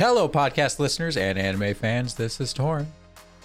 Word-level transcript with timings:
Hello, 0.00 0.30
podcast 0.30 0.78
listeners 0.78 1.18
and 1.18 1.38
anime 1.38 1.74
fans. 1.74 2.14
This 2.14 2.40
is 2.40 2.54
Torn. 2.54 2.86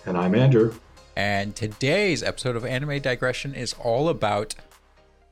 And 0.05 0.17
I'm 0.17 0.33
Andrew. 0.33 0.73
And 1.17 1.53
today's 1.53 2.23
episode 2.23 2.55
of 2.55 2.63
Anime 2.63 3.01
Digression 3.01 3.53
is 3.53 3.73
all 3.73 4.07
about. 4.07 4.55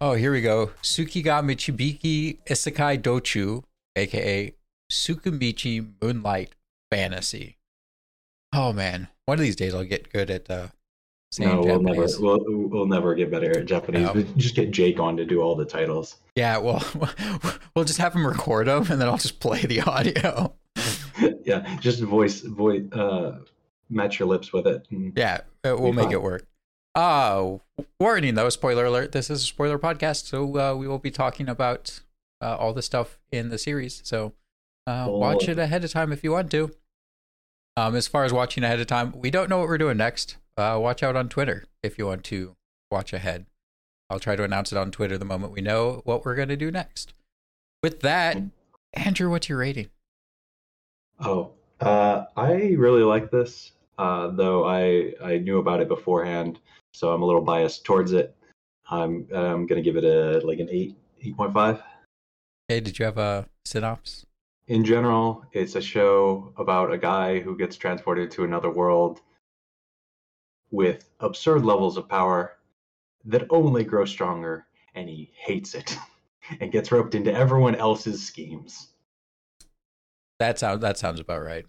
Oh, 0.01 0.16
here 0.16 0.34
we 0.34 0.41
go. 0.41 0.71
Tsukiga 0.81 1.41
Michibiki 1.41 2.39
Isekai 2.45 3.02
Dochu, 3.02 3.63
aka 3.95 4.54
Tsukimichi 4.91 5.94
Moonlight 6.02 6.55
Fantasy. 6.91 7.55
Oh 8.53 8.73
man, 8.73 9.08
one 9.26 9.35
of 9.35 9.44
these 9.44 9.55
days 9.55 9.73
I'll 9.73 9.85
get 9.85 10.12
good 10.12 10.30
at 10.30 10.52
uh, 10.52 10.67
saying 11.31 11.49
No, 11.49 11.62
we'll 11.62 11.81
never, 11.81 12.05
we'll, 12.20 12.44
we'll 12.45 12.85
never 12.85 13.16
get 13.16 13.31
better 13.31 13.59
at 13.59 13.66
Japanese. 13.66 14.13
No. 14.13 14.23
Just 14.35 14.55
get 14.55 14.71
Jake 14.71 14.99
on 14.99 15.16
to 15.16 15.23
do 15.23 15.40
all 15.40 15.55
the 15.55 15.63
titles. 15.63 16.17
Yeah, 16.35 16.58
well, 16.58 16.84
we'll 17.76 17.85
just 17.85 17.99
have 17.99 18.13
him 18.13 18.27
record 18.27 18.67
them, 18.67 18.91
and 18.91 18.99
then 18.99 19.08
I'll 19.08 19.17
just 19.17 19.40
play 19.40 19.62
the 19.62 19.80
audio. 19.84 20.53
yeah, 21.45 21.77
just 21.80 22.02
voice, 22.02 22.41
voice, 22.41 22.84
uh, 22.91 23.40
match 23.90 24.20
your 24.20 24.27
lips 24.27 24.52
with 24.53 24.67
it. 24.67 24.85
Yeah, 25.16 25.41
uh, 25.63 25.76
we'll 25.77 25.94
make 25.94 26.05
fine. 26.05 26.13
it 26.13 26.22
work. 26.22 26.45
Uh, 26.95 27.58
warning 27.99 28.36
though, 28.36 28.49
spoiler 28.49 28.86
alert, 28.86 29.12
this 29.12 29.30
is 29.30 29.44
a 29.44 29.45
spoiler 29.45 29.80
podcast, 29.80 30.26
so 30.26 30.58
uh, 30.59 30.76
we 30.76 30.88
will 30.88 30.99
be 30.99 31.12
talking 31.12 31.49
about 31.49 31.99
uh, 32.41 32.55
all 32.58 32.73
the 32.73 32.81
stuff 32.81 33.17
in 33.31 33.49
the 33.49 33.58
series. 33.58 34.02
So 34.05 34.34
uh, 34.88 35.08
watch 35.09 35.48
Oh. 35.48 35.52
it 35.52 35.59
ahead 35.59 35.84
of 35.84 35.91
time 35.91 36.12
if 36.12 36.23
you 36.23 36.31
want 36.31 36.52
to. 36.52 36.72
Um, 37.75 37.95
as 37.95 38.08
far 38.08 38.23
as 38.23 38.31
watching 38.31 38.64
ahead 38.64 38.80
of 38.80 38.86
time, 38.88 39.14
we 39.20 39.31
don't 39.31 39.50
know 39.50 39.58
what 39.59 39.67
we're 39.67 39.80
doing 39.80 39.98
next. 39.98 40.38
Uh, 40.55 40.77
watch 40.80 41.02
out 41.02 41.16
on 41.16 41.30
Twitter 41.30 41.66
if 41.81 41.98
you 41.98 42.05
want 42.05 42.23
to 42.25 42.55
watch 42.91 43.11
ahead. 43.14 43.48
I'll 44.09 44.20
try 44.20 44.36
to 44.36 44.44
announce 44.44 44.72
it 44.72 44.77
on 44.77 44.91
Twitter 44.91 45.17
the 45.17 45.25
moment 45.25 45.53
we 45.53 45.61
know 45.61 46.02
what 46.05 46.23
we're 46.23 46.36
going 46.36 46.50
to 46.50 46.55
do 46.58 46.70
next. 46.70 47.16
With 47.81 48.02
that, 48.02 48.38
Andrew, 48.94 49.31
what's 49.31 49.50
your 49.50 49.58
rating? 49.58 49.89
Oh, 51.19 51.52
uh, 51.80 52.25
I 52.36 52.73
really 52.78 53.03
like 53.03 53.31
this, 53.31 53.72
uh, 53.97 54.28
though 54.28 54.66
I 54.66 55.14
I 55.23 55.38
knew 55.38 55.59
about 55.59 55.81
it 55.81 55.88
beforehand, 55.88 56.59
so 56.94 57.11
I'm 57.11 57.22
a 57.22 57.25
little 57.25 57.42
biased 57.42 57.86
towards 57.86 58.11
it. 58.14 58.36
I'm 58.89 59.28
I'm 59.34 59.66
gonna 59.66 59.81
give 59.81 59.97
it 59.97 60.03
a 60.03 60.45
like 60.45 60.59
an 60.59 60.69
eight, 60.69 60.97
eight 61.22 61.38
point 61.38 61.53
five. 61.53 61.81
Hey, 62.67 62.80
did 62.80 63.00
you 63.00 63.06
have 63.06 63.17
a 63.17 63.45
synopsis? 63.66 64.25
in 64.67 64.86
general, 64.86 65.45
it's 65.52 65.75
a 65.75 65.81
show 65.81 66.53
about 66.58 66.94
a 66.94 66.97
guy 66.97 67.39
who 67.39 67.58
gets 67.58 67.75
transported 67.75 68.31
to 68.31 68.44
another 68.44 68.69
world 68.69 69.19
with 70.72 71.09
absurd 71.19 71.66
levels 71.66 71.97
of 71.97 72.08
power 72.08 72.58
that 73.25 73.45
only 73.50 73.84
grow 73.84 74.06
stronger, 74.06 74.66
and 74.95 75.09
he 75.09 75.31
hates 75.36 75.75
it 75.75 75.97
and 76.59 76.72
gets 76.72 76.91
roped 76.91 77.16
into 77.16 77.34
everyone 77.34 77.75
else's 77.75 78.25
schemes. 78.25 78.92
That 80.44 80.59
sounds 80.59 80.81
that 80.81 80.97
sounds 80.97 81.22
about 81.22 81.41
right. 81.41 81.66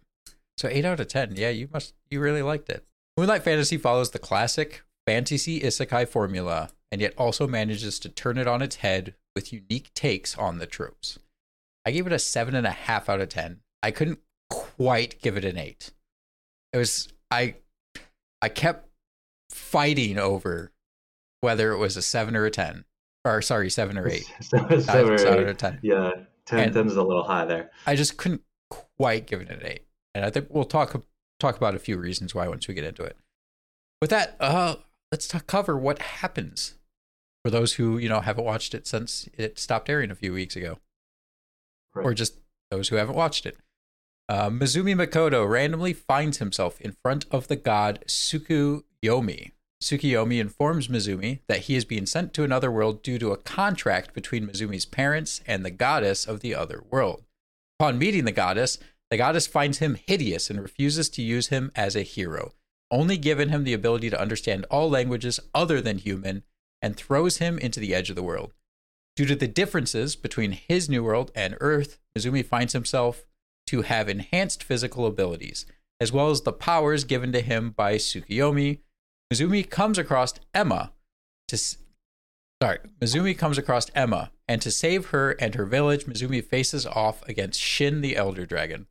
So 0.59 0.69
eight 0.69 0.85
out 0.85 0.99
of 0.99 1.07
ten. 1.07 1.35
Yeah, 1.37 1.51
you 1.51 1.69
must 1.73 1.95
you 2.11 2.19
really 2.21 2.43
liked 2.43 2.69
it. 2.69 2.85
Moonlight 3.17 3.45
Fantasy 3.45 3.77
follows 3.77 4.11
the 4.11 4.19
classic 4.19 4.83
fantasy 5.07 5.61
isekai 5.61 6.09
formula, 6.09 6.71
and 6.91 7.01
yet 7.01 7.15
also 7.17 7.47
manages 7.47 8.01
to 8.01 8.09
turn 8.09 8.37
it 8.37 8.49
on 8.49 8.63
its 8.63 8.77
head 8.77 9.15
with 9.37 9.53
unique 9.53 9.95
takes 9.95 10.37
on 10.37 10.59
the 10.59 10.67
tropes. 10.67 11.21
I 11.87 11.93
gave 11.93 12.07
it 12.09 12.13
a 12.13 12.19
seven 12.19 12.57
and 12.57 12.67
a 12.67 12.71
half 12.71 13.09
out 13.09 13.21
of 13.21 13.29
ten. 13.29 13.61
I 13.81 13.93
couldn't 13.93 14.19
quite 14.51 15.21
give 15.23 15.37
it 15.37 15.45
an 15.45 15.57
eight. 15.57 15.93
It 16.73 16.79
was 16.79 17.09
I 17.31 17.55
I 18.43 18.49
kept 18.49 18.89
fighting 19.51 20.19
over 20.19 20.73
whether 21.43 21.71
it 21.73 21.79
was 21.79 21.97
a 21.97 22.03
seven 22.03 22.35
or 22.35 22.45
a 22.45 22.51
ten. 22.51 22.85
Or 23.25 23.41
sorry, 23.41 23.71
seven 23.71 23.97
or 23.97 24.09
eight. 24.09 24.25
Seven 24.41 24.83
we're- 25.09 25.29
out 25.29 25.39
of 25.49 25.57
ten. 25.57 25.79
yeah, 25.83 26.11
10, 26.47 26.59
And- 26.59 26.75
10's 26.75 26.97
a 26.97 27.03
little 27.03 27.23
high 27.25 27.47
there. 27.47 27.71
I 27.87 27.95
just 27.97 28.19
couldn't 28.19 28.43
quite 28.71 29.27
give 29.27 29.41
it 29.41 29.51
an 29.51 29.61
eight, 29.65 29.87
and 30.15 30.25
I 30.25 30.31
think 30.31 30.47
we'll 30.51 30.65
talk 30.65 31.03
talk 31.41 31.57
about 31.57 31.75
a 31.75 31.79
few 31.81 31.97
reasons 31.99 32.35
why 32.35 32.49
once 32.49 32.69
we 32.69 32.75
get 32.75 32.85
into 32.85 33.03
it. 33.03 33.17
With 34.01 34.11
that, 34.11 34.37
uh, 34.41 34.77
let's 35.13 35.27
talk, 35.27 35.47
cover 35.47 35.77
what 35.77 35.99
happens 36.01 36.75
for 37.45 37.51
those 37.51 37.75
who 37.75 37.99
you 37.99 38.09
know 38.09 38.21
haven't 38.21 38.45
watched 38.45 38.75
it 38.75 38.87
since 38.87 39.29
it 39.37 39.59
stopped 39.59 39.89
airing 39.91 40.11
a 40.11 40.15
few 40.15 40.33
weeks 40.33 40.57
ago, 40.57 40.79
Right. 41.95 42.07
or 42.07 42.15
just 42.15 42.39
those 42.71 42.89
who 42.89 42.97
haven't 42.97 43.17
watched 43.17 43.47
it. 43.47 43.57
Uh, 44.29 44.49
Mizumi 44.49 44.95
Makoto 44.95 45.47
randomly 45.49 45.93
finds 45.93 46.39
himself 46.39 46.81
in 46.81 46.97
front 47.03 47.27
of 47.31 47.49
the 47.49 47.57
god 47.57 48.03
Tsukuyomi. 48.07 49.51
Tsukuyomi 49.83 50.39
informs 50.41 50.89
Mizumi 50.89 51.41
that 51.47 51.61
he 51.61 51.75
is 51.77 51.85
being 51.85 52.07
sent 52.07 52.33
to 52.33 52.43
another 52.43 52.71
world 52.71 53.03
due 53.03 53.19
to 53.19 53.33
a 53.33 53.37
contract 53.37 54.15
between 54.15 54.47
Mizumi's 54.47 54.87
parents 54.87 55.43
and 55.47 55.63
the 55.63 55.71
goddess 55.71 56.25
of 56.27 56.41
the 56.41 56.55
other 56.55 56.83
world. 56.91 57.25
Upon 57.79 57.99
meeting 57.99 58.25
the 58.25 58.33
goddess, 58.33 58.79
the 59.11 59.17
goddess 59.17 59.47
finds 59.47 59.79
him 59.79 59.97
hideous 60.07 60.51
and 60.51 60.61
refuses 60.61 61.09
to 61.11 61.23
use 61.23 61.49
him 61.49 61.73
as 61.75 61.97
a 61.97 62.03
hero, 62.03 62.55
only 62.91 63.17
giving 63.17 63.49
him 63.49 63.65
the 63.65 63.73
ability 63.73 64.11
to 64.11 64.21
understand 64.21 64.65
all 64.71 64.89
languages 64.89 65.41
other 65.55 65.81
than 65.81 65.99
human, 65.99 66.45
and 66.81 66.97
throws 66.97 67.39
him 67.39 67.59
into 67.59 67.81
the 67.81 67.95
edge 67.95 68.11
of 68.11 68.17
the 68.17 68.23
world. 68.23 68.53
Due 69.17 69.27
to 69.27 69.37
the 69.37 69.49
differences 69.49 70.17
between 70.17 70.53
his 70.53 70.89
new 70.89 71.03
world 71.03 71.31
and 71.35 71.57
Earth, 71.61 71.99
Mizumi 72.17 72.45
finds 72.45 72.73
himself 72.73 73.27
to 73.67 73.83
have 73.83 74.09
enhanced 74.09 74.63
physical 74.63 75.07
abilities, 75.07 75.67
as 76.01 76.13
well 76.13 76.31
as 76.31 76.43
the 76.43 76.53
powers 76.53 77.05
given 77.05 77.33
to 77.33 77.41
him 77.41 77.71
by 77.71 77.95
Tsukuyomi. 77.97 78.81
Mizumi 79.33 79.69
comes 79.69 79.99
across 79.99 80.35
Emma 80.53 80.93
to 81.49 81.57
sorry, 82.65 82.79
Mizumi 82.99 83.37
comes 83.37 83.59
across 83.59 83.91
Emma, 83.95 84.31
and 84.49 84.63
to 84.63 84.71
save 84.71 85.09
her 85.09 85.33
and 85.33 85.55
her 85.55 85.67
village, 85.67 86.07
Mizumi 86.07 86.43
faces 86.43 86.87
off 86.87 87.23
against 87.29 87.61
Shin 87.61 88.01
the 88.01 88.17
Elder 88.17 88.47
Dragon. 88.47 88.87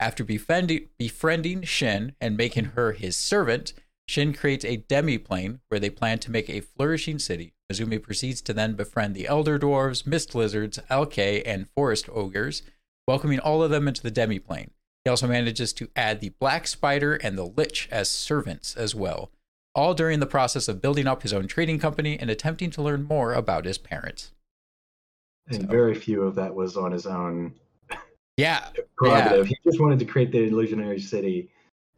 After 0.00 0.24
befriending, 0.24 0.88
befriending 0.98 1.62
Shin 1.62 2.16
and 2.20 2.36
making 2.36 2.64
her 2.74 2.90
his 2.90 3.16
servant, 3.16 3.74
Shin 4.08 4.32
creates 4.32 4.64
a 4.64 4.78
demi-plane 4.78 5.60
where 5.68 5.78
they 5.78 5.88
plan 5.88 6.18
to 6.18 6.32
make 6.32 6.50
a 6.50 6.62
flourishing 6.62 7.20
city. 7.20 7.54
Mizumi 7.70 8.02
proceeds 8.02 8.42
to 8.42 8.52
then 8.52 8.74
befriend 8.74 9.14
the 9.14 9.28
Elder 9.28 9.56
Dwarves, 9.56 10.04
Mist 10.04 10.34
Lizards, 10.34 10.80
Alkei, 10.90 11.44
and 11.46 11.68
Forest 11.76 12.08
Ogres, 12.12 12.62
welcoming 13.06 13.38
all 13.38 13.62
of 13.62 13.70
them 13.70 13.86
into 13.86 14.02
the 14.02 14.10
demi-plane. 14.10 14.72
He 15.04 15.10
also 15.10 15.28
manages 15.28 15.72
to 15.74 15.88
add 15.94 16.20
the 16.20 16.30
Black 16.40 16.66
Spider 16.66 17.14
and 17.14 17.38
the 17.38 17.46
Lich 17.46 17.88
as 17.92 18.10
servants 18.10 18.74
as 18.76 18.96
well, 18.96 19.30
all 19.74 19.94
during 19.94 20.20
the 20.20 20.26
process 20.26 20.68
of 20.68 20.80
building 20.82 21.06
up 21.06 21.22
his 21.22 21.32
own 21.32 21.46
trading 21.46 21.78
company 21.78 22.18
and 22.18 22.28
attempting 22.30 22.70
to 22.70 22.82
learn 22.82 23.04
more 23.04 23.32
about 23.32 23.64
his 23.64 23.78
parents. 23.78 24.30
And 25.48 25.62
So- 25.62 25.66
very 25.66 25.94
few 25.94 26.22
of 26.22 26.34
that 26.36 26.54
was 26.54 26.76
on 26.76 26.92
his 26.92 27.06
own 27.06 27.54
Yeah, 28.36 28.68
prerogative. 28.96 29.46
He 29.46 29.56
just 29.64 29.80
wanted 29.80 29.98
to 29.98 30.04
create 30.06 30.32
the 30.32 30.44
illusionary 30.44 30.98
city 31.00 31.50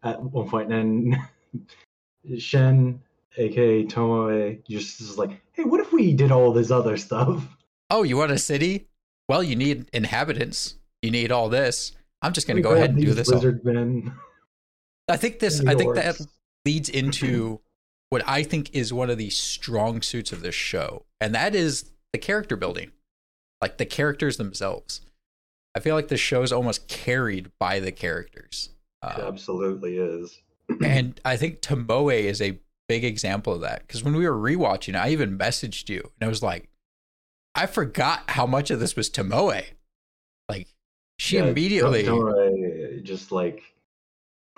at 0.03 0.21
one 0.21 0.49
point, 0.49 0.73
and 0.73 1.13
then 1.13 2.39
Shen, 2.39 3.01
aka 3.37 3.85
Tomoe, 3.85 4.65
just 4.69 5.01
is 5.01 5.17
like, 5.17 5.41
"Hey, 5.53 5.63
what 5.65 5.81
if 5.81 5.93
we 5.93 6.13
did 6.13 6.33
all 6.33 6.53
this 6.53 6.71
other 6.71 6.97
stuff?" 6.97 7.47
Oh, 7.91 8.03
you 8.03 8.17
want 8.17 8.33
a 8.33 8.39
city? 8.39 8.89
Well, 9.29 9.43
you 9.43 9.55
need 9.57 9.89
inhabitants. 9.93 10.77
You 11.03 11.11
need 11.11 11.31
all 11.31 11.49
this. 11.49 11.93
I'm 12.23 12.33
just 12.33 12.47
going 12.49 12.57
to 12.57 12.63
go 12.63 12.73
ahead 12.73 12.91
and 12.91 13.01
do 13.01 13.13
this. 13.15 13.31
all. 13.31 13.43
Men. 13.63 14.13
I 15.09 15.17
think 15.17 15.39
this. 15.39 15.65
I 15.65 15.75
think 15.75 15.95
that 15.95 16.21
leads 16.65 16.89
into 16.89 17.61
what 18.15 18.23
I 18.29 18.45
think 18.45 18.73
is 18.73 18.93
one 18.93 19.11
of 19.11 19.19
the 19.19 19.29
strong 19.29 20.01
suits 20.01 20.31
of 20.31 20.41
this 20.41 20.55
show, 20.55 21.05
and 21.21 21.35
that 21.35 21.53
is 21.53 21.91
the 22.13 22.19
character 22.21 22.55
building, 22.55 22.93
like 23.61 23.77
the 23.77 23.85
characters 23.85 24.37
themselves. 24.37 25.01
I 25.75 25.81
feel 25.81 25.97
like 25.97 26.07
the 26.07 26.17
show 26.17 26.43
is 26.45 26.53
almost 26.53 26.87
carried 26.87 27.51
by 27.59 27.81
the 27.81 27.91
characters. 27.91 28.71
It 29.03 29.19
Uh, 29.19 29.25
absolutely 29.27 29.97
is. 29.97 30.39
and 30.85 31.21
I 31.25 31.37
think 31.37 31.61
Tomoe 31.61 32.23
is 32.23 32.41
a 32.41 32.61
big 32.89 33.03
example 33.05 33.53
of 33.53 33.63
that 33.63 33.81
because 33.81 34.05
when 34.05 34.15
we 34.15 34.29
were 34.29 34.39
rewatching, 34.39 34.95
I 34.95 35.09
even 35.11 35.37
messaged 35.37 35.89
you 35.89 36.13
and 36.21 36.25
I 36.25 36.29
was 36.29 36.41
like, 36.41 36.69
I 37.57 37.67
forgot 37.67 38.31
how 38.31 38.47
much 38.47 38.71
of 38.71 38.79
this 38.79 38.95
was 38.95 39.11
Tomoe. 39.11 39.65
Like 40.49 40.69
she 41.19 41.39
Yeah, 41.39 41.47
immediately, 41.47 42.05
Tomoe 42.05 43.03
just 43.03 43.33
like 43.33 43.65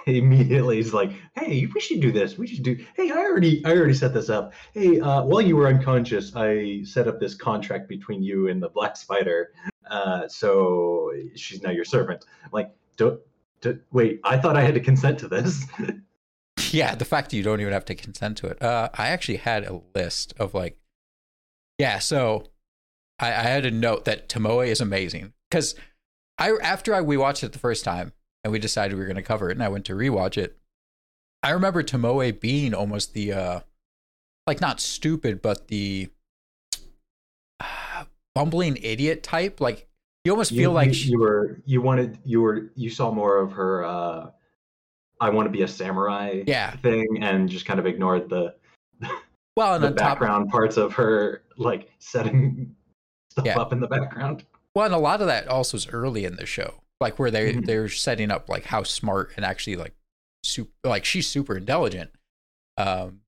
immediately 0.14 0.78
is 0.78 0.94
like, 0.94 1.10
"Hey, 1.34 1.68
we 1.74 1.80
should 1.80 2.00
do 2.00 2.12
this. 2.12 2.38
We 2.38 2.46
should 2.46 2.62
do. 2.62 2.76
Hey, 2.94 3.10
I 3.10 3.16
already, 3.16 3.64
I 3.64 3.72
already 3.72 3.94
set 3.94 4.14
this 4.14 4.30
up. 4.30 4.52
Hey, 4.72 5.00
uh, 5.00 5.24
while 5.24 5.40
you 5.40 5.56
were 5.56 5.66
unconscious, 5.66 6.34
I 6.36 6.82
set 6.84 7.08
up 7.08 7.18
this 7.18 7.34
contract 7.34 7.88
between 7.88 8.22
you 8.22 8.48
and 8.48 8.62
the 8.62 8.68
Black 8.68 8.96
Spider. 8.96 9.52
Uh, 9.90 10.28
so 10.28 11.12
she's 11.34 11.62
now 11.62 11.70
your 11.70 11.84
servant. 11.84 12.24
Like, 12.52 12.70
don't, 12.96 13.20
don't 13.60 13.80
wait. 13.92 14.20
I 14.22 14.38
thought 14.38 14.56
I 14.56 14.62
had 14.62 14.74
to 14.74 14.80
consent 14.80 15.18
to 15.20 15.28
this. 15.28 15.66
yeah, 16.70 16.94
the 16.94 17.04
fact 17.04 17.30
that 17.30 17.36
you 17.36 17.42
don't 17.42 17.60
even 17.60 17.72
have 17.72 17.84
to 17.86 17.94
consent 17.94 18.38
to 18.38 18.46
it. 18.46 18.62
Uh, 18.62 18.88
I 18.94 19.08
actually 19.08 19.38
had 19.38 19.64
a 19.64 19.80
list 19.94 20.34
of 20.38 20.54
like, 20.54 20.78
yeah, 21.78 21.98
so 21.98 22.44
I, 23.18 23.28
I 23.28 23.42
had 23.42 23.66
a 23.66 23.70
note 23.72 24.04
that 24.04 24.28
Tomoe 24.28 24.66
is 24.66 24.80
amazing 24.80 25.32
because 25.50 25.74
I 26.38 26.56
after 26.62 26.94
I 26.94 27.00
we 27.00 27.16
watched 27.16 27.42
it 27.42 27.52
the 27.52 27.58
first 27.58 27.84
time 27.84 28.12
and 28.46 28.52
we 28.52 28.60
decided 28.60 28.94
we 28.94 29.00
were 29.00 29.06
going 29.06 29.16
to 29.16 29.22
cover 29.22 29.50
it 29.50 29.56
and 29.56 29.62
I 29.64 29.68
went 29.68 29.84
to 29.86 29.92
rewatch 29.94 30.38
it. 30.38 30.56
I 31.42 31.50
remember 31.50 31.82
Tomoe 31.82 32.38
being 32.38 32.74
almost 32.74 33.12
the 33.12 33.32
uh 33.32 33.60
like 34.46 34.60
not 34.60 34.78
stupid 34.78 35.42
but 35.42 35.66
the 35.66 36.08
uh, 37.58 38.04
bumbling 38.36 38.76
idiot 38.76 39.24
type 39.24 39.60
like 39.60 39.88
You 40.24 40.30
almost 40.30 40.52
You, 40.52 40.58
feel 40.60 40.70
like 40.72 40.88
you, 40.88 40.94
she, 40.94 41.08
you 41.10 41.18
were 41.18 41.60
you 41.66 41.82
wanted 41.82 42.18
you 42.24 42.40
were 42.40 42.70
you 42.76 42.88
saw 42.88 43.10
more 43.10 43.38
of 43.38 43.50
her 43.50 43.84
uh 43.84 44.30
I 45.20 45.30
want 45.30 45.46
to 45.46 45.50
be 45.50 45.62
a 45.62 45.68
samurai 45.68 46.44
yeah. 46.46 46.76
thing 46.76 47.18
and 47.22 47.48
just 47.48 47.66
kind 47.66 47.80
of 47.80 47.86
ignored 47.86 48.28
the 48.28 48.54
Well, 49.56 49.74
and 49.74 49.82
the 49.82 49.88
on 49.88 49.96
top, 49.96 50.20
background 50.20 50.50
parts 50.50 50.76
of 50.76 50.92
her 50.92 51.42
like 51.56 51.90
setting 51.98 52.76
stuff 53.32 53.46
Yeah. 53.46 53.58
up 53.58 53.72
in 53.72 53.80
the 53.80 53.88
background. 53.88 54.44
well, 54.76 54.84
and 54.86 54.94
a 54.94 54.98
lot 54.98 55.20
of 55.20 55.26
that 55.26 55.48
also 55.48 55.76
is 55.78 55.88
early 55.88 56.24
in 56.24 56.36
the 56.36 56.46
show, 56.46 56.82
like 57.00 57.18
where 57.18 57.30
they 57.30 57.52
Mhm. 57.54 57.66
they're 57.66 57.88
setting 57.88 58.30
up 58.30 58.48
like 58.48 58.64
how 58.64 58.82
smart 58.82 59.32
and 59.36 59.44
actually 59.44 59.76
like 59.76 59.94
super 60.44 60.70
like 60.84 61.04
she's 61.04 61.26
super 61.28 61.56
intelligent. 61.56 62.10
Um, 62.76 63.20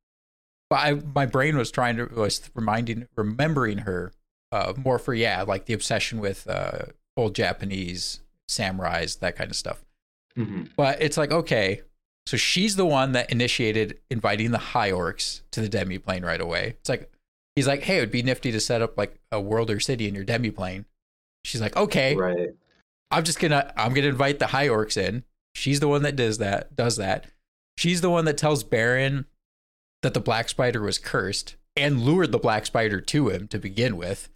but 0.70 0.76
I 0.80 0.92
my 0.94 1.26
brain 1.26 1.56
was 1.56 1.70
trying 1.70 1.96
to 1.96 2.06
was 2.06 2.50
reminding 2.54 3.08
remembering 3.16 3.78
her 3.78 4.12
uh 4.52 4.72
more 4.76 4.98
for 4.98 5.14
yeah 5.14 5.42
like 5.42 5.66
the 5.66 5.74
obsession 5.74 6.20
with 6.20 6.48
uh 6.48 6.86
old 7.16 7.34
Japanese 7.34 8.20
samurais 8.48 9.18
that 9.20 9.36
kind 9.36 9.50
of 9.50 9.56
stuff. 9.56 9.84
hmm 10.34 10.64
But 10.76 11.02
it's 11.02 11.16
like, 11.16 11.32
okay, 11.32 11.82
so 12.26 12.36
she's 12.36 12.76
the 12.76 12.86
one 12.86 13.12
that 13.12 13.30
initiated 13.32 13.98
inviting 14.10 14.50
the 14.52 14.58
high 14.58 14.90
orcs 14.92 15.42
to 15.50 15.60
the 15.60 15.68
demiplane 15.68 16.24
right 16.24 16.40
away. 16.40 16.76
It's 16.80 16.88
like 16.88 17.10
he's 17.56 17.66
like, 17.66 17.82
hey, 17.82 17.96
it 17.98 18.00
would 18.00 18.10
be 18.10 18.22
nifty 18.22 18.52
to 18.52 18.60
set 18.60 18.80
up 18.82 18.96
like 18.96 19.18
a 19.32 19.40
world 19.40 19.70
or 19.70 19.80
city 19.80 20.06
in 20.08 20.14
your 20.14 20.24
demiplane. 20.24 20.84
She's 21.44 21.60
like, 21.60 21.76
okay, 21.76 22.14
Right. 22.14 22.50
I'm 23.10 23.24
just 23.24 23.40
gonna 23.40 23.72
I'm 23.76 23.94
gonna 23.94 24.08
invite 24.08 24.38
the 24.38 24.48
high 24.48 24.68
orcs 24.68 24.96
in. 24.96 25.24
She's 25.54 25.80
the 25.80 25.88
one 25.88 26.02
that 26.02 26.16
does 26.16 26.38
that, 26.38 26.76
does 26.76 26.96
that. 26.96 27.26
She's 27.76 28.00
the 28.00 28.10
one 28.10 28.24
that 28.26 28.38
tells 28.38 28.64
Beren 28.64 29.24
that 30.02 30.14
the 30.14 30.20
black 30.20 30.48
spider 30.48 30.82
was 30.82 30.98
cursed 30.98 31.56
and 31.76 32.00
lured 32.00 32.32
the 32.32 32.38
black 32.38 32.66
spider 32.66 33.00
to 33.00 33.28
him 33.28 33.48
to 33.48 33.58
begin 33.58 33.96
with. 33.96 34.28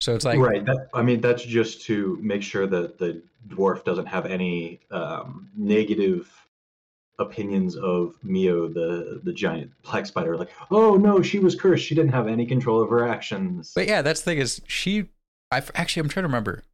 So 0.00 0.14
it's 0.14 0.24
like 0.24 0.38
right. 0.38 0.64
That, 0.64 0.88
I 0.94 1.02
mean, 1.02 1.20
that's 1.20 1.44
just 1.44 1.82
to 1.82 2.18
make 2.20 2.42
sure 2.42 2.66
that 2.66 2.98
the 2.98 3.22
dwarf 3.48 3.84
doesn't 3.84 4.06
have 4.06 4.26
any 4.26 4.80
um, 4.90 5.48
negative 5.56 6.30
opinions 7.18 7.76
of 7.76 8.14
Mio, 8.22 8.68
the 8.68 9.20
the 9.22 9.32
giant 9.32 9.70
black 9.82 10.06
spider. 10.06 10.36
Like, 10.36 10.50
oh 10.70 10.96
no, 10.96 11.22
she 11.22 11.38
was 11.38 11.54
cursed. 11.54 11.84
She 11.84 11.94
didn't 11.94 12.12
have 12.12 12.26
any 12.26 12.46
control 12.46 12.82
of 12.82 12.90
her 12.90 13.06
actions. 13.08 13.72
But 13.74 13.86
yeah, 13.86 14.02
that's 14.02 14.20
the 14.20 14.32
thing 14.32 14.38
is 14.38 14.60
she. 14.66 15.06
I 15.52 15.62
actually 15.74 16.00
I'm 16.00 16.08
trying 16.08 16.22
to 16.22 16.28
remember. 16.28 16.64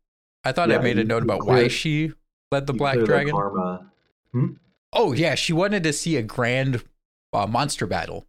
I 0.44 0.52
thought 0.52 0.70
I 0.70 0.78
made 0.78 0.98
a 0.98 1.04
note 1.04 1.22
about 1.22 1.46
why 1.46 1.68
she 1.68 2.12
led 2.50 2.66
the 2.66 2.72
black 2.72 2.94
clear 2.94 3.06
dragon. 3.06 3.32
karma. 3.34 3.90
oh 4.92 5.12
yeah, 5.12 5.34
she 5.34 5.52
wanted 5.52 5.82
to 5.82 5.92
see 5.92 6.16
a 6.16 6.22
grand 6.22 6.82
uh, 7.32 7.46
monster 7.46 7.86
battle, 7.86 8.26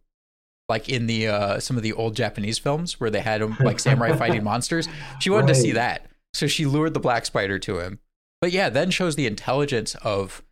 like 0.68 0.88
in 0.88 1.06
the 1.06 1.28
uh, 1.28 1.60
some 1.60 1.76
of 1.76 1.82
the 1.82 1.92
old 1.92 2.16
Japanese 2.16 2.58
films 2.58 3.00
where 3.00 3.10
they 3.10 3.20
had 3.20 3.60
like 3.60 3.78
samurai 3.78 4.16
fighting 4.16 4.44
monsters. 4.50 4.88
She 5.20 5.30
wanted 5.30 5.48
to 5.48 5.54
see 5.54 5.72
that, 5.72 6.06
so 6.34 6.46
she 6.46 6.66
lured 6.66 6.94
the 6.94 7.00
black 7.00 7.26
spider 7.26 7.58
to 7.60 7.78
him. 7.78 7.98
But 8.40 8.52
yeah, 8.52 8.68
then 8.68 8.90
shows 8.90 9.16
the 9.16 9.26
intelligence 9.26 9.94
of 9.96 10.42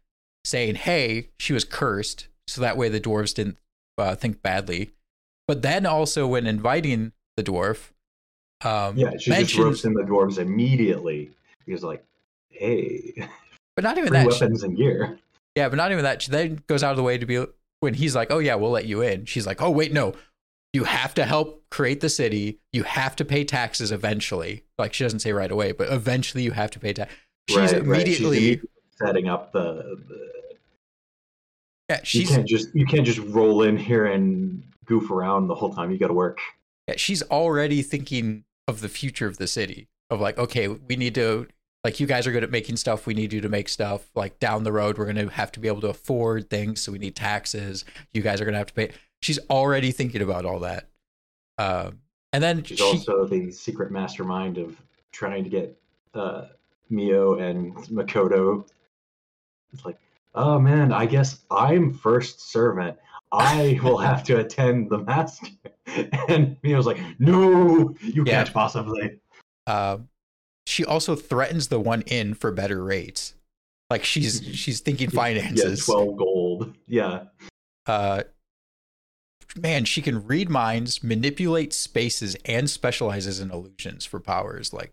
saying, 0.45 0.77
"Hey, 0.77 1.31
she 1.39 1.53
was 1.53 1.65
cursed," 1.65 2.29
so 2.47 2.61
that 2.61 2.77
way 2.77 2.89
the 2.89 3.01
dwarves 3.01 3.35
didn't 3.35 3.59
uh, 3.99 4.15
think 4.15 4.43
badly. 4.43 4.93
But 5.47 5.63
then 5.63 5.87
also 5.87 6.27
when 6.27 6.47
inviting 6.47 7.13
the 7.37 7.43
dwarf, 7.43 7.91
um, 8.63 8.97
Yeah, 8.99 9.13
she 9.19 9.31
just 9.31 9.57
ropes 9.57 9.85
in 9.85 9.95
the 9.95 10.03
dwarves 10.03 10.39
immediately 10.39 11.31
because, 11.69 11.85
like, 11.85 12.05
hey, 12.51 13.15
but 13.77 13.85
not 13.85 13.99
even 13.99 14.13
that. 14.13 14.33
she- 14.33 14.45
weapons 14.45 14.63
and 14.63 14.77
gear. 14.77 15.19
Yeah, 15.55 15.69
but 15.69 15.77
not 15.77 15.91
even 15.93 16.05
that. 16.05 16.23
She 16.23 16.31
then 16.31 16.63
goes 16.67 16.83
out 16.83 16.93
of 16.93 16.97
the 16.97 17.03
way 17.03 17.19
to 17.19 17.27
be 17.27 17.45
when 17.81 17.95
he's 17.95 18.15
like, 18.15 18.31
"Oh 18.31 18.39
yeah, 18.39 18.55
we'll 18.55 18.71
let 18.71 18.87
you 18.87 19.03
in." 19.03 19.25
She's 19.25 19.47
like, 19.47 19.61
"Oh 19.61 19.71
wait, 19.71 19.93
no, 19.93 20.15
you 20.73 20.85
have 20.85 21.15
to 21.15 21.25
help 21.25 21.65
create 21.71 22.01
the 22.01 22.09
city. 22.09 22.61
You 22.73 22.85
have 22.85 23.17
to 23.17 23.25
pay 23.25 23.45
taxes 23.45 23.91
eventually." 23.91 24.65
Like 24.79 24.95
she 24.95 25.05
doesn't 25.05 25.21
say 25.21 25.33
right 25.33 25.51
away, 25.51 25.73
but 25.73 25.93
eventually 25.93 26.45
you 26.45 26.53
have 26.53 26.71
to 26.73 26.79
pay 26.79 26.93
tax. 26.93 27.13
She's 27.49 27.57
Right, 27.57 27.87
right. 27.87 28.07
She's 28.07 28.21
immediately, 28.21 28.61
setting 28.97 29.29
up 29.29 29.53
the, 29.53 29.99
the 30.09 30.29
yeah, 31.91 32.01
you 32.05 32.27
can't 32.27 32.47
just 32.47 32.75
you 32.75 32.87
can't 32.87 33.07
just 33.07 33.19
roll 33.19 33.63
in 33.63 33.77
here 33.77 34.07
and 34.07 34.63
goof 34.85 35.11
around 35.11 35.49
the 35.49 35.55
whole 35.55 35.73
time. 35.73 35.91
You 35.91 35.99
got 35.99 36.09
to 36.09 36.15
work. 36.15 36.39
yeah, 36.87 36.95
she's 36.97 37.23
already 37.23 37.83
thinking 37.83 38.45
of 38.67 38.81
the 38.81 38.89
future 38.89 39.27
of 39.27 39.39
the 39.39 39.47
city. 39.47 39.89
Of 40.11 40.21
like, 40.21 40.39
okay, 40.39 40.69
we 40.69 40.97
need 40.97 41.15
to 41.17 41.47
like 41.89 42.01
you 42.01 42.07
guys 42.07 42.27
are 42.27 42.33
good 42.33 42.45
at 42.45 42.51
making 42.51 42.77
stuff. 42.77 43.07
We 43.07 43.15
need 43.15 43.33
you 43.33 43.41
to 43.41 43.49
make 43.49 43.67
stuff. 43.67 44.11
Like 44.15 44.39
down 44.41 44.63
the 44.63 44.73
road, 44.73 44.99
we're 44.99 45.07
gonna 45.07 45.31
have 45.31 45.51
to 45.53 45.61
be 45.61 45.69
able 45.69 45.81
to 45.81 45.89
afford 45.89 46.51
things, 46.51 46.83
so 46.83 46.93
we 46.93 46.99
need 46.99 47.17
taxes. 47.17 47.87
You 48.13 48.21
guys 48.21 48.43
are 48.43 48.45
gonna 48.45 48.59
have 48.59 48.67
to 48.67 48.75
pay. 48.75 48.91
She's 49.23 49.39
already 49.49 49.91
thinking 49.91 50.21
about 50.21 50.45
all 50.45 50.59
that. 50.61 50.89
Um, 51.57 52.01
and 52.35 52.43
then 52.45 52.63
She's 52.63 52.77
she, 52.77 52.85
also 52.85 53.25
the 53.27 53.51
secret 53.51 53.91
mastermind 53.91 54.59
of 54.59 54.77
trying 55.13 55.45
to 55.45 55.49
get 55.51 55.81
uh, 56.13 56.49
Mio 56.91 57.39
and 57.39 57.75
Makoto. 57.87 58.69
It's 59.73 59.87
like, 59.87 59.97
oh 60.35 60.59
man, 60.59 60.93
I 60.93 61.07
guess 61.07 61.39
I'm 61.51 61.95
first 61.95 62.53
servant. 62.53 62.99
I 63.33 63.81
will 63.83 63.97
have 63.97 64.23
to 64.25 64.41
attend 64.41 64.91
the 64.91 64.99
master. 64.99 65.47
And 66.29 66.59
Mio's 66.63 66.85
like, 66.85 66.99
no, 67.19 67.95
you 68.03 68.23
Yeah. 68.27 68.45
can't 68.45 68.53
possibly. 68.53 69.21
uh, 69.67 69.97
she 70.69 70.85
also 70.85 71.17
threatens 71.17 71.69
the 71.69 71.81
one 71.81 72.03
in 72.03 72.35
for 72.35 72.53
better 72.53 72.83
rates. 72.85 73.35
Like 73.91 74.05
she's 74.05 74.43
she's 74.53 74.81
thinking 74.81 75.09
finances. 75.11 75.87
Yeah. 75.89 75.95
12 75.95 76.17
gold. 76.17 76.75
Yeah. 76.87 77.25
Uh, 77.87 78.25
man, 79.57 79.85
she 79.87 80.03
can 80.03 80.27
read 80.27 80.51
minds, 80.51 81.03
manipulate 81.03 81.73
spaces, 81.73 82.37
and 82.45 82.69
specializes 82.69 83.41
in 83.41 83.51
illusions 83.51 84.05
for 84.05 84.21
powers. 84.21 84.75
Like, 84.75 84.93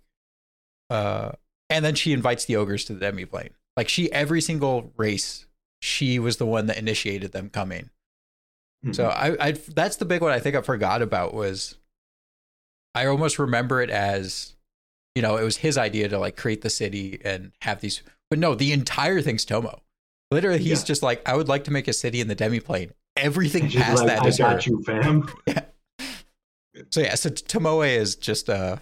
uh, 0.90 1.32
and 1.70 1.84
then 1.84 1.96
she 1.96 2.14
invites 2.14 2.46
the 2.46 2.56
ogres 2.56 2.86
to 2.86 2.94
the 2.94 3.00
demi 3.02 3.26
plane. 3.26 3.50
Like 3.76 3.90
she, 3.90 4.10
every 4.14 4.40
single 4.40 4.94
race, 4.96 5.46
she 5.82 6.18
was 6.18 6.38
the 6.38 6.46
one 6.46 6.68
that 6.68 6.78
initiated 6.78 7.34
them 7.34 7.50
coming. 7.50 7.90
So 8.94 9.10
Mhm. 9.10 9.12
I, 9.12 9.48
I 9.48 9.52
that's 9.52 9.98
the 9.98 10.06
big 10.06 10.22
one 10.22 10.32
I 10.32 10.40
think 10.40 10.56
I 10.56 10.62
forgot 10.62 11.02
about 11.02 11.34
was 11.34 11.76
I 12.94 13.08
almost 13.08 13.40
remember 13.40 13.82
it 13.82 13.90
as 13.90 14.55
you 15.16 15.22
know 15.22 15.38
it 15.38 15.44
was 15.44 15.58
his 15.58 15.78
idea 15.78 16.08
to 16.10 16.20
like 16.20 16.36
create 16.38 16.62
the 16.62 16.70
city 16.70 17.20
and 17.24 17.52
have 17.62 17.82
these 17.82 18.04
but 18.30 18.38
no 18.40 18.54
the 18.56 18.72
entire 18.74 19.22
thing's 19.22 19.46
Tomo 19.46 19.82
literally 20.32 20.60
he's 20.60 20.82
Yeah. 20.82 20.86
just 20.86 21.04
like 21.04 21.28
I 21.28 21.36
would 21.36 21.48
like 21.48 21.64
to 21.66 21.72
make 21.72 21.88
a 21.88 21.94
city 21.94 22.20
in 22.22 22.28
the 22.28 22.36
demiplane 22.36 22.92
everything 23.16 23.70
past 23.70 24.00
like, 24.04 24.08
that 24.08 24.24
I 24.24 24.28
is 24.28 24.38
her 24.40 24.44
got 24.44 24.68
you, 24.68 24.84
fam. 24.84 25.28
so 26.90 27.00
yeah 27.02 27.16
so 27.16 27.30
Tomoe 27.30 27.88
is 27.88 28.16
just 28.16 28.50
uh 28.50 28.78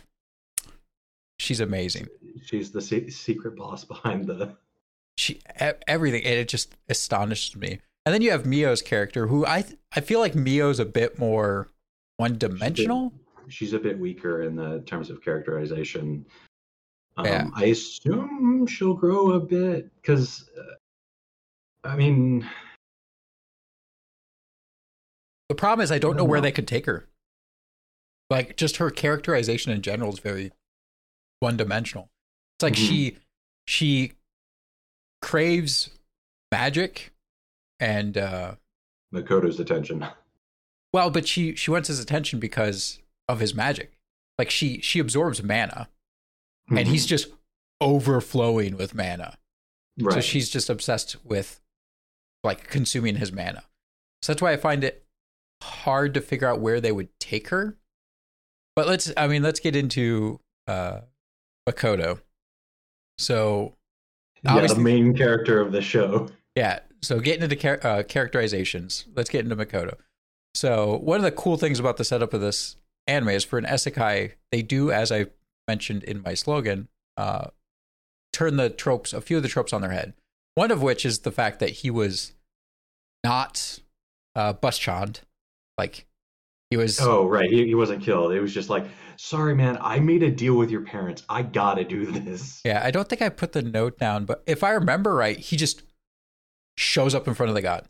she's 1.39 1.59
amazing 1.59 2.07
She's 2.45 2.71
the 2.71 2.81
se- 2.81 3.09
secret 3.09 3.55
boss 3.55 3.85
behind 3.93 4.25
the. 4.27 4.55
she 5.17 5.39
everything 5.87 6.23
and 6.23 6.33
it 6.33 6.47
just 6.47 6.75
astonishes 6.89 7.55
me 7.55 7.79
and 8.05 8.13
then 8.13 8.21
you 8.21 8.31
have 8.31 8.45
Mio's 8.45 8.81
character 8.81 9.27
who 9.27 9.45
I 9.45 9.63
I 9.95 10.01
feel 10.01 10.19
like 10.19 10.33
Mio's 10.33 10.79
a 10.79 10.85
bit 10.85 11.19
more 11.19 11.67
one 12.17 12.37
dimensional 12.37 13.13
She's 13.49 13.73
a 13.73 13.79
bit 13.79 13.97
weaker 13.99 14.43
in 14.43 14.55
the 14.55 14.81
terms 14.81 15.09
of 15.09 15.21
characterization. 15.21 16.25
Um, 17.17 17.25
Yeah. 17.25 17.49
I 17.55 17.65
assume 17.65 18.65
she'll 18.67 18.93
grow 18.95 19.33
a 19.33 19.39
bit 19.39 19.89
because, 20.01 20.49
uh, 20.57 21.87
I 21.87 21.95
mean, 21.95 22.49
The 25.49 25.55
problem 25.55 25.83
is 25.83 25.91
I 25.91 25.99
don't 25.99 26.11
I 26.11 26.13
know 26.13 26.17
don't 26.23 26.29
where 26.29 26.37
know. 26.39 26.43
they 26.43 26.51
could 26.51 26.67
take 26.67 26.85
her. 26.87 27.07
Like 28.29 28.57
just 28.57 28.77
her 28.77 28.89
characterization 28.89 29.71
in 29.71 29.81
general 29.81 30.11
is 30.13 30.19
very 30.19 30.51
one 31.39 31.57
dimensional. 31.57 32.09
It's 32.57 32.63
like 32.63 32.73
Mhm. 32.73 32.87
she 32.87 33.17
she 33.67 34.13
craves 35.21 35.91
magic 36.51 37.13
and 37.79 38.17
uh 38.17 38.55
Makoto's 39.13 39.59
attention. 39.59 40.07
well, 40.93 41.11
but 41.11 41.27
she 41.27 41.55
she 41.55 41.69
wants 41.69 41.87
his 41.89 41.99
attention 41.99 42.39
because 42.39 42.99
of 43.33 43.39
his 43.39 43.53
magic. 43.53 43.93
Like 44.37 44.49
she 44.49 44.79
she 44.81 44.99
absorbs 44.99 45.43
mana 45.43 45.89
and 46.69 46.87
he's 46.87 47.05
just 47.05 47.27
overflowing 47.81 48.77
with 48.77 48.95
mana. 48.95 49.37
Mm-hmm. 49.99 50.07
right. 50.07 50.15
So 50.15 50.21
she's 50.21 50.49
just 50.49 50.69
obsessed 50.69 51.17
with 51.23 51.59
like 52.43 52.67
consuming 52.69 53.17
his 53.17 53.31
mana. 53.31 53.63
So 54.21 54.33
that's 54.33 54.41
why 54.41 54.53
I 54.53 54.57
find 54.57 54.83
it 54.83 55.05
hard 55.61 56.13
to 56.13 56.21
figure 56.21 56.47
out 56.47 56.59
where 56.59 56.81
they 56.81 56.91
would 56.91 57.09
take 57.19 57.49
her. 57.49 57.77
But 58.75 58.87
let's 58.87 59.11
I 59.15 59.27
mean 59.27 59.43
let's 59.43 59.59
get 59.59 59.75
into 59.75 60.39
uh 60.67 61.01
Makoto. 61.69 62.21
So 63.17 63.75
yeah, 64.43 64.65
the 64.65 64.75
main 64.75 65.15
character 65.15 65.61
of 65.61 65.71
the 65.71 65.81
show. 65.81 66.29
yeah, 66.55 66.79
so 67.01 67.19
getting 67.19 67.43
into 67.43 67.55
char- 67.55 67.79
uh, 67.81 68.03
characterizations, 68.03 69.05
let's 69.15 69.29
get 69.29 69.45
into 69.45 69.55
Makoto. 69.55 69.95
So 70.53 70.97
one 70.97 71.17
of 71.17 71.23
the 71.23 71.31
cool 71.31 71.55
things 71.55 71.79
about 71.79 71.97
the 71.97 72.03
setup 72.03 72.33
of 72.33 72.41
this 72.41 72.75
anime 73.07 73.29
is 73.29 73.43
for 73.43 73.57
an 73.57 73.65
isekai, 73.65 74.33
they 74.51 74.61
do, 74.61 74.91
as 74.91 75.11
I 75.11 75.27
mentioned 75.67 76.03
in 76.03 76.21
my 76.21 76.33
slogan, 76.33 76.87
uh, 77.17 77.47
turn 78.31 78.57
the 78.57 78.69
tropes, 78.69 79.13
a 79.13 79.21
few 79.21 79.37
of 79.37 79.43
the 79.43 79.49
tropes 79.49 79.73
on 79.73 79.81
their 79.81 79.91
head. 79.91 80.13
One 80.55 80.71
of 80.71 80.81
which 80.81 81.05
is 81.05 81.19
the 81.19 81.31
fact 81.31 81.59
that 81.59 81.69
he 81.69 81.89
was 81.89 82.33
not 83.23 83.79
uh, 84.35 84.53
bus 84.53 84.77
chand, 84.77 85.21
like 85.77 86.05
He 86.69 86.77
was 86.77 86.99
Oh, 86.99 87.27
right. 87.27 87.49
He, 87.49 87.65
he 87.67 87.75
wasn't 87.75 88.03
killed. 88.03 88.33
It 88.33 88.41
was 88.41 88.53
just 88.53 88.69
like, 88.69 88.85
sorry, 89.17 89.55
man, 89.55 89.77
I 89.81 89.99
made 89.99 90.23
a 90.23 90.31
deal 90.31 90.55
with 90.55 90.69
your 90.71 90.81
parents. 90.81 91.23
I 91.29 91.41
gotta 91.43 91.83
do 91.83 92.05
this. 92.05 92.61
Yeah, 92.65 92.81
I 92.83 92.91
don't 92.91 93.07
think 93.07 93.21
I 93.21 93.29
put 93.29 93.53
the 93.53 93.61
note 93.61 93.97
down, 93.97 94.25
but 94.25 94.43
if 94.45 94.63
I 94.63 94.71
remember 94.71 95.15
right, 95.15 95.37
he 95.37 95.55
just 95.55 95.83
shows 96.77 97.13
up 97.13 97.27
in 97.27 97.33
front 97.33 97.49
of 97.49 97.55
the 97.55 97.61
god. 97.61 97.87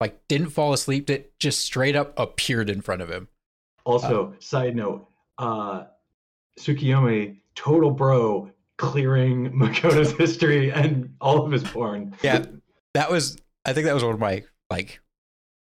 Like 0.00 0.20
didn't 0.28 0.50
fall 0.50 0.72
asleep, 0.72 1.08
it 1.08 1.38
just 1.38 1.62
straight 1.62 1.96
up 1.96 2.12
appeared 2.18 2.68
in 2.68 2.82
front 2.82 3.02
of 3.02 3.08
him. 3.10 3.28
Also, 3.86 4.34
side 4.40 4.76
note, 4.76 5.06
uh 5.38 5.84
Tsukiyomi, 6.58 7.36
total 7.54 7.90
bro, 7.90 8.50
clearing 8.78 9.52
Makoto's 9.58 10.12
history 10.12 10.70
and 10.72 11.14
all 11.20 11.44
of 11.44 11.52
his 11.52 11.62
porn. 11.62 12.14
Yeah. 12.22 12.44
That 12.94 13.10
was 13.10 13.38
I 13.64 13.72
think 13.72 13.86
that 13.86 13.94
was 13.94 14.04
one 14.04 14.14
of 14.14 14.20
my 14.20 14.44
like 14.70 15.00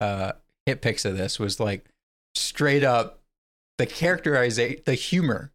uh 0.01 0.33
hit 0.67 0.81
picks 0.83 1.05
of 1.05 1.17
this 1.17 1.39
was 1.39 1.59
like 1.61 1.87
straight 2.35 2.85
up 2.85 3.23
the 3.79 3.87
characterization 3.87 4.83
the 4.87 4.95
humor 4.95 5.53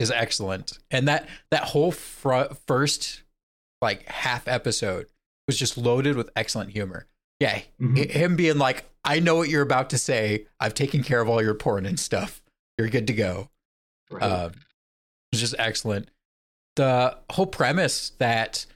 is 0.00 0.10
excellent. 0.10 0.78
And 0.90 1.08
that 1.08 1.28
that 1.50 1.64
whole 1.64 1.92
fr- 1.92 2.52
first 2.66 3.22
like 3.80 4.06
half 4.08 4.48
episode 4.48 5.06
was 5.46 5.58
just 5.58 5.76
loaded 5.78 6.16
with 6.16 6.30
excellent 6.36 6.70
humor. 6.70 7.06
Yeah, 7.40 7.62
Mhm. 7.80 8.10
Him 8.10 8.36
being 8.36 8.58
like, 8.58 8.84
I 9.04 9.20
know 9.20 9.36
what 9.36 9.48
you're 9.48 9.62
about 9.62 9.90
to 9.90 9.98
say. 9.98 10.46
I've 10.60 10.74
taken 10.74 11.02
care 11.02 11.20
of 11.20 11.28
all 11.28 11.42
your 11.42 11.54
porn 11.54 11.86
and 11.86 12.00
stuff. 12.00 12.42
You're 12.78 12.88
good 12.88 13.06
to 13.08 13.12
go. 13.12 13.50
Right. 14.10 14.22
Um, 14.22 14.52
it's 15.32 15.40
just 15.40 15.54
excellent. 15.58 16.08
The 16.76 17.18
whole 17.30 17.46
premise 17.46 18.10
that 18.18 18.66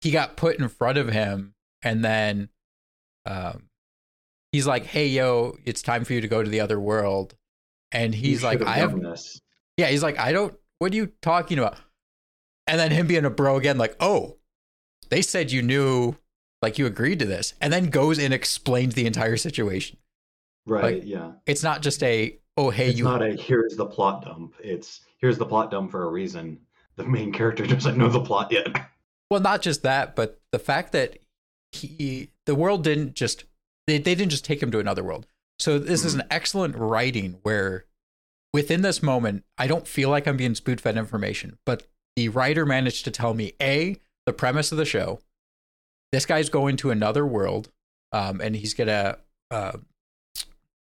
he 0.00 0.10
got 0.10 0.36
put 0.36 0.58
in 0.58 0.68
front 0.68 0.98
of 0.98 1.08
him 1.08 1.54
and 1.82 2.04
then 2.04 2.48
um, 3.26 3.68
he's 4.52 4.66
like, 4.66 4.86
hey, 4.86 5.06
yo, 5.06 5.56
it's 5.64 5.82
time 5.82 6.04
for 6.04 6.12
you 6.12 6.20
to 6.20 6.28
go 6.28 6.42
to 6.42 6.50
the 6.50 6.60
other 6.60 6.80
world. 6.80 7.34
And 7.92 8.14
he's 8.14 8.42
like, 8.42 8.62
I 8.62 8.76
have, 8.76 8.98
this. 9.00 9.40
yeah, 9.76 9.86
he's 9.88 10.02
like, 10.02 10.18
I 10.18 10.32
don't, 10.32 10.54
what 10.78 10.92
are 10.92 10.96
you 10.96 11.12
talking 11.20 11.58
about? 11.58 11.76
And 12.66 12.78
then 12.80 12.90
him 12.90 13.06
being 13.06 13.24
a 13.24 13.30
bro 13.30 13.56
again, 13.56 13.78
like, 13.78 13.96
oh, 14.00 14.38
they 15.10 15.22
said 15.22 15.52
you 15.52 15.62
knew, 15.62 16.16
like 16.62 16.78
you 16.78 16.86
agreed 16.86 17.18
to 17.18 17.26
this. 17.26 17.54
And 17.60 17.72
then 17.72 17.90
goes 17.90 18.18
and 18.18 18.32
explains 18.32 18.94
the 18.94 19.06
entire 19.06 19.36
situation. 19.36 19.98
Right, 20.64 21.00
like, 21.00 21.02
yeah. 21.04 21.32
It's 21.44 21.62
not 21.62 21.82
just 21.82 22.02
a, 22.02 22.38
oh, 22.56 22.70
hey, 22.70 22.86
you 22.86 22.90
It's 22.90 22.98
you 22.98 23.04
not 23.04 23.22
a 23.22 23.34
here's 23.34 23.76
the 23.76 23.86
plot 23.86 24.24
dump. 24.24 24.54
It's 24.62 25.00
here's 25.18 25.38
the 25.38 25.46
plot 25.46 25.70
dump 25.70 25.90
for 25.90 26.04
a 26.04 26.10
reason. 26.10 26.60
The 26.96 27.04
main 27.04 27.32
character 27.32 27.66
doesn't 27.66 27.98
know 27.98 28.08
the 28.08 28.20
plot 28.20 28.52
yet. 28.52 28.68
Well, 29.30 29.40
not 29.40 29.62
just 29.62 29.82
that, 29.82 30.14
but 30.14 30.40
the 30.52 30.58
fact 30.58 30.92
that 30.92 31.18
he, 31.72 32.30
the 32.46 32.54
world 32.54 32.84
didn't 32.84 33.14
just, 33.14 33.44
they, 33.86 33.98
they 33.98 34.14
didn't 34.14 34.30
just 34.30 34.44
take 34.44 34.62
him 34.62 34.70
to 34.70 34.78
another 34.78 35.02
world. 35.02 35.26
So 35.58 35.78
this 35.78 36.04
is 36.04 36.12
mm-hmm. 36.12 36.20
an 36.20 36.26
excellent 36.30 36.76
writing 36.76 37.38
where 37.42 37.86
within 38.52 38.82
this 38.82 39.02
moment, 39.02 39.44
I 39.58 39.66
don't 39.66 39.88
feel 39.88 40.10
like 40.10 40.26
I'm 40.26 40.36
being 40.36 40.54
spoon 40.54 40.78
fed 40.78 40.96
information, 40.96 41.58
but 41.64 41.86
the 42.14 42.28
writer 42.28 42.66
managed 42.66 43.04
to 43.04 43.10
tell 43.10 43.34
me 43.34 43.54
A, 43.60 43.96
the 44.26 44.32
premise 44.32 44.70
of 44.70 44.78
the 44.78 44.84
show. 44.84 45.20
This 46.12 46.26
guy's 46.26 46.48
going 46.50 46.76
to 46.78 46.90
another 46.90 47.26
world, 47.26 47.70
um, 48.12 48.40
and 48.40 48.54
he's 48.54 48.74
going 48.74 48.88
to 48.88 49.18
uh, 49.50 49.72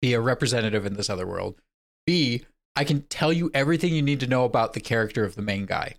be 0.00 0.14
a 0.14 0.20
representative 0.20 0.84
in 0.84 0.94
this 0.94 1.08
other 1.08 1.26
world. 1.26 1.60
B, 2.06 2.44
I 2.74 2.84
can 2.84 3.02
tell 3.02 3.32
you 3.32 3.50
everything 3.54 3.94
you 3.94 4.02
need 4.02 4.20
to 4.20 4.26
know 4.26 4.44
about 4.44 4.72
the 4.72 4.80
character 4.80 5.24
of 5.24 5.34
the 5.36 5.42
main 5.42 5.66
guy. 5.66 5.94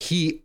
He 0.00 0.42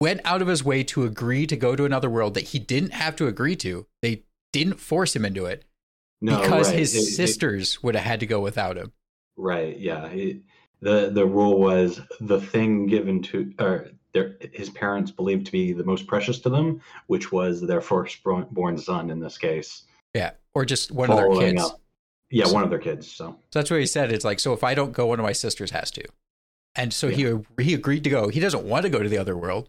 went 0.00 0.20
out 0.24 0.42
of 0.42 0.48
his 0.48 0.62
way 0.62 0.84
to 0.84 1.04
agree 1.04 1.46
to 1.46 1.56
go 1.56 1.74
to 1.74 1.84
another 1.84 2.08
world 2.10 2.34
that 2.34 2.44
he 2.48 2.58
didn't 2.58 2.92
have 2.92 3.16
to 3.16 3.26
agree 3.26 3.56
to. 3.56 3.86
They 4.02 4.22
didn't 4.52 4.78
force 4.78 5.16
him 5.16 5.24
into 5.24 5.46
it 5.46 5.64
No, 6.20 6.40
because 6.40 6.68
right. 6.68 6.78
his 6.78 6.94
It- 6.94 6.98
it- 6.98 7.02
sisters 7.02 7.82
would 7.82 7.96
have 7.96 8.04
had 8.04 8.20
to 8.20 8.26
go 8.26 8.40
without 8.40 8.76
him. 8.76 8.92
right, 9.36 9.76
yeah. 9.78 10.06
It, 10.06 10.42
the 10.80 11.10
the 11.10 11.24
rule 11.26 11.58
was 11.58 12.00
the 12.20 12.40
thing 12.40 12.86
given 12.86 13.22
to 13.24 13.52
or 13.58 13.88
their 14.16 14.36
his 14.52 14.70
parents 14.70 15.10
believed 15.10 15.46
to 15.46 15.52
be 15.52 15.72
the 15.72 15.84
most 15.84 16.06
precious 16.06 16.38
to 16.40 16.48
them, 16.48 16.80
which 17.06 17.30
was 17.32 17.60
their 17.60 17.80
firstborn 17.80 18.78
son 18.78 19.10
in 19.10 19.20
this 19.20 19.36
case. 19.38 19.84
Yeah, 20.14 20.30
or 20.54 20.64
just 20.64 20.90
one 20.90 21.10
of 21.10 21.16
their 21.16 21.30
kids. 21.38 21.62
up. 21.62 21.80
Yeah, 22.30 22.48
one 22.50 22.64
of 22.64 22.70
their 22.70 22.78
kids. 22.80 23.06
So 23.10 23.36
So 23.52 23.58
that's 23.60 23.70
what 23.70 23.78
he 23.80 23.86
said. 23.86 24.10
It's 24.10 24.24
like, 24.24 24.40
so 24.40 24.52
if 24.52 24.64
I 24.64 24.74
don't 24.74 24.92
go, 24.92 25.06
one 25.06 25.20
of 25.20 25.24
my 25.24 25.32
sisters 25.32 25.70
has 25.70 25.90
to. 25.92 26.04
And 26.74 26.92
so 26.92 27.08
he 27.08 27.22
he 27.60 27.74
agreed 27.74 28.02
to 28.04 28.10
go. 28.10 28.28
He 28.28 28.40
doesn't 28.40 28.64
want 28.64 28.82
to 28.84 28.90
go 28.90 29.02
to 29.02 29.08
the 29.08 29.18
other 29.18 29.36
world. 29.36 29.68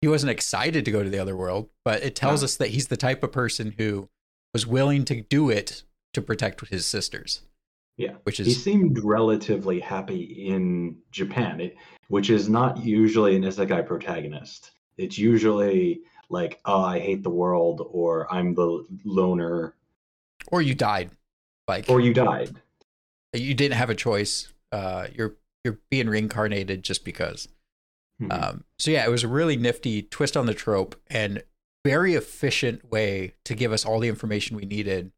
He 0.00 0.08
wasn't 0.08 0.30
excited 0.30 0.84
to 0.84 0.90
go 0.90 1.02
to 1.04 1.08
the 1.10 1.18
other 1.20 1.36
world, 1.36 1.68
but 1.84 2.02
it 2.02 2.16
tells 2.16 2.40
No. 2.40 2.46
us 2.46 2.56
that 2.56 2.70
he's 2.70 2.88
the 2.88 2.96
type 2.96 3.22
of 3.22 3.30
person 3.30 3.74
who 3.78 4.08
was 4.52 4.66
willing 4.66 5.04
to 5.04 5.20
do 5.22 5.48
it 5.48 5.84
to 6.14 6.20
protect 6.20 6.66
his 6.68 6.84
sisters, 6.86 7.42
yeah. 7.96 8.14
which 8.24 8.38
He 8.38 8.52
seemed 8.52 8.98
relatively 9.02 9.80
happy 9.80 10.46
in 10.48 10.96
Japan, 11.10 11.60
it, 11.60 11.76
which 12.08 12.30
is 12.30 12.48
not 12.48 12.82
usually 12.84 13.36
an 13.36 13.42
isekai 13.42 13.86
protagonist. 13.86 14.72
It's 14.96 15.18
usually 15.18 16.00
like, 16.28 16.60
oh, 16.64 16.82
I 16.82 16.98
hate 16.98 17.22
the 17.22 17.30
world, 17.30 17.86
or 17.90 18.32
I'm 18.32 18.54
the 18.54 18.86
loner, 19.04 19.74
or 20.48 20.62
you 20.62 20.74
died, 20.74 21.10
like 21.68 21.88
or 21.88 22.00
you 22.00 22.12
died. 22.14 22.54
you 23.32 23.54
didn't 23.54 23.76
have 23.76 23.90
a 23.90 23.94
choice. 23.94 24.52
Uh, 24.70 25.06
you're 25.14 25.36
you're 25.64 25.78
being 25.90 26.08
reincarnated 26.08 26.82
just 26.82 27.04
because. 27.04 27.48
Mhm. 28.20 28.32
Um, 28.32 28.64
so 28.78 28.90
yeah, 28.90 29.04
it 29.04 29.10
was 29.10 29.24
a 29.24 29.28
really 29.28 29.56
nifty 29.56 30.02
twist 30.02 30.36
on 30.36 30.46
the 30.46 30.54
trope 30.54 31.00
and 31.08 31.42
very 31.84 32.14
efficient 32.14 32.90
way 32.90 33.34
to 33.44 33.54
give 33.54 33.72
us 33.72 33.84
all 33.84 33.98
the 33.98 34.08
information 34.08 34.56
we 34.56 34.64
needed 34.64 35.12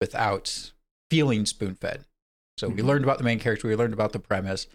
without 0.00 0.72
feeling 1.10 1.46
spoon 1.46 1.74
fed. 1.74 2.04
So 2.58 2.68
we 2.68 2.82
Mhm. 2.82 2.86
learned 2.86 3.04
about 3.04 3.18
the 3.18 3.24
main 3.24 3.38
character, 3.38 3.68
we 3.68 3.76
learned 3.76 3.94
about 3.94 4.12
the 4.12 4.18
premise, 4.18 4.66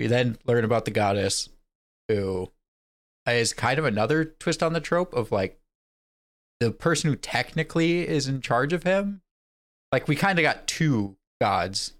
we 0.00 0.06
then 0.06 0.38
learned 0.44 0.64
about 0.64 0.84
the 0.84 0.90
goddess, 0.90 1.48
who 2.08 2.50
is 3.26 3.52
kind 3.52 3.78
of 3.78 3.84
another 3.84 4.24
twist 4.24 4.62
on 4.62 4.72
the 4.72 4.80
trope 4.80 5.12
of 5.14 5.30
like 5.30 5.60
the 6.60 6.70
person 6.72 7.10
who 7.10 7.16
technically 7.16 8.06
is 8.08 8.28
in 8.28 8.40
charge 8.40 8.72
of 8.72 8.82
him. 8.84 9.20
Like 9.92 10.08
we 10.08 10.16
kind 10.16 10.38
of 10.38 10.42
got 10.42 10.66
two 10.66 11.16
gods, 11.40 11.92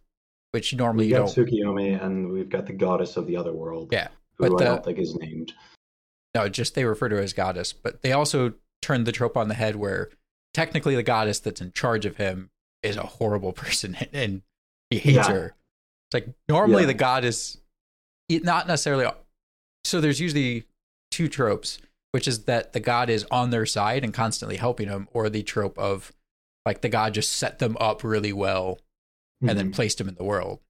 which 0.52 0.74
normally 0.74 1.04
we 1.06 1.10
you 1.10 1.16
got 1.18 1.34
don't. 1.34 1.46
Tsukiyomi, 1.46 2.02
and 2.02 2.30
we've 2.30 2.48
got 2.48 2.66
the 2.66 2.72
goddess 2.72 3.16
of 3.16 3.26
the 3.26 3.36
other 3.36 3.52
world. 3.52 3.90
Yeah, 3.92 4.08
who 4.38 4.48
but 4.48 4.54
I 4.54 4.58
the- 4.58 4.64
don't 4.70 4.84
think 4.84 4.98
is 4.98 5.14
named. 5.16 5.52
No, 6.34 6.48
just 6.48 6.74
they 6.74 6.84
refer 6.86 7.08
to 7.10 7.16
her 7.16 7.22
as 7.22 7.34
goddess, 7.34 7.72
but 7.74 8.00
they 8.02 8.12
also 8.12 8.54
turned 8.80 9.06
the 9.06 9.12
trope 9.12 9.36
on 9.36 9.48
the 9.48 9.54
head 9.54 9.76
where 9.76 10.08
technically 10.54 10.94
the 10.96 11.02
goddess 11.02 11.38
that's 11.38 11.60
in 11.60 11.72
charge 11.72 12.06
of 12.06 12.16
him 12.16 12.50
is 12.82 12.96
a 12.96 13.02
horrible 13.02 13.52
person 13.62 13.96
and 14.12 14.42
he 14.90 14.98
hates 14.98 15.28
Yeah. 15.28 15.32
her. 15.34 15.46
It's 16.08 16.14
like 16.14 16.28
normally 16.48 16.82
Yeah. 16.82 16.88
the 16.88 16.94
god 16.94 17.24
is 17.24 17.58
not 18.28 18.66
necessarily. 18.66 19.06
So 19.84 20.00
there's 20.00 20.20
usually 20.20 20.64
two 21.10 21.28
tropes, 21.28 21.78
which 22.12 22.26
is 22.28 22.44
that 22.44 22.72
the 22.72 22.80
god 22.80 23.10
is 23.10 23.26
on 23.30 23.50
their 23.50 23.66
side 23.66 24.04
and 24.04 24.12
constantly 24.14 24.56
helping 24.56 24.88
them, 24.88 25.08
or 25.12 25.28
the 25.28 25.42
trope 25.42 25.78
of 25.78 26.12
like 26.66 26.80
the 26.80 26.88
god 26.88 27.14
just 27.14 27.32
set 27.32 27.58
them 27.58 27.76
up 27.80 28.04
really 28.04 28.32
well 28.32 28.78
and 29.40 29.58
then 29.58 29.70
Mhm. 29.70 29.74
placed 29.74 29.98
them 29.98 30.08
in 30.08 30.14
the 30.14 30.24
world. 30.24 30.60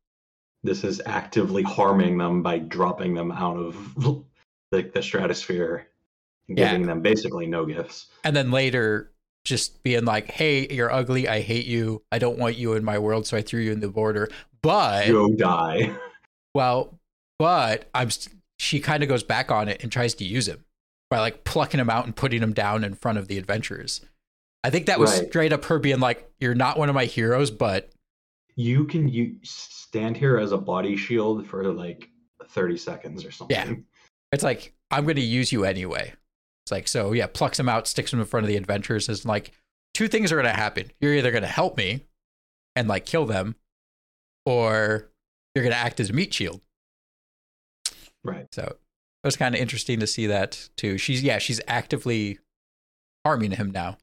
this 0.65 0.85
is 0.85 1.03
actively 1.07 1.65
harming 1.65 2.17
them 2.19 2.41
by 2.41 2.57
dropping 2.57 3.15
them 3.15 3.33
out 3.33 3.57
of 3.57 3.95
the, 4.71 4.83
the 4.83 5.03
stratosphere, 5.03 5.89
and 6.49 6.57
Yeah. 6.57 6.71
giving 6.71 6.87
them 6.87 7.03
basically 7.03 7.47
no 7.49 7.67
gifts. 7.67 8.07
and 8.25 8.35
then 8.37 8.51
later 8.53 9.12
just 9.45 9.83
being 9.83 10.05
like, 10.05 10.31
"Hey, 10.31 10.67
you're 10.73 10.93
ugly. 10.93 11.29
I 11.29 11.41
hate 11.41 11.67
you. 11.67 12.03
I 12.13 12.19
don't 12.19 12.39
want 12.39 12.57
you 12.57 12.75
in 12.75 12.85
my 12.85 12.99
world, 12.99 13.27
so 13.27 13.37
I 13.37 13.43
threw 13.43 13.61
you 13.61 13.73
in 13.73 13.81
the 13.81 13.89
border." 13.89 14.29
But 14.63 15.09
Go 15.09 15.29
die. 15.35 15.95
well, 16.55 16.99
but 17.39 17.89
I'm. 17.95 18.09
She 18.59 18.79
kind 18.81 19.03
of 19.03 19.09
goes 19.09 19.25
back 19.25 19.51
on 19.51 19.69
it 19.69 19.83
and 19.83 19.91
tries 19.91 20.15
to 20.15 20.25
use 20.25 20.47
him 20.47 20.65
by 21.11 21.19
like 21.19 21.43
plucking 21.45 21.81
him 21.81 21.91
out 21.91 22.05
and 22.07 22.15
putting 22.15 22.43
him 22.43 22.53
down 22.53 22.85
in 22.85 22.95
front 22.95 23.19
of 23.19 23.27
the 23.29 23.37
adventurers. 23.39 24.01
I 24.65 24.71
think 24.71 24.87
that 24.87 25.01
was 25.01 25.11
Right. 25.19 25.29
straight 25.29 25.53
up 25.53 25.65
her 25.65 25.79
being 25.81 25.99
like, 25.99 26.31
"You're 26.39 26.55
not 26.55 26.79
one 26.79 26.89
of 26.89 26.95
my 26.95 27.07
heroes, 27.07 27.51
but 27.51 27.91
You 28.55 28.85
can 28.85 29.09
you 29.09 29.37
stand 29.43 30.17
here 30.17 30.39
as 30.39 30.53
a 30.53 30.59
body 30.59 30.97
shield 30.97 31.47
for 31.47 31.73
like 31.73 32.09
30 32.49 32.77
seconds 32.77 33.25
or 33.25 33.33
something. 33.33 33.57
Yeah. 33.57 33.75
it's 34.31 34.45
like 34.45 34.73
I'm 34.91 35.05
going 35.05 35.17
to 35.17 35.23
use 35.23 35.51
you 35.51 35.65
anyway." 35.65 36.13
It's 36.65 36.73
like 36.73 36.89
so, 36.89 37.13
yeah, 37.13 37.27
plucks 37.27 37.59
him 37.59 37.69
out, 37.69 37.89
sticks 37.89 38.13
him 38.13 38.21
in 38.21 38.27
front 38.27 38.45
of 38.45 38.49
the 38.49 38.57
adventurers. 38.57 39.09
Is 39.09 39.25
like 39.25 39.53
two 39.95 40.09
things 40.09 40.31
are 40.31 40.37
going 40.37 40.47
to 40.47 40.53
happen. 40.53 40.91
You're 41.01 41.15
either 41.15 41.31
going 41.31 41.43
to 41.43 41.49
help 41.49 41.77
me 41.77 42.05
and 42.77 42.89
like 42.89 43.05
kill 43.05 43.27
them, 43.27 43.57
or 44.47 45.11
you're 45.55 45.65
going 45.65 45.75
to 45.75 45.79
act 45.79 46.01
as 46.01 46.11
a 46.11 46.13
meat 46.13 46.33
shield. 46.33 46.61
Right. 48.25 48.47
So 48.53 48.63
it 48.63 49.27
was 49.27 49.37
kind 49.37 49.55
of 49.55 49.61
interesting 49.61 50.01
to 50.01 50.07
see 50.07 50.27
that 50.29 50.69
too. 50.77 50.99
She's 50.99 51.23
yeah, 51.23 51.39
she's 51.39 51.61
actively 51.67 52.39
harming 53.27 53.53
him 53.53 53.71
now. 53.71 53.99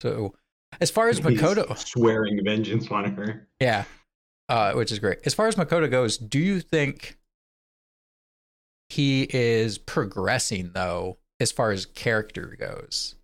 So 0.00 0.34
as 0.80 0.90
far 0.90 1.08
as 1.08 1.18
He's 1.18 1.26
Makoto, 1.26 1.76
swearing 1.76 2.40
vengeance 2.44 2.88
on 2.90 3.12
her. 3.14 3.48
yeah, 3.60 3.84
uh, 4.48 4.72
which 4.74 4.92
is 4.92 4.98
great. 4.98 5.18
As 5.24 5.34
far 5.34 5.48
as 5.48 5.56
Makoto 5.56 5.90
goes, 5.90 6.18
do 6.18 6.38
you 6.38 6.60
think 6.60 7.16
he 8.88 9.26
is 9.30 9.78
progressing 9.78 10.70
though, 10.74 11.18
as 11.40 11.52
far 11.52 11.70
as 11.72 11.86
character 11.86 12.56
goes? 12.58 13.14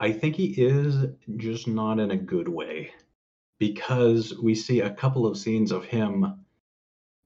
I 0.00 0.12
think 0.12 0.36
he 0.36 0.46
is 0.56 1.06
just 1.36 1.66
not 1.66 1.98
in 1.98 2.10
a 2.10 2.16
good 2.16 2.48
way. 2.48 2.92
because 3.60 4.38
we 4.40 4.54
see 4.54 4.78
a 4.82 4.90
couple 4.90 5.26
of 5.26 5.36
scenes 5.36 5.72
of 5.72 5.84
him 5.84 6.44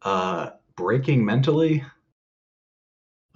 uh, 0.00 0.48
breaking 0.76 1.22
mentally 1.22 1.84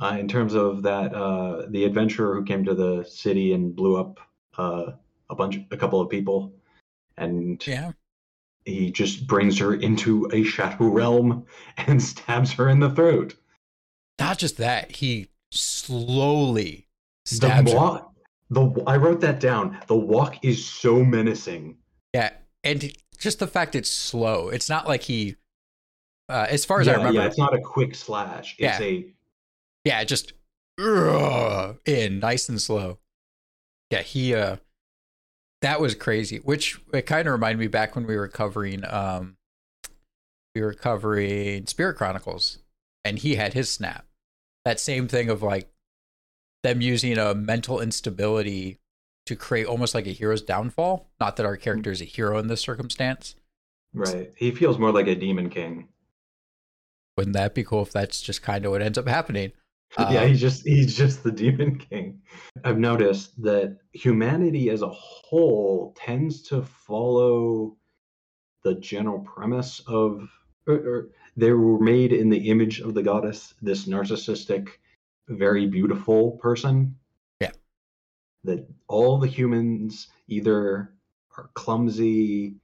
uh, 0.01 0.17
in 0.19 0.27
terms 0.27 0.55
of 0.55 0.83
that 0.83 1.15
uh, 1.15 1.67
the 1.69 1.85
adventurer 1.85 2.35
who 2.35 2.43
came 2.43 2.65
to 2.65 2.75
the 2.75 3.05
city 3.05 3.53
and 3.53 3.77
blew 3.77 3.97
up 3.99 4.19
uh, 4.57 4.93
a 5.29 5.35
bunch, 5.35 5.59
a 5.71 5.77
couple 5.77 6.01
of 6.01 6.09
people, 6.09 6.55
and 7.19 7.67
Yeah. 7.67 7.93
he 8.65 8.91
just 8.91 9.27
brings 9.27 9.59
her 9.59 9.75
into 9.75 10.31
a 10.33 10.43
shadow 10.43 10.87
realm 10.87 11.45
and 11.77 12.03
stabs 12.13 12.51
her 12.55 12.71
in 12.71 12.81
the 12.81 12.91
throat. 12.91 13.35
Not 14.19 14.39
just 14.39 14.57
that, 14.59 14.97
he 14.97 15.29
slowly 15.53 16.89
The 17.25 17.35
stabs 17.37 17.73
her. 17.73 18.03
the 18.51 18.83
I 18.87 18.97
wrote 18.97 19.21
that 19.21 19.41
down. 19.41 19.79
The 19.87 19.97
walk 19.97 20.45
is 20.45 20.65
so 20.65 21.05
menacing. 21.05 21.77
Yeah, 22.15 22.31
and 22.65 22.93
just 23.19 23.39
the 23.39 23.47
fact 23.47 23.75
it's 23.75 23.91
slow. 23.91 24.49
It's 24.49 24.69
not 24.69 24.87
like 24.89 25.03
he, 25.03 25.37
uh, 26.29 26.47
as 26.49 26.65
far 26.65 26.81
as 26.81 26.87
yeah, 26.87 26.95
I 26.95 26.97
remember, 26.97 27.21
yeah, 27.21 27.27
it's 27.27 27.39
not 27.39 27.55
a 27.55 27.61
quick 27.61 27.95
slash. 27.95 28.57
It's 28.59 28.81
Yeah. 28.81 28.87
a 28.87 29.07
yeah, 29.85 30.05
just 30.05 30.33
"Ugh," 30.81 31.79
in 31.85 32.19
nice 32.19 32.49
and 32.49 32.61
slow. 32.61 32.99
Yeah, 33.91 34.03
he 34.03 34.35
uh 34.35 34.57
that 35.63 35.81
was 35.81 35.95
crazy. 35.95 36.39
Which 36.39 36.81
it 36.93 37.03
kind 37.03 37.29
of 37.29 37.33
reminded 37.33 37.59
me 37.59 37.67
back 37.69 37.95
when 37.95 38.07
we 38.07 38.17
were 38.17 38.29
covering 38.29 38.83
um 38.87 39.37
we 40.55 40.63
were 40.63 40.75
covering 40.75 41.67
Spirit 41.67 41.97
Chronicles 41.97 42.59
and 43.05 43.19
he 43.19 43.35
had 43.37 43.53
his 43.53 43.71
snap. 43.71 44.06
That 44.67 44.81
same 44.81 45.07
thing 45.07 45.31
of 45.31 45.45
like 45.45 45.69
them 46.65 46.81
using 46.81 47.17
a 47.19 47.37
mental 47.37 47.81
instability 47.81 48.81
to 49.27 49.37
create 49.37 49.65
almost 49.65 49.95
like 49.95 50.09
a 50.09 50.11
hero's 50.11 50.43
downfall. 50.43 51.09
Not 51.21 51.37
that 51.37 51.47
our 51.47 51.57
character 51.57 51.93
is 51.93 52.01
a 52.01 52.05
hero 52.05 52.37
in 52.39 52.49
this 52.49 52.63
circumstance. 52.63 53.37
right. 53.95 54.33
He 54.35 54.51
feels 54.51 54.77
more 54.77 54.91
like 54.91 55.07
a 55.07 55.15
demon 55.15 55.51
king. 55.51 55.87
Wouldn't 57.17 57.35
that 57.35 57.55
be 57.55 57.63
cool 57.63 57.83
if 57.83 57.93
that's 57.93 58.21
just 58.21 58.43
kind 58.43 58.65
of 58.65 58.73
what 58.73 58.83
ends 58.83 58.99
up 58.99 59.07
happening? 59.07 59.53
yeah, 60.01 60.23
Um, 60.23 60.29
he's 60.31 60.41
just 60.41 60.67
he's 60.67 60.97
just 60.97 61.23
the 61.23 61.31
demon 61.31 61.79
king. 61.79 62.21
I've 62.65 62.79
noticed 62.79 63.41
that 63.45 63.79
humanity 63.93 64.71
as 64.71 64.83
a 64.83 64.89
whole 64.89 65.95
tends 65.97 66.43
to 66.49 66.63
follow 66.63 67.77
the 68.65 68.75
general 68.75 69.21
premise 69.21 69.81
of 69.87 70.29
or, 70.67 70.75
or 70.75 71.09
they 71.37 71.53
were 71.53 71.79
made 71.79 72.13
in 72.13 72.31
the 72.31 72.49
image 72.49 72.81
of 72.81 72.95
the 72.95 73.03
goddess, 73.03 73.55
this 73.61 73.87
narcissistic, 73.87 74.69
very 75.29 75.67
beautiful 75.67 76.33
person. 76.33 76.97
Yeah. 77.41 77.53
That 78.45 78.67
all 78.89 79.19
the 79.19 79.27
humans 79.27 80.09
either 80.29 80.93
are 81.37 81.51
clumsy, 81.55 82.57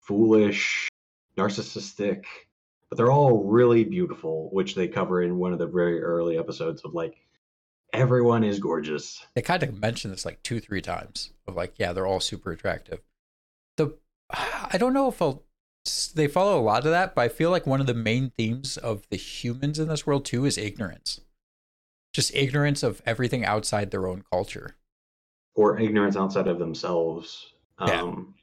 foolish, 0.00 0.88
narcissistic, 1.36 2.24
but 2.88 2.96
they're 2.96 3.12
all 3.12 3.44
really 3.44 3.84
beautiful, 3.84 4.50
which 4.52 4.74
they 4.74 4.88
cover 4.88 5.22
in 5.22 5.38
one 5.38 5.52
of 5.52 5.58
the 5.58 5.66
very 5.66 6.02
early 6.02 6.36
episodes 6.36 6.82
of 6.82 6.92
like 6.92 7.16
everyone 7.92 8.44
is 8.44 8.58
gorgeous. 8.58 9.24
they 9.34 9.42
kind 9.42 9.62
of 9.62 9.78
mentioned 9.78 10.12
this 10.12 10.24
like 10.24 10.42
two, 10.42 10.60
three 10.60 10.82
times 10.82 11.32
of 11.46 11.56
like, 11.56 11.74
yeah, 11.76 11.92
they're 11.92 12.06
all 12.06 12.20
super 12.20 12.52
attractive. 12.52 13.00
The 13.76 13.96
I 14.30 14.76
don't 14.78 14.92
know 14.92 15.08
if 15.08 15.22
I'll, 15.22 15.44
they 16.14 16.26
follow 16.28 16.58
a 16.58 16.62
lot 16.62 16.84
of 16.84 16.90
that, 16.90 17.14
but 17.14 17.22
I 17.22 17.28
feel 17.28 17.50
like 17.50 17.66
one 17.66 17.80
of 17.80 17.86
the 17.86 17.94
main 17.94 18.30
themes 18.30 18.76
of 18.76 19.08
the 19.10 19.16
humans 19.16 19.78
in 19.78 19.88
this 19.88 20.06
world 20.06 20.24
too 20.24 20.44
is 20.44 20.58
ignorance. 20.58 21.20
Just 22.12 22.34
ignorance 22.34 22.82
of 22.82 23.00
everything 23.06 23.44
outside 23.44 23.90
their 23.90 24.06
own 24.08 24.24
culture. 24.32 24.76
or 25.54 25.78
ignorance 25.78 26.16
outside 26.16 26.48
of 26.48 26.58
themselves. 26.58 27.54
Yeah. 27.86 28.02
Um, 28.02 28.34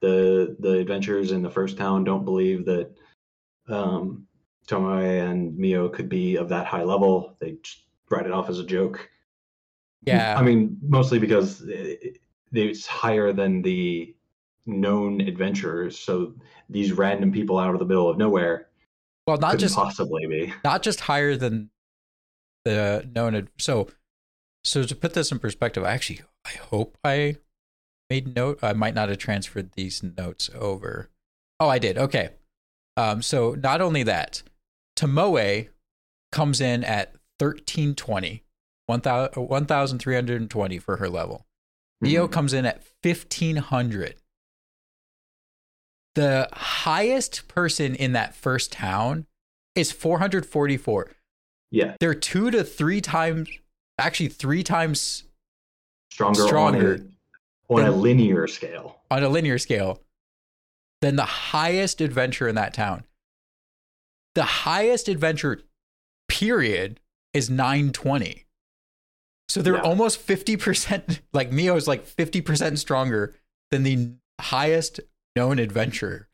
the 0.00 0.56
the 0.58 0.78
adventurers 0.80 1.32
in 1.32 1.42
the 1.42 1.50
first 1.50 1.76
town 1.76 2.04
don't 2.04 2.24
believe 2.24 2.64
that 2.66 2.90
um, 3.68 4.26
Tomoe 4.66 5.30
and 5.30 5.56
Mio 5.56 5.88
could 5.88 6.08
be 6.08 6.36
of 6.36 6.48
that 6.50 6.66
high 6.66 6.82
level. 6.82 7.36
They 7.40 7.56
just 7.62 7.84
write 8.10 8.26
it 8.26 8.32
off 8.32 8.50
as 8.50 8.58
a 8.58 8.64
joke. 8.64 9.08
Yeah. 10.02 10.38
I 10.38 10.42
mean, 10.42 10.76
mostly 10.82 11.18
because 11.18 11.62
it, 11.62 12.18
it's 12.52 12.86
higher 12.86 13.32
than 13.32 13.62
the 13.62 14.13
known 14.66 15.20
adventurers. 15.20 15.98
So 15.98 16.34
these 16.68 16.92
random 16.92 17.32
people 17.32 17.58
out 17.58 17.74
of 17.74 17.78
the 17.78 17.84
middle 17.86 18.08
of 18.08 18.16
nowhere 18.18 18.68
Well, 19.26 19.36
not 19.38 19.58
just 19.58 19.74
possibly 19.76 20.26
be. 20.26 20.52
not 20.64 20.82
just 20.82 21.00
higher 21.00 21.36
than 21.36 21.70
the 22.64 23.08
known. 23.14 23.34
ad- 23.34 23.48
So, 23.58 23.88
so 24.64 24.82
to 24.84 24.94
put 24.94 25.14
this 25.14 25.30
in 25.32 25.38
perspective, 25.38 25.84
I 25.84 25.92
actually 25.92 26.22
I 26.46 26.50
hope 26.70 26.96
I 27.04 27.36
made 28.10 28.34
note. 28.34 28.58
I 28.62 28.72
might 28.74 28.94
not 28.94 29.08
have 29.08 29.18
transferred 29.18 29.72
these 29.72 30.02
notes 30.02 30.50
over. 30.54 31.08
Oh, 31.60 31.68
I 31.68 31.78
did. 31.78 31.96
Okay. 31.98 32.30
Um. 32.96 33.22
So 33.22 33.52
not 33.54 33.80
only 33.80 34.02
that, 34.04 34.42
Tomoe 34.96 35.68
comes 36.32 36.60
in 36.60 36.84
at 36.84 37.14
thirteen 37.38 37.94
twenty, 37.94 38.44
one 38.86 39.00
thousand 39.00 39.48
one 39.48 39.66
thousand 39.66 39.98
three 39.98 40.14
hundred 40.14 40.40
and 40.40 40.50
twenty 40.50 40.78
for 40.78 40.96
her 40.98 41.08
level. 41.08 41.46
Mio 42.00 42.26
Mhm. 42.28 42.32
comes 42.32 42.52
in 42.52 42.66
at 42.66 42.82
1500. 43.02 44.16
The 46.14 46.48
highest 46.52 47.48
person 47.48 47.94
in 47.94 48.12
that 48.12 48.34
first 48.34 48.70
town 48.72 49.26
is 49.74 49.90
444. 49.92 51.10
Yeah, 51.70 51.96
They're 51.98 52.14
two 52.14 52.50
to 52.52 52.62
three 52.62 53.00
times, 53.00 53.48
actually, 53.98 54.28
three 54.28 54.62
times 54.62 55.24
stronger, 56.12 56.46
Stronger 56.46 56.94
on 57.68 57.80
a, 57.80 57.82
on 57.82 57.88
a 57.88 57.96
linear 57.96 58.46
scale. 58.46 59.00
on 59.10 59.24
a 59.24 59.28
linear 59.28 59.58
scale 59.58 60.00
than 61.00 61.16
the 61.16 61.24
highest 61.24 62.00
adventure 62.00 62.46
in 62.46 62.54
that 62.54 62.74
town. 62.74 63.02
The 64.36 64.44
highest 64.44 65.08
adventure, 65.08 65.62
period, 66.28 67.00
is 67.32 67.50
920. 67.50 68.44
So 69.48 69.60
they're 69.60 69.74
Yeah. 69.74 69.80
almost 69.80 70.24
50%, 70.24 71.20
like 71.32 71.50
Mio 71.50 71.74
is 71.74 71.88
like 71.88 72.06
50% 72.06 72.78
stronger 72.78 73.34
than 73.72 73.82
the 73.82 74.12
highest 74.40 75.00
known 75.36 75.58
adventurer. 75.58 76.28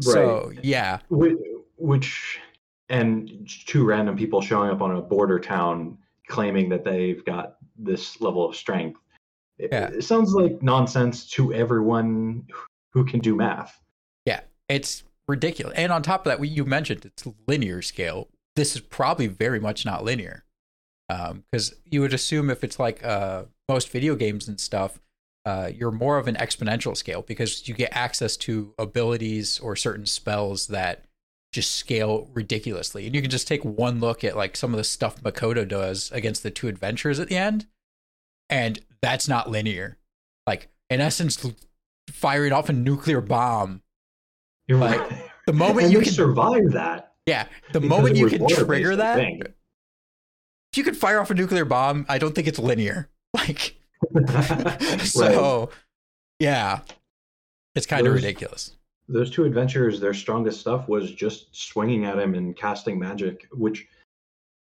So, 0.00 0.52
yeah. 0.62 1.00
Which, 1.08 2.40
and 2.88 3.48
two 3.66 3.84
random 3.84 4.16
people 4.16 4.40
showing 4.40 4.70
up 4.70 4.80
on 4.80 4.96
a 4.96 5.00
border 5.00 5.38
town 5.38 5.98
claiming 6.28 6.68
that 6.70 6.84
they've 6.84 7.24
got 7.24 7.56
this 7.76 8.20
level 8.20 8.48
of 8.48 8.56
strength. 8.56 9.00
It, 9.58 9.70
Yeah. 9.72 9.88
it 9.88 10.04
sounds 10.04 10.32
like 10.32 10.62
nonsense 10.62 11.28
to 11.30 11.52
everyone 11.52 12.46
who 12.92 13.04
can 13.04 13.20
do 13.20 13.34
math. 13.34 13.80
Yeah, 14.24 14.40
it's 14.68 15.02
ridiculous. 15.28 15.76
And 15.76 15.92
on 15.92 16.02
top 16.02 16.20
of 16.20 16.24
that, 16.30 16.40
what 16.40 16.48
you 16.48 16.64
mentioned 16.64 17.04
it's 17.04 17.26
linear 17.46 17.82
scale. 17.82 18.28
This 18.56 18.74
is 18.74 18.80
probably 18.80 19.26
very 19.26 19.60
much 19.60 19.84
not 19.84 20.04
linear, 20.04 20.44
because 21.08 21.74
you 21.84 22.00
would 22.00 22.12
assume 22.12 22.50
if 22.50 22.64
it's 22.64 22.78
like 22.78 23.04
uh, 23.04 23.44
most 23.68 23.90
video 23.90 24.16
games 24.16 24.48
and 24.48 24.58
stuff, 24.60 25.00
uh, 25.44 25.70
you're 25.74 25.90
more 25.90 26.18
of 26.18 26.28
an 26.28 26.34
exponential 26.36 26.96
scale 26.96 27.22
because 27.22 27.66
you 27.68 27.74
get 27.74 27.90
access 27.96 28.36
to 28.38 28.74
abilities 28.78 29.58
or 29.60 29.74
certain 29.76 30.06
spells 30.06 30.66
that 30.68 31.04
just 31.52 31.74
scale 31.74 32.28
ridiculously. 32.34 33.06
And 33.06 33.14
you 33.14 33.20
can 33.22 33.30
just 33.30 33.48
take 33.48 33.64
one 33.64 34.00
look 34.00 34.22
at 34.22 34.36
like 34.36 34.56
some 34.56 34.72
of 34.72 34.78
the 34.78 34.84
stuff 34.84 35.20
Makoto 35.22 35.66
does 35.66 36.10
against 36.12 36.42
the 36.42 36.50
two 36.50 36.68
adventurers 36.68 37.18
at 37.18 37.28
the 37.28 37.36
end, 37.36 37.66
and 38.48 38.80
that's 39.02 39.28
not 39.28 39.50
linear. 39.50 39.96
Like 40.46 40.68
in 40.90 41.00
essence, 41.00 41.44
firing 42.10 42.52
off 42.52 42.68
a 42.68 42.72
nuclear 42.72 43.20
bomb 43.20 43.82
You're 44.66 44.78
Like, 44.78 45.00
right. 45.10 45.22
the 45.46 45.52
moment 45.52 45.84
and 45.84 45.92
you 45.92 46.00
can 46.00 46.12
survive 46.12 46.72
that. 46.72 47.12
yeah 47.26 47.46
the 47.72 47.80
moment 47.80 48.16
you 48.16 48.26
can 48.28 48.46
trigger 48.48 48.96
that 48.96 49.14
think. 49.16 49.44
if 49.44 49.54
you 50.76 50.82
can 50.82 50.94
fire 50.94 51.20
off 51.20 51.30
a 51.30 51.34
nuclear 51.34 51.64
bomb 51.64 52.04
i 52.08 52.18
don't 52.18 52.34
think 52.34 52.48
it's 52.48 52.58
linear 52.58 53.08
like 53.34 53.76
so 55.04 55.70
yeah 56.38 56.80
it's 57.74 57.86
kind 57.86 58.06
of 58.06 58.14
ridiculous 58.14 58.76
those 59.10 59.30
two 59.30 59.44
adventurers, 59.44 59.98
their 59.98 60.14
strongest 60.14 60.60
stuff 60.60 60.88
was 60.88 61.10
just 61.10 61.54
swinging 61.54 62.04
at 62.04 62.18
him 62.18 62.34
and 62.34 62.56
casting 62.56 62.98
magic, 62.98 63.48
which 63.50 63.88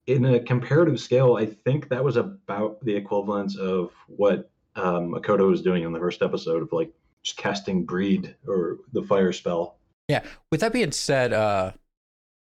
in 0.07 0.25
a 0.25 0.41
comparative 0.41 1.01
scale, 1.01 1.37
I 1.37 1.47
think 1.47 1.89
that 1.89 2.03
was 2.03 2.17
about 2.17 2.83
the 2.85 2.95
equivalence 2.95 3.57
of 3.57 3.91
what 4.07 4.51
um, 4.77 5.13
Makoto 5.13 5.51
was 5.51 5.63
doing 5.63 5.83
in 5.83 5.93
the 5.93 5.99
first 5.99 6.23
episode 6.23 6.63
of 6.63 6.73
like 6.73 6.93
just 7.23 7.37
casting 7.37 7.85
breed 7.85 8.35
or 8.47 8.79
the 8.93 9.03
fire 9.03 9.33
spell. 9.33 9.77
Yeah. 10.09 10.23
With 10.51 10.61
that 10.61 10.73
being 10.73 10.93
said 10.93 11.33
uh 11.33 11.73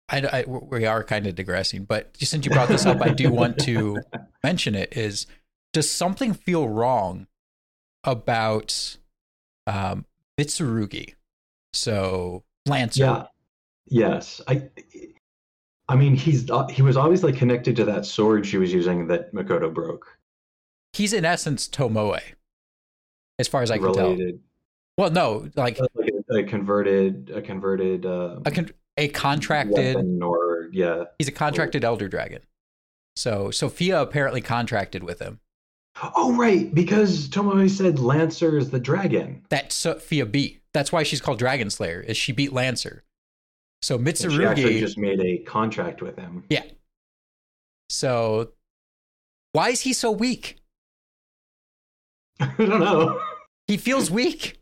I, 0.08 0.18
I 0.20 0.44
we 0.46 0.86
are 0.86 1.02
kind 1.02 1.26
of 1.26 1.34
digressing 1.34 1.84
but 1.84 2.16
just 2.16 2.30
since 2.30 2.46
you 2.46 2.52
brought 2.52 2.68
this 2.68 2.86
up 2.86 3.02
i 3.02 3.08
do 3.08 3.32
want 3.32 3.58
to 3.64 3.98
mention 4.44 4.76
it 4.76 4.96
is 4.96 5.26
does 5.76 5.90
something 5.90 6.32
feel 6.32 6.68
wrong 6.68 7.26
about 8.02 8.96
um 9.66 10.06
mitsurugi 10.40 11.14
so 11.72 12.42
lancer 12.66 13.04
Yeah. 13.04 13.26
Yes. 13.88 14.40
I. 14.48 14.68
I 15.88 15.94
mean, 15.94 16.16
he's 16.16 16.50
uh, 16.50 16.66
he 16.66 16.82
was 16.82 16.96
obviously 16.96 17.32
connected 17.32 17.76
to 17.76 17.84
that 17.84 18.04
sword 18.06 18.44
she 18.44 18.58
was 18.58 18.72
using 18.72 19.06
that 19.06 19.32
Makoto 19.32 19.72
broke. 19.72 20.18
he's 20.92 21.12
in 21.12 21.24
essence 21.24 21.68
Tomoe, 21.68 22.18
as 23.38 23.46
far 23.46 23.62
as 23.62 23.70
I 23.70 23.78
can 23.78 23.92
tell. 23.94 24.10
related. 24.10 24.40
Well, 24.98 25.10
no, 25.10 25.48
like 25.54 25.78
like 25.94 26.10
a, 26.30 26.38
a 26.38 26.42
converted, 26.42 27.30
a 27.32 27.40
converted, 27.40 28.04
uh, 28.04 28.40
a 28.44 28.50
con- 28.50 28.70
a 28.96 29.06
contracted. 29.08 29.96
or 30.20 30.68
yeah. 30.72 31.04
He's 31.18 31.28
a 31.28 31.32
contracted 31.32 31.84
elder 31.84 32.08
dragon. 32.08 32.42
So 33.14 33.52
Sophia 33.52 34.00
apparently 34.02 34.40
contracted 34.40 35.04
with 35.04 35.20
him. 35.20 35.38
Oh 36.02 36.36
right, 36.36 36.72
because 36.74 37.28
Tomoe 37.28 37.70
said 37.70 37.98
Lancer 37.98 38.58
is 38.58 38.70
the 38.70 38.78
dragon. 38.80 39.42
That 39.48 39.72
Sophia 39.72 40.26
beat. 40.26 40.60
That's 40.74 40.92
why 40.92 41.02
she's 41.04 41.20
called 41.22 41.38
Dragon 41.38 41.70
Slayer. 41.70 42.00
Is 42.00 42.16
she 42.18 42.32
beat 42.32 42.52
Lancer? 42.52 43.02
So 43.82 43.96
And 43.96 44.06
she 44.16 44.24
actually 44.44 44.74
Mitsurugi. 44.74 44.80
just 44.80 44.98
made 44.98 45.20
a 45.20 45.38
contract 45.38 46.02
with 46.02 46.16
him. 46.18 46.44
Yeah. 46.50 46.64
So 47.88 48.52
why 49.52 49.70
is 49.70 49.80
he 49.82 49.92
so 49.92 50.10
weak? 50.10 50.58
I 52.40 52.52
don't 52.58 52.80
know. 52.80 53.20
He 53.66 53.76
feels 53.76 54.10
weak. 54.10 54.60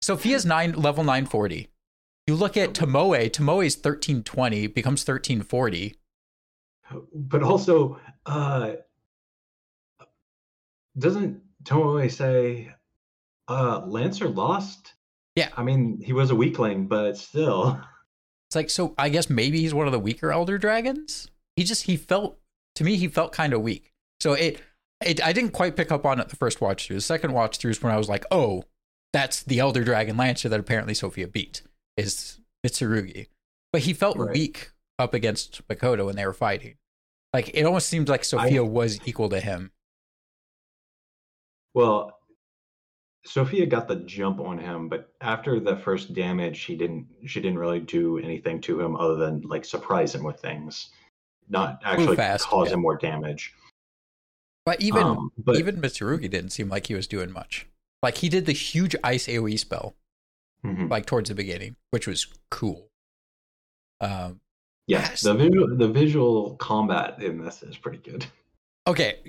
Sophia's 0.00 0.46
nine 0.46 0.72
level 0.72 1.02
nine 1.02 1.26
forty. 1.26 1.70
You 2.26 2.34
look 2.36 2.56
at 2.56 2.72
Tomoe. 2.72 3.30
Tomoe's 3.30 3.74
thirteen 3.74 4.22
twenty 4.22 4.66
becomes 4.68 5.02
thirteen 5.02 5.42
forty. 5.42 5.96
But 7.12 7.42
also, 7.42 7.98
uh, 8.26 8.72
doesn't 10.98 11.40
Tomoe 11.64 12.10
say 12.10 12.72
uh, 13.48 13.82
Lancer 13.86 14.28
lost? 14.28 14.94
Yeah. 15.36 15.48
I 15.56 15.62
mean, 15.62 16.00
he 16.02 16.12
was 16.12 16.30
a 16.30 16.34
weakling, 16.34 16.86
but 16.86 17.16
still. 17.16 17.80
It's 18.48 18.56
like 18.56 18.70
so. 18.70 18.94
I 18.98 19.08
guess 19.08 19.28
maybe 19.28 19.60
he's 19.60 19.74
one 19.74 19.86
of 19.86 19.92
the 19.92 19.98
weaker 19.98 20.32
elder 20.32 20.58
dragons. 20.58 21.28
He 21.56 21.64
just 21.64 21.82
he 21.84 21.96
felt 21.96 22.38
to 22.76 22.84
me 22.84 22.96
he 22.96 23.08
felt 23.08 23.32
kind 23.32 23.52
of 23.52 23.60
weak. 23.60 23.92
So 24.20 24.32
it 24.32 24.60
it 25.04 25.22
I 25.24 25.32
didn't 25.32 25.50
quite 25.52 25.76
pick 25.76 25.92
up 25.92 26.06
on 26.06 26.18
it 26.18 26.28
the 26.30 26.36
first 26.36 26.60
watch 26.60 26.86
through. 26.86 26.96
The 26.96 27.02
second 27.02 27.32
watch 27.32 27.58
through 27.58 27.72
is 27.72 27.82
when 27.82 27.92
I 27.92 27.98
was 27.98 28.08
like, 28.08 28.24
oh, 28.30 28.64
that's 29.12 29.42
the 29.42 29.58
elder 29.58 29.84
dragon 29.84 30.16
Lancer 30.16 30.48
that 30.48 30.58
apparently 30.60 30.94
Sophia 30.94 31.28
beat 31.28 31.62
is 31.96 32.40
Mitsurugi. 32.66 33.26
But 33.72 33.82
he 33.82 33.92
felt 33.92 34.16
Right. 34.16 34.32
weak 34.32 34.70
up 34.98 35.12
against 35.14 35.66
Makoto 35.68 36.06
when 36.06 36.16
they 36.16 36.24
were 36.26 36.32
fighting. 36.32 36.76
Like 37.34 37.50
it 37.52 37.64
almost 37.64 37.88
seemed 37.88 38.08
like 38.08 38.24
Sophia 38.24 38.64
was 38.64 38.98
equal 39.06 39.28
to 39.28 39.40
him. 39.40 39.72
Well, 41.74 42.18
Sophia 43.24 43.66
got 43.66 43.88
the 43.88 43.96
jump 43.96 44.40
on 44.40 44.58
him, 44.58 44.88
but 44.88 45.12
after 45.20 45.60
the 45.60 45.76
first 45.76 46.14
damage, 46.14 46.56
she 46.56 46.76
didn't. 46.76 47.06
She 47.26 47.40
didn't 47.40 47.58
really 47.58 47.80
do 47.80 48.18
anything 48.18 48.60
to 48.62 48.80
him 48.80 48.96
other 48.96 49.16
than 49.16 49.40
like 49.42 49.64
surprise 49.64 50.14
him 50.14 50.22
with 50.24 50.40
things, 50.40 50.90
not 51.48 51.80
actually 51.84 52.16
fast, 52.16 52.46
cause 52.46 52.68
yeah. 52.68 52.74
him 52.74 52.80
more 52.80 52.96
damage. 52.96 53.52
But 54.64 54.80
even 54.80 55.02
Um, 55.02 55.32
but 55.38 55.56
even 55.56 55.76
Mitsurugi 55.80 56.28
didn't 56.30 56.50
seem 56.50 56.68
like 56.68 56.86
he 56.86 56.94
was 56.94 57.06
doing 57.06 57.32
much. 57.32 57.66
Like 58.02 58.18
he 58.18 58.28
did 58.28 58.46
the 58.46 58.52
huge 58.52 58.94
ice 59.02 59.26
AoE 59.26 59.58
spell 59.58 59.96
Mhm. 60.64 60.90
like 60.90 61.06
towards 61.06 61.28
the 61.28 61.34
beginning, 61.34 61.76
which 61.90 62.06
was 62.06 62.26
cool. 62.50 62.90
Um, 64.00 64.40
yes, 64.86 65.08
yes. 65.10 65.20
the 65.22 65.34
visual 65.34 65.76
the 65.76 65.88
visual 65.88 66.56
combat 66.56 67.22
in 67.22 67.42
this 67.42 67.62
is 67.62 67.76
pretty 67.76 67.98
good. 67.98 68.26
okay, 68.86 69.20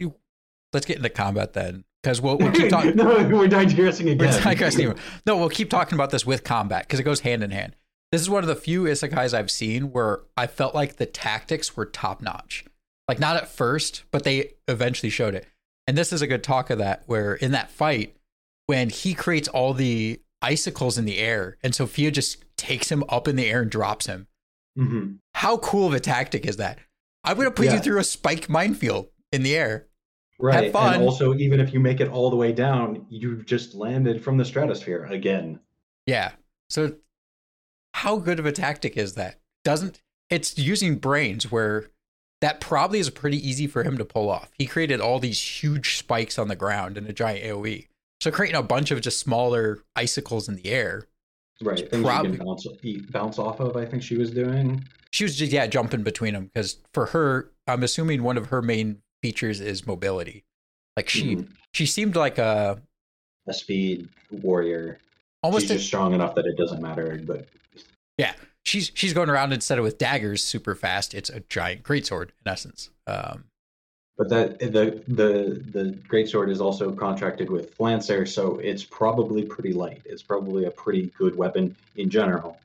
let's 0.73 0.85
get 0.85 0.97
into 0.97 1.09
combat 1.09 1.53
then, 1.53 1.83
because 2.03 2.21
we'll, 2.21 2.37
we'll 2.37 2.51
keep 2.51 2.69
talking. 2.69 2.95
no, 2.95 3.05
we're 3.27 3.47
digressing 3.47 4.05
We're 4.07 4.13
again. 4.13 4.41
digressing. 4.43 4.93
No, 5.25 5.37
we'll 5.37 5.49
keep 5.49 5.69
talking 5.69 5.95
about 5.95 6.11
this 6.11 6.25
with 6.25 6.43
combat 6.43 6.83
because 6.87 6.99
it 6.99 7.03
goes 7.03 7.21
hand 7.21 7.43
in 7.43 7.51
hand. 7.51 7.75
This 8.11 8.21
is 8.21 8.29
one 8.29 8.43
of 8.43 8.47
the 8.47 8.55
few 8.55 8.83
isekais 8.83 9.33
I've 9.33 9.51
seen 9.51 9.91
where 9.91 10.21
I 10.35 10.47
felt 10.47 10.73
like 10.73 10.95
the 10.95 11.05
tactics 11.05 11.75
were 11.77 11.85
top 11.85 12.21
notch. 12.21 12.65
Like 13.07 13.19
not 13.19 13.35
at 13.37 13.47
first, 13.47 14.03
but 14.11 14.23
they 14.23 14.51
eventually 14.67 15.09
showed 15.09 15.35
it. 15.35 15.47
And 15.87 15.97
this 15.97 16.13
is 16.13 16.21
a 16.21 16.27
good 16.27 16.43
talk 16.43 16.69
of 16.69 16.77
that, 16.77 17.03
where 17.07 17.33
in 17.35 17.51
that 17.51 17.71
fight, 17.71 18.15
when 18.67 18.89
he 18.89 19.13
creates 19.13 19.47
all 19.47 19.73
the 19.73 20.19
icicles 20.41 20.97
in 20.97 21.05
the 21.05 21.17
air, 21.17 21.57
and 21.63 21.73
Sophia 21.73 22.11
just 22.11 22.37
takes 22.55 22.91
him 22.91 23.03
up 23.09 23.27
in 23.27 23.35
the 23.35 23.47
air 23.47 23.61
and 23.61 23.71
drops 23.71 24.05
him. 24.05 24.27
Mhm. 24.77 25.17
How 25.33 25.57
cool 25.57 25.87
of 25.87 25.93
a 25.93 25.99
tactic 25.99 26.45
is 26.45 26.57
that? 26.57 26.77
I'm 27.23 27.35
gonna 27.37 27.51
put 27.51 27.65
you 27.65 27.79
through 27.79 27.99
a 27.99 28.03
spike 28.03 28.47
minefield 28.49 29.09
in 29.31 29.43
the 29.43 29.55
air. 29.55 29.87
Right, 30.39 30.71
fun. 30.71 30.95
and 30.95 31.03
also 31.03 31.35
even 31.35 31.59
if 31.59 31.73
you 31.73 31.79
make 31.81 31.99
it 31.99 32.07
all 32.07 32.29
the 32.29 32.37
way 32.37 32.53
down, 32.53 33.05
you 33.09 33.43
just 33.43 33.75
landed 33.75 34.23
from 34.23 34.37
the 34.37 34.45
stratosphere 34.45 35.05
again. 35.05 35.59
Yeah. 36.05 36.31
So 36.69 36.95
how 37.93 38.17
good 38.17 38.39
of 38.39 38.45
a 38.45 38.51
tactic 38.51 38.95
is 38.95 39.15
that? 39.15 39.39
Doesn't 39.65 40.01
it's 40.29 40.57
using 40.57 40.95
brains 40.95 41.51
where 41.51 41.87
that 42.41 42.61
probably 42.61 42.99
is 42.99 43.09
pretty 43.09 43.45
easy 43.45 43.67
for 43.67 43.83
him 43.83 43.97
to 43.97 44.05
pull 44.05 44.29
off. 44.29 44.49
He 44.57 44.65
created 44.65 45.01
all 45.01 45.19
these 45.19 45.41
huge 45.41 45.97
spikes 45.97 46.39
on 46.39 46.47
the 46.47 46.55
ground 46.55 46.97
in 46.97 47.05
a 47.05 47.13
giant 47.13 47.43
AoE. 47.43 47.87
So 48.21 48.31
creating 48.31 48.57
a 48.57 48.63
bunch 48.63 48.91
of 48.91 49.01
just 49.01 49.19
smaller 49.19 49.79
icicles 49.95 50.47
in 50.47 50.55
the 50.55 50.67
air. 50.67 51.07
Right, 51.61 51.89
things 51.89 52.03
probably- 52.03 52.37
bounce, 52.37 52.65
bounce 53.11 53.39
off 53.39 53.59
of. 53.59 53.75
I 53.75 53.85
think 53.85 54.03
she 54.03 54.15
was 54.17 54.31
doing. 54.31 54.85
She 55.11 55.25
was 55.25 55.35
just 55.35 55.51
yeah, 55.51 55.67
jumping 55.67 56.03
between 56.03 56.33
them 56.33 56.45
because 56.45 56.77
for 56.93 57.07
her, 57.07 57.51
I'm 57.67 57.83
assuming 57.83 58.23
one 58.23 58.37
of 58.37 58.47
her 58.47 58.61
main 58.61 59.01
features 59.21 59.59
is 59.61 59.85
mobility. 59.85 60.43
Like 60.97 61.09
she 61.09 61.35
Mhm. 61.37 61.49
she 61.73 61.85
seemed 61.85 62.15
like 62.15 62.37
a 62.37 62.81
a 63.47 63.53
speed 63.53 64.09
warrior. 64.31 64.99
almost 65.41 65.63
She's 65.63 65.71
a- 65.71 65.73
just 65.75 65.87
strong 65.87 66.13
enough 66.13 66.35
that 66.35 66.45
it 66.45 66.57
doesn't 66.57 66.81
matter. 66.81 67.19
But 67.23 67.47
Yeah, 68.17 68.33
she's 68.65 68.91
she's 68.93 69.13
going 69.13 69.29
around 69.29 69.53
instead 69.53 69.77
of 69.77 69.83
with 69.83 69.97
daggers 69.97 70.43
super 70.43 70.75
fast. 70.75 71.13
It's 71.13 71.29
a 71.29 71.39
giant 71.41 71.83
greatsword 71.83 72.29
in 72.45 72.51
essence. 72.51 72.89
Um, 73.07 73.45
but 74.17 74.29
that 74.29 74.59
the 74.59 75.01
the 75.07 75.63
the 75.71 75.91
greatsword 76.09 76.49
is 76.51 76.59
also 76.59 76.91
contracted 76.93 77.49
with 77.49 77.79
Lancer, 77.79 78.25
so 78.25 78.57
it's 78.59 78.83
probably 78.83 79.43
pretty 79.45 79.71
light. 79.73 80.01
It's 80.05 80.21
probably 80.21 80.65
a 80.65 80.71
pretty 80.71 81.07
good 81.17 81.35
weapon 81.35 81.75
in 81.95 82.09
general. 82.09 82.57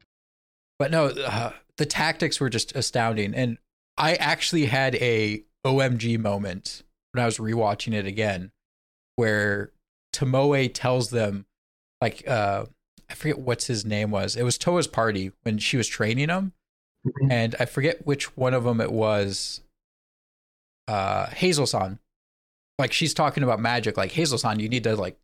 but 0.81 0.91
no, 0.91 1.07
uh, 1.07 1.53
the 1.77 1.87
tactics 1.87 2.41
were 2.41 2.51
just 2.51 2.75
astounding, 2.75 3.33
and 3.33 3.59
I 3.97 4.17
actually 4.17 4.67
had 4.67 4.97
a 4.97 5.45
OMG 5.65 6.19
moment 6.19 6.83
when 7.13 7.23
I 7.23 7.27
was 7.27 7.39
rewatching 7.39 7.93
it 7.95 8.07
again, 8.07 8.53
where 9.17 9.71
Tomoe 10.13 10.71
tells 10.73 11.11
them, 11.11 11.47
like, 12.01 12.27
uh, 12.29 12.67
I 13.09 13.15
forget 13.15 13.39
what's 13.39 13.67
his 13.67 13.85
name 13.85 14.11
was. 14.11 14.37
It 14.37 14.43
was 14.43 14.59
Toa's 14.59 14.87
party 14.87 15.33
when 15.43 15.59
she 15.59 15.77
was 15.77 15.87
training 15.89 16.29
him, 16.29 16.53
Mhm. 17.07 17.31
and 17.31 17.57
I 17.61 17.65
forget 17.67 18.07
which 18.07 18.37
one 18.37 18.55
of 18.55 18.65
them 18.65 18.81
it 18.81 18.93
was. 18.93 19.61
Uh, 20.87 21.27
Hazel-san, 21.29 21.99
like 22.79 22.93
she's 22.93 23.15
talking 23.15 23.43
about 23.43 23.59
magic. 23.61 23.97
Like 23.97 24.13
Hazel-san, 24.13 24.61
you 24.61 24.69
need 24.69 24.85
to 24.85 24.97
like, 24.97 25.19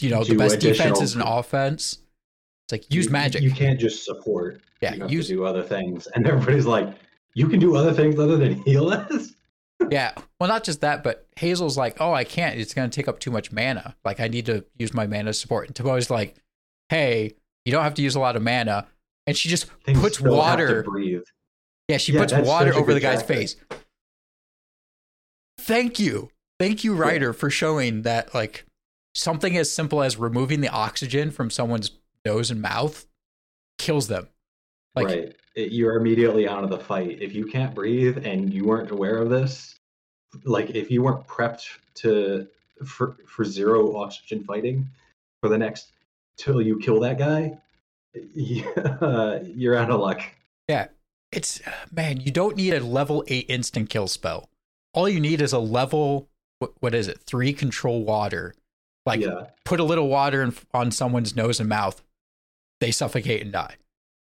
you 0.00 0.10
know, 0.10 0.24
the 0.24 0.36
best 0.36 0.60
defense 0.60 1.00
is 1.00 1.14
an 1.14 1.22
offense. 1.22 1.98
It's 2.66 2.72
like 2.72 2.92
use 2.92 3.06
You- 3.06 3.12
magic. 3.12 3.42
You 3.42 3.50
can't 3.50 3.80
just 3.80 4.04
support. 4.04 4.60
Yeah, 4.82 5.06
you 5.06 5.22
to 5.22 5.28
do 5.28 5.44
other 5.44 5.62
things, 5.62 6.06
and 6.14 6.26
everybody's 6.26 6.66
like, 6.66 6.94
"You 7.34 7.48
can 7.48 7.58
do 7.60 7.74
other 7.76 7.92
things 7.94 8.18
other 8.18 8.36
than 8.36 8.62
heal 8.62 8.88
us." 8.90 9.32
Yeah. 9.90 10.12
Well, 10.40 10.48
not 10.48 10.64
just 10.64 10.80
that, 10.80 11.02
but 11.02 11.26
Hazel's 11.36 11.76
like, 11.78 12.00
oh, 12.00 12.12
I 12.12 12.24
can't. 12.24 12.58
It's 12.58 12.74
going 12.74 12.90
to 12.90 12.94
take 12.94 13.08
up 13.08 13.20
too 13.20 13.30
much 13.30 13.52
mana. 13.52 13.94
Like, 14.04 14.20
I 14.20 14.28
need 14.28 14.46
to 14.46 14.64
use 14.76 14.92
my 14.92 15.06
mana 15.06 15.32
support. 15.32 15.66
And 15.66 15.74
Tomoe's 15.74 16.10
like, 16.10 16.34
hey, 16.88 17.34
you 17.64 17.72
don't 17.72 17.84
have 17.84 17.94
to 17.94 18.02
use 18.02 18.14
a 18.14 18.20
lot 18.20 18.36
of 18.36 18.42
mana. 18.42 18.86
And 19.26 19.36
she 19.36 19.48
just 19.48 19.66
Things 19.84 20.00
puts 20.00 20.18
still 20.18 20.32
have 20.42 20.58
to 20.58 20.64
water. 20.64 20.82
breathe. 20.82 21.22
Yeah, 21.88 21.96
she 21.98 22.12
Yeah, 22.12 22.20
puts 22.20 22.32
water 22.34 22.74
over 22.74 22.92
the 22.92 23.00
guy's 23.00 23.22
face. 23.22 23.56
Thank 25.58 25.98
you. 25.98 26.30
Thank 26.58 26.82
you, 26.84 26.94
writer, 26.94 27.32
for 27.32 27.50
showing 27.50 28.02
that, 28.02 28.34
like, 28.34 28.64
something 29.14 29.56
as 29.56 29.70
simple 29.70 30.02
as 30.02 30.16
removing 30.16 30.60
the 30.60 30.68
oxygen 30.68 31.30
from 31.30 31.50
someone's 31.50 31.92
nose 32.24 32.50
and 32.50 32.60
mouth 32.60 33.06
kills 33.78 34.08
them. 34.08 34.28
Like, 34.94 35.06
right. 35.06 35.36
It- 35.58 35.72
you're 35.72 35.96
immediately 35.96 36.46
out 36.46 36.62
of 36.62 36.70
the 36.70 36.78
fight. 36.78 37.20
If 37.20 37.34
you 37.34 37.44
can't 37.44 37.74
breathe 37.74 38.24
and 38.24 38.52
you 38.54 38.64
weren't 38.64 38.92
aware 38.92 39.18
of 39.18 39.28
this, 39.28 39.74
like 40.44 40.70
if 40.70 40.90
you 40.90 41.02
weren't 41.02 41.26
prepped 41.26 41.66
to 41.96 42.46
for 42.86 43.16
for 43.26 43.44
zero 43.44 43.96
oxygen 43.96 44.44
fighting 44.44 44.88
for 45.40 45.48
the 45.48 45.58
next 45.58 45.92
till 46.36 46.62
you 46.62 46.78
kill 46.78 47.00
that 47.00 47.18
guy, 47.18 47.58
yeah, 48.34 49.40
you're 49.42 49.74
out 49.76 49.90
of 49.90 49.98
luck. 50.00 50.22
Yeah. 50.68 50.88
It's 51.32 51.60
man, 51.90 52.20
you 52.20 52.30
don't 52.30 52.56
need 52.56 52.72
a 52.72 52.80
level 52.80 53.24
eight 53.26 53.46
instant 53.48 53.90
kill 53.90 54.06
spell. 54.06 54.48
All 54.94 55.08
you 55.08 55.20
need 55.20 55.42
is 55.42 55.52
a 55.52 55.58
level 55.58 56.28
what, 56.60 56.72
what 56.80 56.94
is 56.94 57.08
it? 57.08 57.20
Three 57.20 57.52
control 57.52 58.04
water. 58.04 58.54
Like 59.04 59.20
yeah. 59.20 59.48
put 59.64 59.80
a 59.80 59.84
little 59.84 60.08
water 60.08 60.42
in, 60.42 60.54
on 60.72 60.90
someone's 60.90 61.34
nose 61.34 61.60
and 61.60 61.68
mouth, 61.68 62.02
they 62.80 62.90
suffocate 62.92 63.42
and 63.42 63.52
die. 63.52 63.76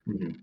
Mhm. 0.08 0.38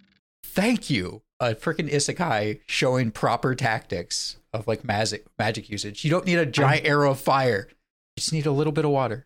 Thank 0.55 0.89
you, 0.89 1.21
a 1.41 1.53
freaking 1.53 1.91
isekai 1.91 2.61
showing 2.65 3.11
proper 3.11 3.55
tactics 3.55 4.37
of 4.53 4.69
like 4.69 4.85
magic 4.85 5.25
magic 5.37 5.69
usage. 5.69 6.05
You 6.05 6.09
don't 6.09 6.25
need 6.25 6.37
a 6.37 6.45
giant 6.45 6.85
um, 6.85 6.91
arrow 6.91 7.11
of 7.11 7.19
fire. 7.19 7.67
You 7.69 7.75
just 8.21 8.31
need 8.31 8.45
a 8.45 8.53
little 8.53 8.71
bit 8.71 8.85
of 8.85 8.91
water. 8.91 9.25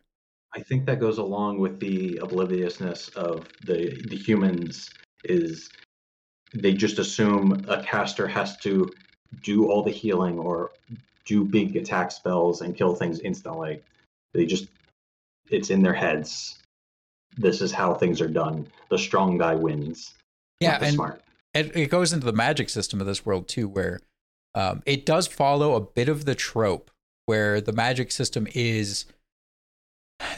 I 0.56 0.62
think 0.62 0.88
that 0.88 1.00
goes 1.00 1.20
along 1.20 1.60
with 1.60 1.80
the 1.80 2.18
obliviousness 2.18 3.10
of 3.10 3.48
the 3.64 4.02
the 4.10 4.16
humans 4.16 4.90
is 5.24 5.70
they 6.56 6.74
just 6.74 6.98
assume 6.98 7.64
a 7.68 7.84
caster 7.84 8.28
has 8.28 8.58
to 8.62 8.92
do 9.44 9.70
all 9.70 9.84
the 9.84 9.92
healing 9.92 10.40
or 10.40 10.72
do 11.26 11.46
big 11.46 11.76
attack 11.76 12.12
spells 12.12 12.62
and 12.62 12.76
kill 12.76 12.96
things 12.96 13.20
instantly. 13.20 13.84
They 14.34 14.48
just 14.48 14.66
it's 15.52 15.70
in 15.70 15.84
their 15.84 15.94
heads. 15.94 16.58
this 17.38 17.62
is 17.62 17.72
how 17.72 17.94
things 17.94 18.20
are 18.20 18.28
done. 18.28 18.66
The 18.90 18.98
strong 18.98 19.38
guy 19.38 19.54
wins. 19.54 20.16
Yeah, 20.60 20.80
and 20.82 20.96
smart. 20.96 21.22
it, 21.54 21.76
it 21.76 21.90
goes 21.90 22.14
into 22.14 22.26
the 22.26 22.34
magic 22.34 22.70
system 22.70 23.00
of 23.00 23.08
this 23.08 23.26
world 23.26 23.48
too, 23.48 23.68
where 23.68 24.00
um, 24.56 24.84
it 24.86 25.06
does 25.06 25.28
follow 25.28 25.76
a 25.76 25.82
bit 25.82 26.10
of 26.10 26.26
the 26.26 26.36
trope 26.36 26.92
where 27.26 27.62
the 27.62 27.72
magic 27.74 28.12
system 28.12 28.48
is 28.56 29.06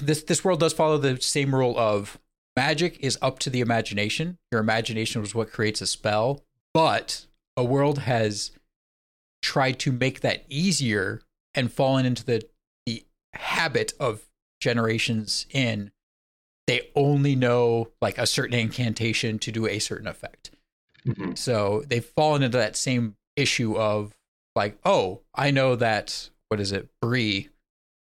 this 0.01 0.23
this 0.23 0.43
world 0.43 0.59
does 0.59 0.73
follow 0.73 0.97
the 0.97 1.19
same 1.21 1.55
rule 1.55 1.77
of 1.77 2.19
magic 2.55 2.97
is 2.99 3.17
up 3.21 3.39
to 3.39 3.49
the 3.49 3.61
imagination. 3.61 4.37
Your 4.51 4.61
imagination 4.61 5.21
was 5.21 5.33
what 5.33 5.51
creates 5.51 5.81
a 5.81 5.87
spell, 5.87 6.43
but 6.73 7.25
a 7.55 7.63
world 7.63 7.99
has 7.99 8.51
tried 9.41 9.79
to 9.79 9.91
make 9.91 10.21
that 10.21 10.43
easier 10.49 11.21
and 11.55 11.71
fallen 11.71 12.05
into 12.05 12.25
the 12.25 12.43
the 12.85 13.05
habit 13.33 13.93
of 13.99 14.27
generations 14.59 15.45
in 15.51 15.91
they 16.71 16.89
only 16.95 17.35
know 17.35 17.89
like 18.01 18.17
a 18.17 18.25
certain 18.25 18.57
incantation 18.57 19.37
to 19.39 19.51
do 19.51 19.67
a 19.67 19.77
certain 19.79 20.07
effect. 20.07 20.51
Mhm. 21.05 21.37
So 21.37 21.83
they've 21.87 22.05
fallen 22.05 22.43
into 22.43 22.57
that 22.57 22.77
same 22.77 23.17
issue 23.35 23.77
of 23.77 24.15
like, 24.55 24.77
oh, 24.85 25.21
I 25.35 25.51
know 25.51 25.75
that 25.75 26.29
what 26.47 26.61
is 26.61 26.71
it, 26.71 26.87
Bree 27.01 27.49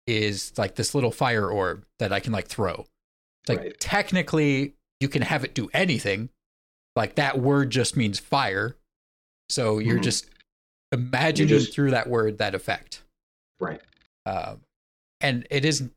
is 0.05 0.51
like 0.57 0.75
this 0.75 0.93
little 0.93 1.11
fire 1.11 1.49
orb 1.49 1.85
that 1.99 2.11
I 2.11 2.19
can 2.19 2.33
like 2.33 2.47
throw. 2.47 2.85
It's 3.43 3.49
like 3.49 3.59
Right. 3.59 3.79
technically 3.79 4.73
you 4.99 5.07
can 5.07 5.21
have 5.21 5.45
it 5.45 5.53
do 5.53 5.69
anything. 5.73 6.29
Like 6.97 7.15
that 7.15 7.39
word 7.39 7.69
just 7.69 7.95
means 7.95 8.19
fire. 8.19 8.75
So 9.49 9.79
you're 9.79 9.99
Mhm. 9.99 10.03
just 10.03 10.25
imagining 10.91 11.47
just- 11.47 11.73
through 11.73 11.91
that 11.91 12.09
word 12.09 12.37
that 12.39 12.53
effect. 12.55 13.03
Right. 13.61 13.81
Um, 14.25 14.61
and 15.21 15.47
it 15.49 15.63
is 15.63 15.89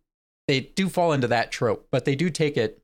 they 0.51 0.59
do 0.61 0.89
fall 0.89 1.13
into 1.13 1.29
that 1.29 1.53
trope, 1.53 1.87
but 1.93 2.05
they 2.05 2.17
do 2.17 2.29
take 2.29 2.57
it 2.57 2.83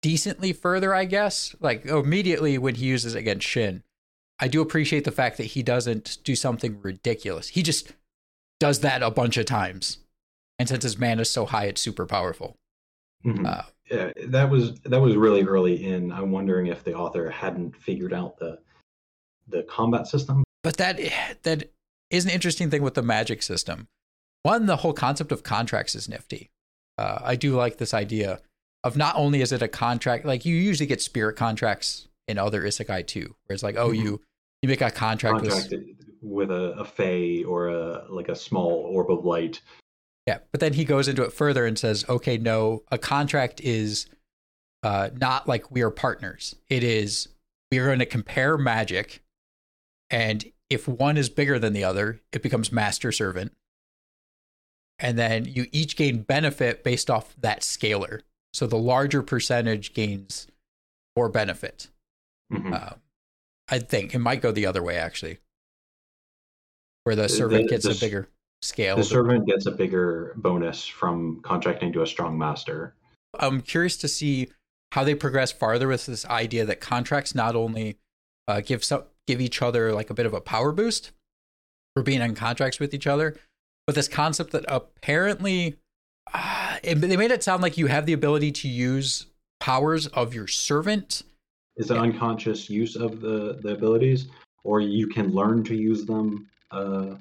decently 0.00 0.54
further, 0.54 0.94
I 0.94 1.04
guess. 1.04 1.54
Like 1.60 1.84
immediately 1.84 2.56
when 2.56 2.76
he 2.76 2.86
uses 2.86 3.14
it 3.14 3.18
against 3.18 3.46
Shin, 3.46 3.82
I 4.38 4.48
do 4.48 4.62
appreciate 4.62 5.04
the 5.04 5.12
fact 5.12 5.36
that 5.36 5.44
he 5.44 5.62
doesn't 5.62 6.16
do 6.24 6.34
something 6.34 6.80
ridiculous. 6.80 7.48
He 7.48 7.62
just 7.62 7.92
does 8.58 8.80
that 8.80 9.02
a 9.02 9.10
bunch 9.10 9.36
of 9.36 9.44
times, 9.44 9.98
and 10.58 10.66
since 10.66 10.82
his 10.84 10.98
mana 10.98 11.20
is 11.22 11.30
so 11.30 11.44
high, 11.44 11.66
it's 11.66 11.82
super 11.82 12.06
powerful. 12.06 12.56
Mhm. 13.22 13.46
Uh, 13.46 13.64
yeah, 13.90 14.10
that 14.28 14.48
was 14.48 14.80
that 14.80 15.02
was 15.02 15.16
really 15.16 15.42
early 15.42 15.84
in. 15.84 16.10
I'm 16.10 16.30
wondering 16.30 16.68
if 16.68 16.84
the 16.84 16.94
author 16.94 17.28
hadn't 17.28 17.76
figured 17.76 18.14
out 18.14 18.38
the 18.38 18.60
the 19.46 19.62
combat 19.64 20.06
system. 20.06 20.42
But 20.62 20.78
that 20.78 20.98
that 21.42 21.70
is 22.08 22.24
an 22.24 22.30
interesting 22.30 22.70
thing 22.70 22.80
with 22.80 22.94
the 22.94 23.02
magic 23.02 23.42
system. 23.42 23.88
One, 24.44 24.66
the 24.66 24.76
whole 24.76 24.92
concept 24.92 25.32
of 25.32 25.42
contracts 25.42 25.94
is 25.94 26.06
nifty. 26.06 26.50
Uh, 26.98 27.18
I 27.24 27.34
do 27.34 27.56
like 27.56 27.78
this 27.78 27.94
idea 27.94 28.40
of 28.84 28.94
not 28.94 29.16
only 29.16 29.40
is 29.40 29.52
it 29.52 29.62
a 29.62 29.68
contract, 29.68 30.26
like 30.26 30.44
you 30.44 30.54
usually 30.54 30.86
get 30.86 31.00
spirit 31.00 31.36
contracts 31.36 32.08
in 32.28 32.36
other 32.36 32.62
isekai 32.62 33.06
too, 33.06 33.34
where 33.46 33.54
it's 33.54 33.62
like, 33.62 33.76
oh, 33.76 33.88
Mhm. 33.88 33.96
you 33.96 34.20
you 34.62 34.68
make 34.68 34.82
a 34.82 34.90
contract 34.90 35.40
with 35.40 35.74
with 36.20 36.50
a, 36.50 36.72
a 36.78 36.84
fae 36.84 37.42
or 37.46 37.68
a 37.68 38.04
like 38.10 38.28
a 38.28 38.36
small 38.36 38.70
orb 38.70 39.10
of 39.10 39.24
light. 39.24 39.62
Yeah, 40.26 40.38
but 40.52 40.60
then 40.60 40.74
he 40.74 40.84
goes 40.84 41.08
into 41.08 41.22
it 41.22 41.32
further 41.32 41.64
and 41.64 41.78
says, 41.78 42.04
okay, 42.08 42.36
no, 42.36 42.82
a 42.92 42.98
contract 42.98 43.62
is 43.62 44.06
uh, 44.82 45.08
not 45.18 45.48
like 45.48 45.70
we 45.70 45.80
are 45.80 45.90
partners. 45.90 46.54
It 46.68 46.84
is 46.84 47.28
we 47.70 47.78
are 47.78 47.86
going 47.86 47.98
to 47.98 48.06
compare 48.06 48.58
magic, 48.58 49.22
and 50.10 50.44
if 50.68 50.86
one 50.86 51.16
is 51.16 51.30
bigger 51.30 51.58
than 51.58 51.72
the 51.72 51.84
other, 51.84 52.20
it 52.30 52.42
becomes 52.42 52.70
master 52.70 53.10
servant. 53.10 53.52
And 54.98 55.18
then 55.18 55.44
you 55.44 55.66
each 55.72 55.96
gain 55.96 56.22
benefit 56.22 56.84
based 56.84 57.10
off 57.10 57.34
that 57.40 57.60
scalar. 57.62 58.20
So 58.52 58.66
the 58.66 58.78
larger 58.78 59.22
percentage 59.22 59.92
gains 59.92 60.46
more 61.16 61.28
benefit. 61.28 61.88
Mhm. 62.52 62.72
Uh, 62.72 62.94
I 63.68 63.78
think 63.80 64.14
it 64.14 64.18
might 64.18 64.40
go 64.42 64.52
the 64.52 64.66
other 64.66 64.82
way 64.82 64.96
actually, 64.96 65.38
where 67.04 67.16
the 67.16 67.28
servant 67.28 67.64
the- 67.64 67.68
gets 67.70 67.84
the 67.84 67.92
a 67.92 67.94
bigger 67.94 68.28
scale. 68.62 68.96
the 68.96 69.04
servant 69.04 69.46
gets 69.46 69.66
a 69.66 69.70
bigger 69.72 70.34
bonus 70.36 70.86
from 70.86 71.40
contracting 71.42 71.92
to 71.92 72.02
a 72.02 72.06
strong 72.06 72.38
master. 72.38 72.94
I'm 73.38 73.60
curious 73.62 73.96
to 73.98 74.08
see 74.08 74.50
how 74.92 75.02
they 75.02 75.14
progress 75.14 75.50
farther 75.50 75.88
with 75.88 76.06
this 76.06 76.24
idea 76.26 76.64
that 76.66 76.80
contracts 76.80 77.34
not 77.34 77.56
only 77.56 77.98
uh, 78.46 78.60
give 78.60 78.84
some, 78.84 79.04
give 79.26 79.40
each 79.40 79.60
other 79.62 79.92
like 79.92 80.10
a 80.10 80.14
bit 80.14 80.26
of 80.26 80.34
a 80.34 80.40
power 80.40 80.70
boost 80.70 81.10
for 81.96 82.02
being 82.02 82.20
in 82.20 82.34
contracts 82.34 82.78
with 82.78 82.92
each 82.94 83.06
other, 83.06 83.36
but 83.86 83.94
this 83.94 84.08
concept 84.08 84.52
that 84.52 84.64
apparently 84.68 85.76
uh, 86.32 86.76
it, 86.82 86.96
they 86.96 87.16
made 87.16 87.30
it 87.30 87.42
sound 87.42 87.62
like 87.62 87.76
you 87.76 87.86
have 87.86 88.06
the 88.06 88.12
ability 88.12 88.50
to 88.52 88.68
use 88.68 89.26
powers 89.60 90.06
of 90.08 90.34
your 90.34 90.46
servant. 90.46 91.22
Is 91.76 91.90
it 91.90 91.94
Yeah. 91.94 92.02
unconscious 92.02 92.70
use 92.70 92.96
of 92.96 93.20
the, 93.20 93.58
the 93.62 93.70
abilities, 93.72 94.28
or 94.62 94.80
you 94.80 95.06
can 95.06 95.32
learn 95.32 95.64
to 95.64 95.74
use 95.74 96.04
them 96.04 96.48
uh, 96.70 97.16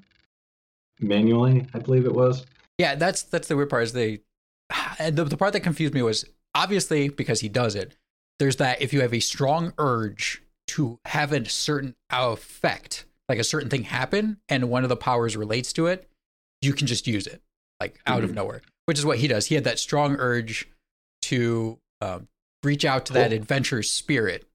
manually? 1.00 1.66
I 1.74 1.80
believe 1.80 2.06
it 2.06 2.14
was. 2.14 2.46
Yeah, 2.78 2.96
that's 2.96 3.24
that's 3.24 3.48
the 3.48 3.56
weird 3.56 3.70
part. 3.70 3.84
Is 3.84 3.94
they 3.94 4.22
and 5.00 5.16
the, 5.16 5.26
the 5.26 5.38
part 5.38 5.54
that 5.54 5.62
confused 5.62 5.94
me 5.94 6.02
was 6.02 6.26
obviously 6.56 7.10
because 7.10 7.42
he 7.42 7.50
does 7.50 7.76
it. 7.76 7.96
There's 8.40 8.56
that 8.58 8.82
if 8.82 8.94
you 8.94 9.02
have 9.02 9.14
a 9.14 9.20
strong 9.20 9.74
urge 9.78 10.42
to 10.68 10.98
have 11.06 11.32
a 11.32 11.48
certain 11.48 11.96
effect, 12.12 13.06
like 13.30 13.38
a 13.38 13.44
certain 13.44 13.70
thing 13.70 13.84
happen, 13.84 14.38
and 14.50 14.70
one 14.70 14.84
of 14.84 14.90
the 14.90 14.96
powers 14.96 15.38
relates 15.38 15.72
to 15.74 15.88
it, 15.88 16.08
you 16.64 16.74
can 16.74 16.88
just 16.88 17.08
use 17.08 17.28
it 17.28 17.42
like 17.80 18.00
out 18.06 18.24
of 18.24 18.32
Mhm. 18.32 18.36
nowhere, 18.36 18.62
which 18.86 18.98
is 18.98 19.06
what 19.06 19.18
he 19.20 19.28
does. 19.28 19.48
He 19.48 19.56
had 19.56 19.64
that 19.66 19.80
strong 19.80 20.16
urge 20.18 20.68
to 21.24 21.80
um, 22.02 22.28
reach 22.64 22.86
out 22.86 23.06
to 23.08 23.14
that 23.14 23.32
adventure 23.34 23.82
spirit, 23.84 24.46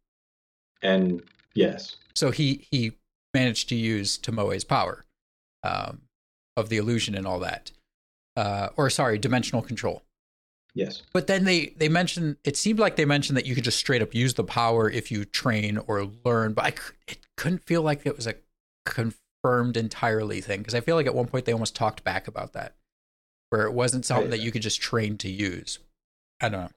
And 0.83 1.23
yes, 1.55 1.97
so 2.15 2.31
he 2.31 2.67
he 2.71 2.93
managed 3.35 3.69
to 3.71 3.75
use 3.75 4.19
Tomoe's 4.19 4.65
power 4.65 5.05
um, 5.63 6.03
of 6.57 6.69
the 6.69 6.77
illusion 6.77 7.15
and 7.15 7.27
all 7.27 7.39
that, 7.41 7.73
uh, 8.37 8.69
or 8.77 8.89
sorry, 8.91 9.19
dimensional 9.19 9.63
control. 9.63 10.03
yes. 10.75 11.03
But 11.13 11.27
then 11.27 11.45
they 11.45 11.67
they 11.77 11.89
mentioned 11.89 12.37
it 12.45 12.57
seemed 12.57 12.79
like 12.79 12.97
they 12.97 13.05
mentioned 13.05 13.37
that 13.37 13.47
you 13.47 13.55
could 13.55 13.65
just 13.65 13.79
straight 13.79 14.03
up 14.03 14.15
use 14.15 14.35
the 14.35 14.45
power 14.45 14.89
if 14.91 15.11
you 15.11 15.25
train 15.25 15.79
or 15.79 16.05
learn, 16.25 16.53
but 16.55 16.65
I 16.65 16.75
it 17.11 17.19
couldn't 17.37 17.65
feel 17.65 17.83
like 17.83 18.05
it 18.07 18.17
was 18.17 18.27
a 18.27 18.35
confirmed 19.49 19.77
entirely 19.77 20.41
thing 20.41 20.61
because 20.61 20.75
I 20.75 20.81
feel 20.81 20.97
like 20.97 21.07
at 21.07 21.15
one 21.15 21.27
point 21.27 21.45
they 21.45 21.53
almost 21.53 21.75
talked 21.75 22.05
back 22.05 22.29
about 22.29 22.53
that, 22.53 22.75
where 23.51 23.63
it 23.63 23.73
wasn't 23.73 24.05
something 24.05 24.29
I- 24.29 24.37
that 24.37 24.41
you 24.41 24.51
could 24.51 24.63
just 24.63 24.81
train 24.81 25.17
to 25.19 25.31
use. 25.31 25.79
I 26.41 26.49
don't 26.49 26.61
know. 26.63 26.71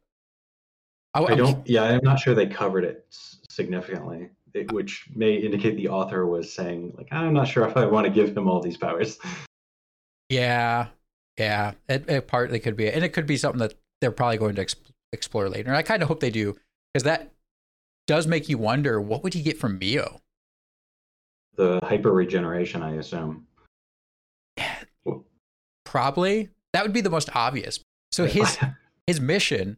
I, 1.14 1.24
I 1.24 1.36
don't. 1.36 1.68
Yeah, 1.68 1.84
I'm 1.84 2.04
not 2.04 2.20
sure 2.20 2.34
they 2.34 2.48
covered 2.48 2.86
it 2.86 3.06
significantly, 3.50 4.30
it, 4.54 4.72
which 4.72 5.08
may 5.14 5.36
indicate 5.36 5.76
the 5.76 5.90
author 5.90 6.26
was 6.26 6.52
saying 6.52 6.94
like, 6.98 7.10
I'm 7.12 7.34
not 7.34 7.48
sure 7.48 7.68
if 7.68 7.76
I 7.76 7.86
want 7.86 8.08
to 8.08 8.12
give 8.12 8.36
him 8.36 8.48
all 8.48 8.62
these 8.62 8.78
powers. 8.78 9.20
Yeah, 10.30 10.88
yeah. 11.38 11.74
It, 11.90 12.10
it 12.10 12.28
partly 12.28 12.60
could 12.60 12.78
be, 12.78 12.90
and 12.90 13.04
it 13.04 13.10
could 13.10 13.28
be 13.28 13.36
something 13.36 13.60
that 13.60 13.74
they're 14.00 14.12
probably 14.12 14.38
going 14.38 14.56
to 14.56 14.62
ex- 14.62 14.76
explore 15.12 15.50
later. 15.50 15.68
And 15.68 15.78
I 15.78 15.84
kind 15.84 16.02
of 16.02 16.08
hope 16.08 16.22
they 16.22 16.30
do 16.30 16.56
because 16.94 17.04
that 17.04 17.34
does 18.08 18.26
make 18.26 18.48
you 18.48 18.58
wonder 18.58 19.02
what 19.02 19.24
would 19.24 19.34
he 19.34 19.42
get 19.42 19.60
from 19.60 19.78
Mio. 19.78 20.21
The 21.62 21.80
hyper 21.84 22.12
regeneration, 22.12 22.82
I 22.82 22.96
assume. 22.96 23.46
Probably 25.86 26.50
that 26.74 26.82
would 26.82 26.92
be 26.92 27.02
the 27.02 27.12
most 27.12 27.30
obvious. 27.36 27.80
So 28.12 28.26
his 28.26 28.58
his 29.06 29.22
mission 29.22 29.78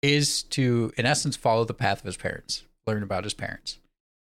is 0.00 0.44
to, 0.44 0.94
in 0.96 1.04
essence, 1.04 1.36
follow 1.36 1.66
the 1.66 1.74
path 1.74 1.98
of 1.98 2.06
his 2.06 2.16
parents, 2.16 2.62
learn 2.86 3.02
about 3.02 3.24
his 3.24 3.34
parents. 3.34 3.80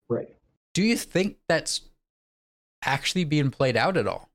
right. 0.09 0.29
Do 0.75 0.83
you 0.83 0.95
think 0.95 1.37
that's 1.47 1.81
actually 2.85 3.23
being 3.23 3.49
played 3.49 3.75
out 3.75 3.97
at 3.97 4.05
all? 4.05 4.29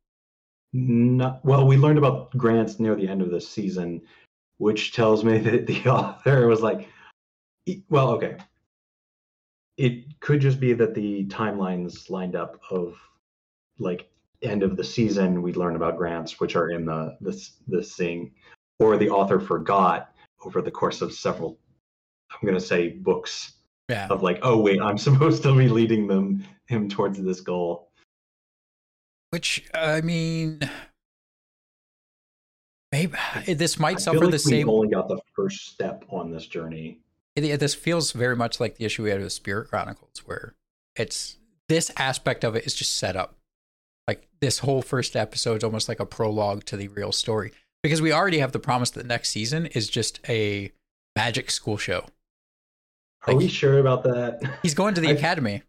Not, 0.73 1.45
well, 1.45 1.65
we 1.65 1.77
learned 1.77 1.99
about 1.99 2.37
grants 2.37 2.81
near 2.81 2.97
the 2.97 3.07
end 3.07 3.23
of 3.23 3.31
the 3.31 3.41
season, 3.41 4.03
which 4.59 4.93
tells 4.93 5.23
me 5.23 5.39
that 5.49 5.69
the 5.69 5.87
author 5.87 6.49
was 6.49 6.63
like, 6.63 6.89
well, 7.89 8.11
okay. 8.11 8.39
It 9.77 10.21
could 10.21 10.41
just 10.41 10.61
be 10.61 10.73
that 10.75 10.95
the 10.95 11.25
timelines 11.27 12.09
lined 12.11 12.37
up 12.37 12.61
of 12.71 12.97
like 13.79 14.09
end 14.43 14.63
of 14.63 14.77
the 14.77 14.85
season 14.85 15.43
we'd 15.43 15.57
learn 15.57 15.75
about 15.77 15.97
grants, 15.97 16.39
which 16.39 16.55
are 16.55 16.71
in 16.71 16.85
the 16.85 17.17
this 17.21 17.55
this 17.67 17.97
thing, 17.97 18.33
or 18.79 18.97
the 18.97 19.11
author 19.11 19.41
forgot 19.41 20.13
over 20.45 20.63
the 20.63 20.71
course 20.71 21.01
of 21.03 21.13
several, 21.13 21.59
I'm 22.31 22.47
gonna 22.47 22.61
say 22.61 22.91
books 22.91 23.55
Yeah. 23.89 24.07
of 24.11 24.23
like, 24.23 24.39
oh 24.43 24.61
wait, 24.61 24.81
I'm 24.81 24.99
supposed 25.09 25.43
to 25.43 25.57
be 25.57 25.69
leading 25.69 26.07
them 26.07 26.45
him 26.67 26.89
towards 26.89 27.21
this 27.21 27.41
goal. 27.41 27.91
Which 29.31 29.69
I 29.75 30.01
mean, 30.03 30.61
maybe 32.93 33.17
this 33.55 33.79
I 33.79 33.83
might 33.83 33.95
feel 33.95 34.01
suffer 34.01 34.19
like 34.21 34.31
the 34.31 34.39
same. 34.39 34.69
only 34.69 34.89
got 34.89 35.09
the 35.09 35.19
first 35.35 35.67
step 35.69 36.05
on 36.11 36.31
this 36.31 36.47
journey. 36.47 37.01
It- 37.37 37.61
this 37.61 37.75
feels 37.75 38.13
very 38.13 38.37
much 38.37 38.61
like 38.61 38.77
the 38.77 38.85
issue 38.85 39.03
we 39.03 39.11
had 39.11 39.21
with 39.21 39.33
Spirit 39.33 39.69
Chronicles, 39.69 40.23
where 40.25 40.55
it's 40.97 41.37
this 41.69 41.91
aspect 41.97 42.45
of 42.45 42.55
it 42.55 42.67
is 42.67 42.75
just 42.75 42.97
set 42.97 43.17
up. 43.17 43.37
Like 44.07 44.29
this 44.41 44.59
whole 44.61 44.83
first 44.83 45.17
episode 45.17 45.59
is 45.59 45.65
almost 45.65 45.89
like 45.89 46.01
a 46.01 46.07
prologue 46.07 46.65
to 46.67 46.77
the 46.77 46.89
real 46.89 47.11
story 47.13 47.53
because 47.83 48.03
we 48.03 48.13
already 48.13 48.39
have 48.39 48.53
the 48.53 48.59
promise 48.59 48.91
that 48.91 49.07
next 49.07 49.31
season 49.31 49.67
is 49.67 49.89
just 49.89 50.21
a 50.29 50.71
magic 51.17 51.51
school 51.51 51.77
show. 51.79 52.07
Are 53.27 53.35
we 53.35 53.49
sure 53.49 53.79
about 53.79 54.05
that? 54.05 54.59
He's 54.63 54.75
going 54.75 54.95
to 54.95 55.01
the 55.01 55.09
I- 55.09 55.13
academy. 55.13 55.63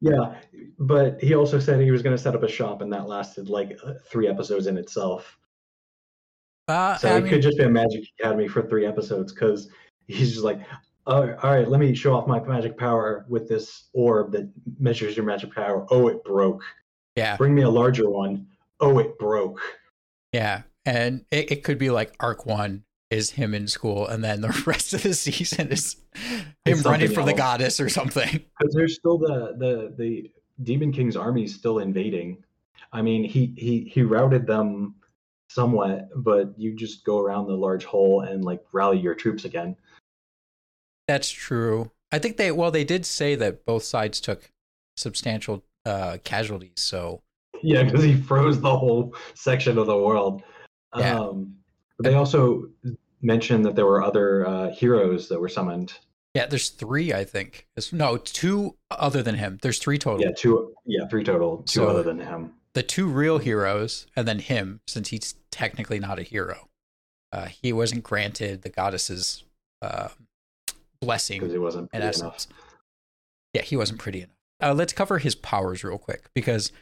yeah, 0.00 0.36
but 0.78 1.20
he 1.20 1.34
also 1.34 1.58
said 1.58 1.80
he 1.80 1.90
was 1.90 2.02
going 2.02 2.16
to 2.16 2.22
set 2.22 2.36
up 2.36 2.44
a 2.44 2.48
shop, 2.48 2.80
and 2.82 2.92
that 2.92 3.08
lasted 3.08 3.48
like 3.48 3.76
uh, 3.84 3.94
three 4.06 4.28
episodes 4.28 4.68
in 4.68 4.76
itself. 4.78 5.36
Uh, 6.68 6.96
So 6.96 7.08
I 7.08 7.16
it 7.16 7.22
mean, 7.22 7.32
could 7.32 7.42
just 7.42 7.58
be 7.58 7.64
a 7.64 7.68
Magic 7.68 8.04
Academy 8.20 8.46
for 8.46 8.62
three 8.62 8.86
episodes 8.86 9.32
because 9.32 9.68
he's 10.06 10.30
just 10.32 10.44
like, 10.44 10.60
all 11.06 11.26
right, 11.26 11.36
all 11.42 11.50
right, 11.50 11.68
let 11.68 11.80
me 11.80 11.94
show 11.94 12.14
off 12.14 12.26
my 12.26 12.40
magic 12.40 12.78
power 12.78 13.24
with 13.28 13.48
this 13.48 13.84
orb 13.92 14.32
that 14.32 14.48
measures 14.78 15.16
your 15.16 15.26
magic 15.26 15.54
power. 15.54 15.86
Oh, 15.90 16.08
it 16.08 16.22
broke. 16.24 16.62
yeah, 17.16 17.36
Bring 17.36 17.54
me 17.54 17.62
a 17.62 17.70
larger 17.70 18.08
one. 18.08 18.46
Oh, 18.80 18.98
it 18.98 19.18
broke. 19.18 19.60
yeah, 20.32 20.62
and 20.84 21.24
it, 21.30 21.50
it 21.52 21.64
could 21.64 21.78
be 21.78 21.90
like 21.90 22.14
arc 22.20 22.46
one 22.46 22.84
is 23.10 23.30
him 23.30 23.52
in 23.54 23.68
school, 23.68 24.06
and 24.06 24.24
then 24.24 24.40
the 24.40 24.62
rest 24.66 24.94
of 24.94 25.02
the 25.02 25.14
season 25.14 25.70
is 25.70 25.96
him 26.64 26.80
running 26.82 27.10
for 27.12 27.24
the 27.24 27.34
goddess 27.34 27.80
or 27.80 27.88
something. 27.88 28.40
Because 28.58 28.74
there's 28.74 28.94
still 28.94 29.18
the 29.18 29.54
the 29.58 29.94
the 29.98 30.30
Demon 30.62 30.92
King's 30.92 31.16
army 31.16 31.44
is 31.44 31.54
still 31.54 31.80
invading. 31.80 32.42
I 32.92 33.02
mean, 33.02 33.24
he 33.24 33.52
he 33.56 33.80
he 33.92 34.02
routed 34.02 34.46
them 34.46 34.94
somewhat, 35.48 36.08
but 36.16 36.54
you 36.56 36.74
just 36.74 37.04
go 37.04 37.18
around 37.18 37.46
the 37.46 37.54
large 37.54 37.84
hole 37.84 38.20
and 38.20 38.44
like 38.44 38.62
rally 38.72 38.98
your 38.98 39.14
troops 39.14 39.44
again. 39.44 39.76
That's 41.12 41.30
true. 41.30 41.90
I 42.10 42.18
think 42.18 42.38
they 42.38 42.50
well 42.52 42.70
they 42.70 42.84
did 42.84 43.04
say 43.04 43.34
that 43.34 43.66
both 43.66 43.82
sides 43.84 44.18
took 44.18 44.50
substantial 44.96 45.62
uh, 45.84 46.16
casualties. 46.24 46.72
So 46.76 47.20
Yeah, 47.62 47.82
because 47.82 48.02
he 48.02 48.14
froze 48.16 48.58
the 48.62 48.74
whole 48.74 49.14
section 49.34 49.76
of 49.76 49.86
the 49.86 49.96
world. 49.98 50.42
Yeah. 50.96 51.18
Um, 51.20 51.56
they 52.02 52.14
also 52.14 52.66
mentioned 53.20 53.64
that 53.66 53.76
there 53.76 53.84
were 53.84 54.02
other 54.02 54.46
uh, 54.46 54.70
heroes 54.70 55.28
that 55.28 55.38
were 55.38 55.50
summoned. 55.50 55.92
yeah, 56.34 56.46
there's 56.46 56.70
three. 56.70 57.12
I 57.12 57.24
think 57.24 57.66
It's- 57.76 57.92
no 57.92 58.16
two 58.16 58.76
other 58.90 59.22
than 59.22 59.34
him. 59.34 59.58
There's 59.60 59.78
three 59.78 59.98
total. 59.98 60.22
Yeah, 60.22 60.32
two. 60.34 60.74
Yeah, 60.86 61.06
three 61.08 61.24
total. 61.24 61.58
Two 61.64 61.80
So- 61.80 61.88
other 61.88 62.02
than 62.02 62.20
him. 62.20 62.54
The 62.74 62.82
two 62.82 63.06
real 63.06 63.36
heroes, 63.36 64.06
and 64.16 64.26
then 64.26 64.38
him, 64.38 64.80
since 64.86 65.10
he's 65.10 65.34
technically 65.50 65.98
not 66.00 66.18
a 66.18 66.22
hero. 66.22 66.70
Uh, 67.30 67.48
he 67.48 67.70
wasn't 67.70 68.02
granted 68.02 68.62
the 68.62 68.70
goddess's 68.70 69.44
uh, 69.82 70.08
blessing 71.02 71.40
Because 71.40 71.52
he 71.52 71.58
wasn't 71.58 71.90
in 71.92 72.00
pretty 72.00 72.18
enough. 72.18 72.46
Yeah, 73.52 73.62
he 73.62 73.76
wasn't 73.76 73.98
pretty 74.00 74.20
enough. 74.20 74.36
Uh, 74.62 74.72
let's 74.72 74.92
cover 74.92 75.18
his 75.18 75.34
powers 75.34 75.82
real 75.82 75.98
quick 75.98 76.22
because 76.34 76.72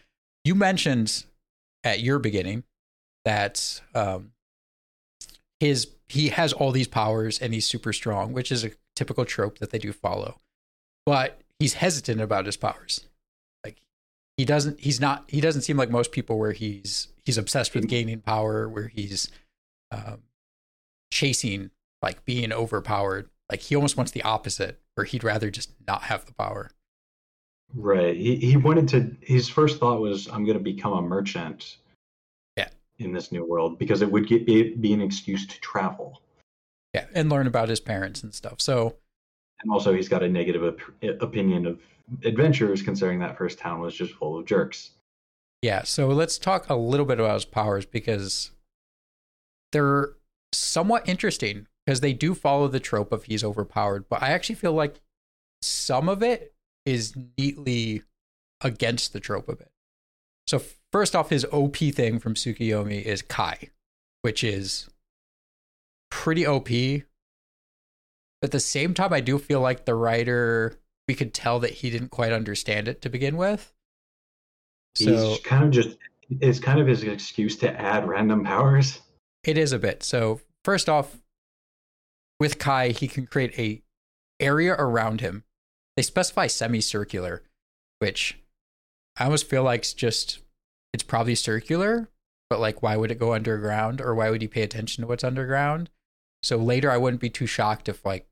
you 0.45 0.55
mentioned 0.55 1.25
at 1.83 2.01
your 2.01 2.19
beginning 2.19 2.65
that 3.25 3.81
um, 3.95 4.33
his 5.59 5.89
he 6.09 6.29
has 6.29 6.53
all 6.53 6.73
these 6.73 6.89
powers 6.89 7.39
and 7.39 7.55
he's 7.55 7.67
super 7.67 7.93
strong, 7.93 8.33
which 8.33 8.53
is 8.53 8.65
a 8.65 8.73
typical 8.97 9.25
trope 9.25 9.59
that 9.59 9.71
they 9.71 9.79
do 9.79 9.93
follow. 9.93 10.41
But 11.07 11.41
he's 11.59 11.75
hesitant 11.75 12.21
about 12.21 12.47
his 12.47 12.57
powers. 12.57 13.07
Like 13.65 13.81
he 14.37 14.45
doesn't 14.45 14.81
he's 14.81 15.01
not 15.01 15.25
he 15.29 15.41
doesn't 15.41 15.63
seem 15.63 15.77
like 15.77 15.91
most 15.91 16.13
people 16.13 16.39
where 16.39 16.53
he's 16.53 17.09
he's 17.25 17.39
obsessed 17.39 17.75
with 17.75 17.89
gaining 17.89 18.21
power, 18.21 18.69
where 18.69 18.89
he's 18.89 19.31
um, 19.91 20.23
chasing 21.13 21.71
like 22.03 22.25
being 22.25 22.53
overpowered. 22.53 23.29
Like 23.51 23.61
he 23.61 23.75
almost 23.75 23.97
wants 23.97 24.13
the 24.13 24.23
opposite, 24.23 24.81
where 24.95 25.05
he'd 25.05 25.25
rather 25.25 25.51
just 25.51 25.73
not 25.87 26.03
have 26.05 26.27
the 26.27 26.35
power. 26.35 26.71
Right. 27.75 28.17
He 28.17 28.37
he 28.37 28.57
wanted 28.57 28.89
to. 28.89 29.17
His 29.21 29.49
first 29.49 29.79
thought 29.79 30.01
was, 30.01 30.27
"I'm 30.29 30.45
going 30.45 30.59
to 30.59 30.63
become 30.65 30.93
a 30.93 31.03
merchant." 31.03 31.77
Yeah. 32.57 32.69
In 32.99 33.13
this 33.13 33.31
new 33.33 33.45
world, 33.45 33.79
because 33.79 34.03
it 34.03 34.11
would 34.11 34.27
get 34.29 34.47
be, 34.47 34.75
be 34.75 34.93
an 34.93 35.01
excuse 35.01 35.47
to 35.47 35.61
travel, 35.61 36.21
Yeah, 36.95 37.07
and 37.15 37.31
learn 37.31 37.47
about 37.47 37.69
his 37.69 37.81
parents 37.81 38.23
and 38.23 38.35
stuff. 38.35 38.61
So 38.61 38.97
and 39.63 39.71
also 39.71 39.93
he's 39.95 40.09
got 40.09 40.23
a 40.23 40.29
negative 40.29 40.63
op- 40.65 41.05
opinion 41.23 41.67
of 41.67 41.81
adventures, 42.25 42.83
considering 42.83 43.19
that 43.21 43.37
first 43.39 43.59
town 43.59 43.81
was 43.81 43.95
just 43.95 44.13
full 44.15 44.39
of 44.39 44.47
jerks. 44.47 44.91
yeah, 45.63 45.83
so 45.85 46.09
let's 46.09 46.39
talk 46.39 46.69
a 46.69 46.75
little 46.75 47.07
bit 47.07 47.21
about 47.21 47.35
his 47.35 47.45
powers 47.45 47.85
because 47.87 48.51
they're 49.73 50.15
somewhat 50.53 51.09
interesting 51.09 51.67
because 51.85 52.01
they 52.01 52.13
do 52.13 52.35
follow 52.35 52.69
the 52.69 52.81
trope 52.81 53.13
of 53.13 53.25
he's 53.25 53.45
overpowered, 53.45 54.09
but 54.09 54.23
I 54.23 54.31
actually 54.31 54.55
feel 54.57 54.73
like 54.73 55.01
some 55.63 56.09
of 56.09 56.23
it 56.23 56.55
is 56.87 57.15
neatly 57.39 58.03
against 58.61 59.13
the 59.13 59.21
trope 59.21 59.49
of 59.49 59.61
it. 59.61 59.71
So 60.47 60.61
first 60.93 61.15
off, 61.15 61.31
his 61.31 61.47
OP 61.53 61.77
thing 61.77 62.19
from 62.19 62.35
Tsukiyomi 62.35 63.03
is 63.03 63.23
Kai, 63.23 63.71
which 64.23 64.43
is 64.43 64.89
pretty 66.11 66.47
OP. 66.47 66.69
But 68.41 68.49
at 68.49 68.51
the 68.53 68.61
same 68.61 68.95
time, 68.95 69.13
I 69.13 69.21
do 69.21 69.39
feel 69.39 69.61
like 69.61 69.85
the 69.85 69.95
writer 69.95 70.79
we 71.07 71.15
could 71.15 71.35
tell 71.35 71.61
that 71.61 71.71
he 71.71 71.91
didn't 71.91 72.11
quite 72.11 72.33
understand 72.33 72.89
it 72.89 73.03
to 73.03 73.09
begin 73.09 73.37
with. 73.37 73.73
So 74.95 75.31
he's 75.31 75.41
kind 75.41 75.65
of 75.65 75.71
just. 75.71 75.97
It's 76.41 76.61
kind 76.61 76.79
of 76.79 76.87
his 76.87 77.03
excuse 77.03 77.57
to 77.57 77.81
add 77.81 78.07
random 78.07 78.45
powers. 78.45 79.01
It 79.43 79.59
is 79.59 79.73
a 79.73 79.79
bit. 79.81 80.05
So 80.05 80.41
first 80.65 80.89
off, 80.89 81.20
with 82.41 82.59
Kai, 82.59 82.89
he 82.89 83.07
can 83.07 83.27
create 83.27 83.57
a 83.59 83.83
area 84.41 84.73
around 84.73 85.21
him. 85.21 85.45
They 85.97 86.03
specify 86.03 86.47
semicircular, 86.47 87.43
which 87.99 88.41
I 89.17 89.25
almost 89.25 89.49
feel 89.49 89.63
like 89.63 89.81
it's 89.81 89.93
just 89.93 90.41
it's 90.93 91.03
probably 91.05 91.35
circular, 91.35 92.09
but 92.49 92.59
like 92.59 92.83
why 92.83 92.97
would 92.97 93.11
it 93.11 93.19
go 93.19 93.35
underground 93.35 94.01
or 94.01 94.15
why 94.15 94.31
would 94.31 94.43
he 94.43 94.49
pay 94.49 94.63
attention 94.63 95.03
to 95.03 95.09
what's 95.09 95.23
underground? 95.23 95.91
So 96.43 96.57
later 96.57 96.91
I 96.91 96.97
wouldn't 96.97 97.21
be 97.21 97.31
too 97.31 97.47
shocked 97.47 97.89
if 97.89 98.05
like 98.05 98.27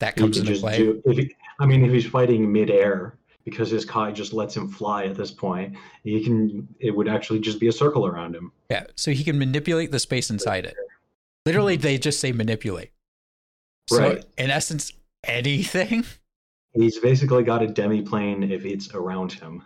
that 0.00 0.16
comes 0.16 0.36
into 0.36 0.56
play. 0.56 0.78
do. 0.78 1.02
If 1.04 1.16
he, 1.16 1.34
I 1.60 1.66
mean, 1.66 1.84
if 1.84 1.92
he's 1.92 2.06
fighting 2.06 2.50
midair, 2.50 3.16
because 3.44 3.70
his 3.70 3.84
Kai 3.84 4.12
just 4.12 4.32
lets 4.32 4.56
him 4.56 4.68
fly 4.68 5.04
at 5.04 5.14
this 5.14 5.30
point, 5.30 5.76
he 6.02 6.22
can. 6.24 6.66
It 6.80 6.90
would 6.90 7.08
actually 7.08 7.40
just 7.40 7.60
be 7.60 7.68
a 7.68 7.72
circle 7.72 8.06
around 8.06 8.34
him. 8.34 8.52
Yeah, 8.70 8.86
so 8.96 9.12
he 9.12 9.22
can 9.22 9.38
manipulate 9.38 9.92
the 9.92 9.98
space 9.98 10.30
inside 10.30 10.64
it. 10.64 10.74
Literally, 11.46 11.76
mm-hmm. 11.76 11.82
they 11.82 11.98
just 11.98 12.20
say 12.20 12.32
manipulate. 12.32 12.92
So 13.90 13.98
Right. 13.98 14.24
in 14.38 14.50
essence, 14.50 14.92
anything. 15.24 16.04
He's 16.74 16.98
basically 16.98 17.42
got 17.42 17.62
a 17.62 17.66
demi-plane 17.66 18.44
if 18.44 18.64
it's 18.64 18.94
around 18.94 19.32
him. 19.32 19.64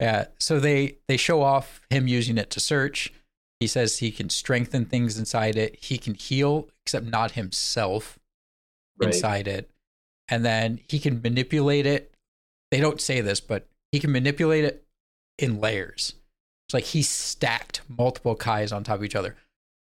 Yeah. 0.00 0.26
So 0.38 0.60
they 0.60 0.98
they 1.08 1.16
show 1.16 1.42
off 1.42 1.80
him 1.90 2.06
using 2.06 2.38
it 2.38 2.50
to 2.50 2.60
search. 2.60 3.12
He 3.58 3.66
says 3.66 3.98
he 3.98 4.12
can 4.12 4.30
strengthen 4.30 4.84
things 4.84 5.18
inside 5.18 5.56
it. 5.56 5.76
He 5.82 5.98
can 5.98 6.14
heal, 6.14 6.68
except 6.84 7.06
not 7.06 7.32
himself 7.32 8.18
Right. 8.96 9.12
inside 9.12 9.48
it. 9.48 9.68
And 10.28 10.44
then 10.44 10.80
he 10.88 10.98
can 11.00 11.20
manipulate 11.20 11.86
it. 11.86 12.14
They 12.70 12.78
don't 12.80 13.00
say 13.00 13.20
this, 13.20 13.40
but 13.40 13.66
he 13.90 13.98
can 13.98 14.12
manipulate 14.12 14.64
it 14.64 14.84
in 15.38 15.60
layers. 15.60 16.14
It's 16.68 16.74
like 16.74 16.84
he 16.84 17.02
stacked 17.02 17.82
multiple 17.88 18.34
Kais 18.36 18.72
on 18.72 18.84
top 18.84 18.96
of 18.96 19.04
each 19.04 19.16
other, 19.16 19.36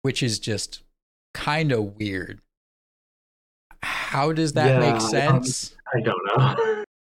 which 0.03 0.23
is 0.23 0.39
just 0.39 0.83
kind 1.35 1.73
of 1.73 1.99
weird. 1.99 2.41
How 3.83 4.33
does 4.33 4.53
that 4.55 4.81
Yeah, 4.81 4.93
make 4.93 5.01
sense? 5.01 5.75
I 5.95 6.01
don't 6.01 6.21
know. 6.37 6.85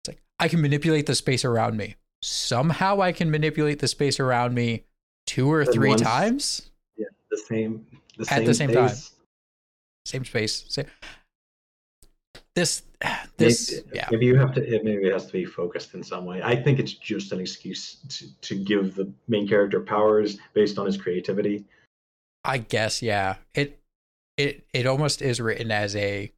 It's 0.00 0.08
like 0.08 0.22
I 0.38 0.48
can 0.48 0.60
manipulate 0.60 1.06
the 1.06 1.14
space 1.14 1.44
around 1.44 1.76
me. 1.76 1.96
Somehow 2.22 3.00
I 3.00 3.12
can 3.12 3.30
manipulate 3.30 3.78
the 3.78 3.88
space 3.88 4.18
around 4.20 4.54
me 4.54 4.84
two 5.26 5.50
or 5.52 5.64
three 5.64 5.90
once- 5.90 6.02
times. 6.02 6.70
yeah, 6.96 7.06
the 7.30 7.38
same. 7.38 7.86
The 8.18 8.22
At 8.22 8.28
same 8.38 8.44
the 8.46 8.54
same 8.54 8.72
time. 8.72 8.96
Same 10.06 10.24
space. 10.24 10.64
Same. 10.68 10.86
This 12.54 12.82
this 13.36 13.72
maybe, 13.72 13.88
yeah. 13.94 14.08
maybe 14.10 14.26
you 14.26 14.36
have 14.36 14.52
to. 14.54 14.62
It 14.74 14.84
maybe 14.84 15.06
it 15.06 15.12
has 15.12 15.26
to 15.26 15.32
be 15.32 15.44
focused 15.44 15.94
in 15.94 16.02
some 16.02 16.24
way. 16.24 16.42
I 16.42 16.54
think 16.56 16.78
it's 16.78 16.92
just 16.94 17.32
an 17.32 17.40
excuse 17.40 17.96
to, 18.08 18.40
to 18.42 18.54
give 18.54 18.94
the 18.94 19.10
main 19.28 19.46
character 19.48 19.80
powers 19.80 20.38
based 20.54 20.78
on 20.78 20.86
his 20.86 20.96
creativity. 20.96 21.64
I 22.44 22.58
guess 22.58 23.02
yeah. 23.02 23.36
It 23.54 23.80
it 24.36 24.64
it 24.72 24.86
almost 24.86 25.22
is 25.22 25.40
written 25.40 25.70
as 25.70 25.94
a 25.96 26.32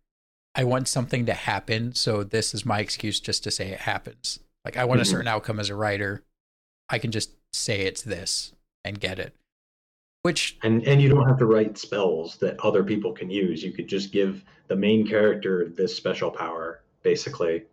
I 0.55 0.65
want 0.65 0.89
something 0.89 1.27
to 1.27 1.35
happen, 1.35 1.95
so 1.95 2.25
this 2.25 2.55
is 2.55 2.65
my 2.65 2.81
excuse 2.81 3.21
just 3.21 3.45
to 3.45 3.51
say 3.51 3.69
it 3.71 3.81
happens. 3.81 4.41
Like 4.65 4.77
I 4.77 4.85
want 4.85 5.01
a 5.01 5.05
Mhm. 5.05 5.11
certain 5.11 5.29
outcome 5.29 5.61
as 5.61 5.69
a 5.71 5.75
writer. 5.77 6.23
I 6.89 6.99
can 6.99 7.11
just 7.11 7.31
say 7.53 7.83
it's 7.83 8.03
this 8.03 8.53
and 8.85 8.99
get 9.01 9.19
it. 9.19 9.35
Which 10.23 10.59
And 10.63 10.87
and 10.87 11.01
you 11.01 11.09
don't 11.09 11.27
have 11.29 11.39
to 11.39 11.47
write 11.47 11.79
spells 11.79 12.37
that 12.39 12.59
other 12.61 12.83
people 12.83 13.13
can 13.13 13.31
use. 13.31 13.63
You 13.63 13.73
could 13.73 13.87
just 13.87 14.13
give 14.13 14.45
the 14.69 14.77
main 14.77 15.07
character 15.07 15.69
this 15.69 15.95
special 15.95 16.31
power, 16.31 16.81
basically. 17.03 17.65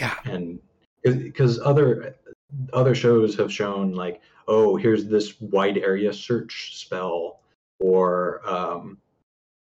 yeah, 0.00 0.16
and 0.24 0.60
because 1.02 1.58
other 1.60 2.16
other 2.72 2.94
shows 2.94 3.36
have 3.36 3.52
shown 3.52 3.92
like 3.94 4.20
oh 4.48 4.76
here's 4.76 5.04
this 5.06 5.40
wide 5.40 5.78
area 5.78 6.12
search 6.12 6.76
spell 6.76 7.40
or 7.80 8.46
um, 8.48 8.98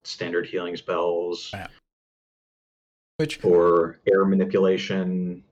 standard 0.04 0.46
healing 0.46 0.76
spells 0.76 1.50
Yeah. 1.52 1.68
which 3.16 3.42
or 3.44 4.00
air 4.10 4.24
manipulation 4.24 5.42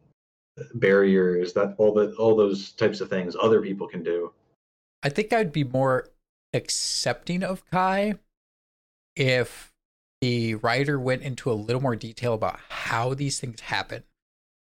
barriers 0.75 1.53
that 1.55 1.75
all 1.79 1.95
the 1.95 2.15
all 2.17 2.37
those 2.37 2.73
types 2.73 3.01
of 3.01 3.09
things 3.09 3.35
other 3.41 3.63
people 3.63 3.89
can 3.89 4.03
do 4.03 4.33
I 5.03 5.09
think 5.09 5.33
I'd 5.33 5.53
be 5.53 5.65
more 5.65 6.09
accepting 6.55 7.43
of 7.43 7.65
Kai 7.71 8.15
if 9.17 9.73
the 10.21 10.55
writer 10.57 11.01
went 11.01 11.23
into 11.23 11.51
a 11.51 11.55
little 11.55 11.83
more 11.83 11.97
detail 11.97 12.35
about 12.35 12.61
how 12.69 13.13
these 13.13 13.41
things 13.41 13.61
happen, 13.61 14.05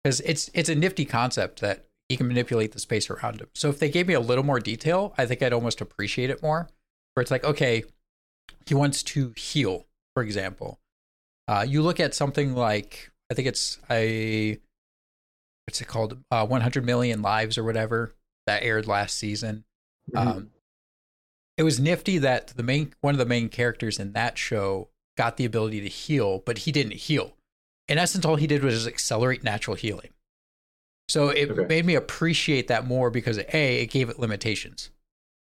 because 0.04 0.22
it's 0.22 0.50
it's 0.56 0.70
a 0.70 0.74
nifty 0.76 1.06
concept 1.06 1.62
that 1.62 1.86
he 2.10 2.18
can 2.18 2.28
manipulate 2.28 2.72
the 2.72 2.80
space 2.80 3.10
around 3.10 3.40
him. 3.42 3.50
So 3.54 3.70
if 3.70 3.78
they 3.78 3.90
gave 3.90 4.08
me 4.08 4.16
a 4.16 4.20
little 4.20 4.44
more 4.44 4.60
detail, 4.60 5.14
I 5.18 5.28
think 5.28 5.44
I'd 5.44 5.54
almost 5.54 5.82
appreciate 5.82 6.32
it 6.32 6.42
more. 6.42 6.70
Where 7.14 7.22
it's 7.22 7.30
like, 7.32 7.44
okay, 7.44 7.84
he 8.66 8.74
wants 8.74 9.04
to 9.04 9.34
heal, 9.38 9.86
for 10.14 10.24
example. 10.24 10.80
Uh, 11.48 11.66
you 11.68 11.82
look 11.82 12.00
at 12.00 12.14
something 12.16 12.54
like 12.56 13.12
I 13.32 13.34
think 13.34 13.48
it's 13.48 13.80
a 13.90 14.60
what's 15.68 15.82
it 15.82 15.88
called, 15.88 16.20
uh, 16.32 16.46
100 16.46 16.86
Million 16.86 17.22
Lives 17.22 17.58
or 17.58 17.64
whatever 17.64 18.14
that 18.46 18.62
aired 18.64 18.88
last 18.88 19.18
season. 19.18 19.66
Mhm. 20.14 20.28
Um, 20.28 20.52
it 21.58 21.64
was 21.64 21.80
nifty 21.80 22.18
that 22.20 22.48
the 22.50 22.64
main 22.64 22.94
one 23.02 23.14
of 23.16 23.18
the 23.20 23.26
main 23.26 23.50
characters 23.50 23.98
in 24.00 24.14
that 24.14 24.38
show 24.38 24.90
got 25.18 25.38
the 25.38 25.46
ability 25.46 25.82
to 25.82 25.88
heal, 25.88 26.40
but 26.40 26.60
he 26.60 26.72
didn't 26.72 26.94
heal. 26.94 27.38
In 27.88 27.98
essence, 27.98 28.26
all 28.26 28.36
he 28.36 28.48
did 28.48 28.64
was 28.64 28.86
accelerate 28.88 29.44
natural 29.44 29.76
healing. 29.76 30.12
So 31.08 31.30
it 31.30 31.50
Okay. 31.52 31.66
made 31.68 31.86
me 31.86 31.96
appreciate 31.96 32.68
that 32.68 32.86
more 32.86 33.10
because 33.12 33.38
a 33.38 33.82
it 33.84 33.88
gave 33.92 34.10
it 34.10 34.20
limitations. 34.20 34.90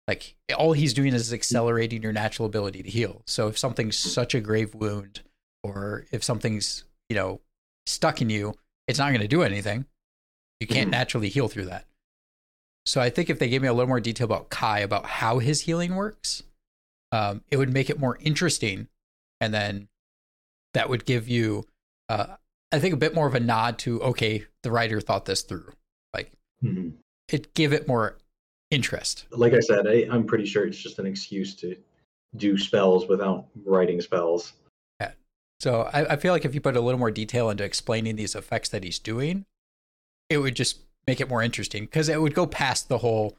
Like 0.08 0.36
all 0.58 0.74
he's 0.74 0.94
doing 0.94 1.14
is 1.14 1.34
accelerating 1.34 2.02
your 2.02 2.14
natural 2.14 2.46
ability 2.46 2.84
to 2.84 2.90
heal. 2.90 3.24
So 3.28 3.48
if 3.48 3.58
something's 3.58 3.98
such 3.98 4.34
a 4.34 4.40
grave 4.40 4.74
wound, 4.74 5.22
or 5.64 6.06
if 6.12 6.24
something's 6.24 6.86
you 7.10 7.16
know 7.16 7.42
stuck 7.86 8.22
in 8.22 8.30
you, 8.30 8.54
it's 8.88 9.00
not 9.00 9.10
going 9.10 9.22
to 9.22 9.28
do 9.28 9.44
anything. 9.44 9.86
You 10.60 10.68
can't 10.68 10.88
Mhm. 10.88 10.92
naturally 10.92 11.30
heal 11.30 11.48
through 11.48 11.66
that. 11.66 11.86
So 12.86 13.02
I 13.02 13.10
think 13.10 13.30
if 13.30 13.38
they 13.38 13.50
gave 13.50 13.62
me 13.62 13.68
a 13.68 13.74
little 13.74 13.88
more 13.88 14.00
detail 14.00 14.26
about 14.26 14.50
Kai 14.50 14.80
about 14.80 15.06
how 15.06 15.40
his 15.40 15.62
healing 15.62 15.96
works, 15.96 16.44
um, 17.12 17.44
it 17.52 17.58
would 17.58 17.72
make 17.74 17.90
it 17.90 18.00
more 18.00 18.18
interesting, 18.22 18.88
and 19.42 19.54
then 19.54 19.90
that 20.74 20.90
would 20.90 21.06
give 21.06 21.28
you, 21.28 21.66
uh, 22.08 22.38
I 22.72 22.80
think, 22.80 22.94
a 22.94 22.98
bit 22.98 23.14
more 23.14 23.28
of 23.28 23.36
a 23.36 23.40
nod 23.42 23.78
to 23.80 24.02
okay, 24.04 24.46
the 24.64 24.72
writer 24.72 25.02
thought 25.02 25.26
this 25.26 25.42
through. 25.42 25.74
Like 26.14 26.32
Mhm. 26.64 26.94
it 27.28 27.54
give 27.54 27.74
it 27.74 27.90
more 27.90 28.18
interest. 28.72 29.26
Like 29.32 29.54
I 29.54 29.60
said, 29.60 29.88
I, 29.88 30.08
I'm 30.12 30.26
pretty 30.26 30.46
sure 30.46 30.66
it's 30.66 30.78
just 30.78 31.00
an 31.00 31.06
excuse 31.06 31.56
to 31.56 31.76
do 32.36 32.58
spells 32.58 33.08
without 33.08 33.46
writing 33.66 34.02
spells. 34.02 34.54
Yeah. 35.00 35.12
So 35.60 35.90
I, 35.94 36.14
I 36.14 36.16
feel 36.18 36.34
like 36.34 36.46
if 36.46 36.54
you 36.54 36.62
put 36.62 36.76
a 36.76 36.82
little 36.82 37.00
more 37.00 37.12
detail 37.12 37.50
into 37.50 37.64
explaining 37.64 38.16
these 38.16 38.36
effects 38.36 38.70
that 38.70 38.84
he's 38.84 39.00
doing, 39.00 39.46
it 40.30 40.40
would 40.40 40.56
just 40.56 40.80
make 41.08 41.22
it 41.22 41.30
more 41.30 41.42
interesting 41.42 41.86
because 41.86 42.10
it 42.10 42.22
would 42.22 42.34
go 42.34 42.46
past 42.46 42.90
the 42.90 42.98
whole. 42.98 43.38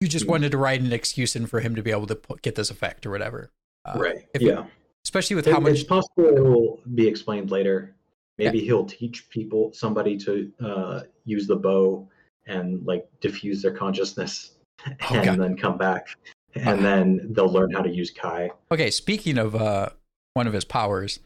You 0.00 0.08
just 0.08 0.26
Mhm. 0.26 0.30
wanted 0.30 0.50
to 0.50 0.58
write 0.58 0.80
an 0.80 0.92
excuse 0.92 1.36
in 1.36 1.46
for 1.46 1.60
him 1.60 1.74
to 1.76 1.82
be 1.82 1.90
able 1.90 2.06
to 2.08 2.16
put, 2.16 2.42
get 2.42 2.54
this 2.56 2.70
effect 2.70 3.06
or 3.06 3.10
whatever. 3.10 3.50
Uh, 3.84 3.94
right. 3.96 4.26
yeah. 4.40 4.66
Especially 5.04 5.36
with 5.36 5.46
It- 5.46 5.52
how 5.52 5.60
much 5.60 5.74
It's 5.74 5.84
possible 5.84 6.26
it 6.36 6.40
will 6.42 6.80
be 6.94 7.06
explained 7.06 7.50
later. 7.52 7.94
Maybe 8.36 8.60
he'll 8.60 8.84
teach 8.84 9.30
people, 9.30 9.72
somebody 9.72 10.18
to 10.18 10.52
uh, 10.60 11.02
use 11.24 11.46
the 11.46 11.56
bow 11.56 12.06
and 12.46 12.84
like 12.86 13.06
diffuse 13.20 13.62
their 13.62 13.72
consciousness 13.72 14.52
and 14.86 14.96
Oh, 15.10 15.24
God. 15.24 15.38
then 15.40 15.56
come 15.56 15.76
back. 15.78 16.08
And 16.54 16.80
Uh. 16.80 16.82
then 16.82 17.28
they'll 17.32 17.50
learn 17.52 17.72
how 17.72 17.82
to 17.82 17.90
use 17.90 18.10
Kai. 18.10 18.50
Okay, 18.72 18.90
speaking 18.90 19.36
of 19.38 19.54
uh, 19.54 19.90
one 20.34 20.46
of 20.46 20.52
his 20.52 20.64
powers, 20.64 21.20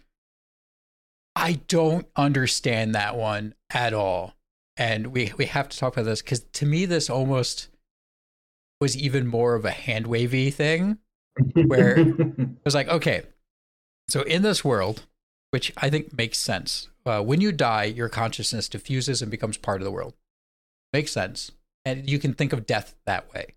I 1.37 1.61
don't 1.69 2.07
understand 2.17 2.95
that 2.95 3.17
one 3.17 3.55
at 3.73 3.95
all, 3.95 4.35
and 4.77 5.09
we 5.09 5.33
we 5.39 5.47
have 5.47 5.69
to 5.69 5.79
talk 5.79 5.93
about 5.95 6.05
this 6.07 6.21
because 6.23 6.41
to 6.55 6.67
me 6.67 6.85
this 6.87 7.09
almost 7.09 7.69
was 8.81 8.97
even 8.97 9.27
more 9.27 9.55
of 9.55 9.65
a 9.65 9.71
hand 9.71 10.07
wavy 10.07 10.51
thing. 10.51 10.99
Where- 11.55 11.99
It 12.61 12.65
was 12.65 12.75
like, 12.75 12.89
okay, 12.89 13.23
so 14.09 14.23
in 14.23 14.43
this 14.43 14.65
world, 14.65 15.07
which 15.51 15.73
I 15.77 15.89
think 15.91 16.17
makes 16.17 16.39
sense, 16.39 16.89
uh, 17.07 17.23
when 17.23 17.41
you 17.41 17.53
die, 17.53 17.85
your 17.85 18.09
consciousness 18.09 18.69
diffuses 18.69 19.23
and 19.23 19.31
becomes 19.31 19.57
part 19.57 19.81
of 19.81 19.85
the 19.85 19.91
world. 19.93 20.15
Makes 20.93 21.13
sense, 21.13 21.53
and 21.85 22.09
you 22.11 22.19
can 22.19 22.35
think 22.35 22.53
of 22.53 22.67
death 22.67 22.95
that 23.07 23.33
way, 23.33 23.55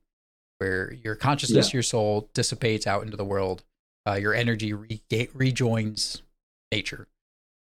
where 0.60 0.94
your 0.94 1.16
consciousness, 1.16 1.74
your 1.74 1.84
soul 1.84 2.30
dissipates 2.34 2.86
out 2.86 3.04
into 3.04 3.18
the 3.18 3.26
world, 3.26 3.64
uh, 4.08 4.14
your 4.14 4.34
energy 4.34 4.74
re- 4.74 5.02
rejoins 5.34 6.22
nature. 6.72 7.08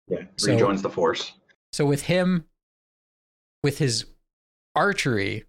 yeah, 0.07 0.25
So- 0.37 0.51
rejoins 0.51 0.81
the 0.81 0.89
force. 0.89 1.33
So 1.71 1.85
with 1.85 2.03
him, 2.03 2.45
with 3.63 3.77
his 3.77 4.05
archery, 4.75 5.45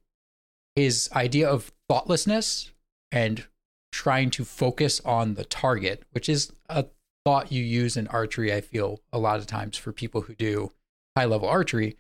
his 0.76 1.08
idea 1.12 1.48
of 1.48 1.72
thoughtlessness 1.88 2.70
and 3.10 3.46
trying 3.92 4.30
to 4.30 4.44
focus 4.44 5.00
on 5.00 5.34
the 5.34 5.44
target, 5.44 6.04
which 6.12 6.28
is 6.28 6.52
a 6.68 6.86
thought 7.24 7.50
you 7.52 7.62
use 7.64 7.96
in 7.96 8.06
archery, 8.08 8.52
I 8.52 8.60
feel 8.60 9.00
a 9.12 9.18
lot 9.18 9.38
of 9.38 9.46
times 9.46 9.76
for 9.76 9.92
people 9.92 10.22
who 10.22 10.34
do 10.34 10.72
high 11.16 11.24
level 11.24 11.48
archery. 11.48 11.96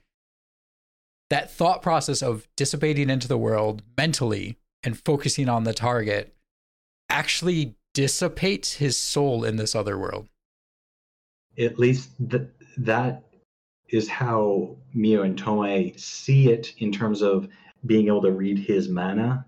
That 1.32 1.50
thought 1.50 1.80
process 1.80 2.20
of 2.20 2.46
dissipating 2.56 3.08
into 3.08 3.26
the 3.26 3.38
world 3.38 3.82
mentally 3.96 4.58
and 4.82 4.98
focusing 4.98 5.48
on 5.48 5.64
the 5.64 5.72
target 5.72 6.34
actually 7.08 7.74
dissipates 7.94 8.74
his 8.74 8.98
soul 8.98 9.42
in 9.42 9.56
this 9.56 9.74
other 9.74 9.98
world. 9.98 10.28
At 11.56 11.78
least 11.78 12.10
th- 12.18 12.50
that 12.76 13.22
is 13.88 14.10
how 14.10 14.76
Mio 14.92 15.22
and 15.22 15.34
Tomoe 15.34 15.98
see 15.98 16.50
it 16.50 16.74
in 16.76 16.92
terms 16.92 17.22
of 17.22 17.48
being 17.86 18.08
able 18.08 18.20
to 18.20 18.32
read 18.32 18.58
his 18.58 18.90
mana. 18.90 19.46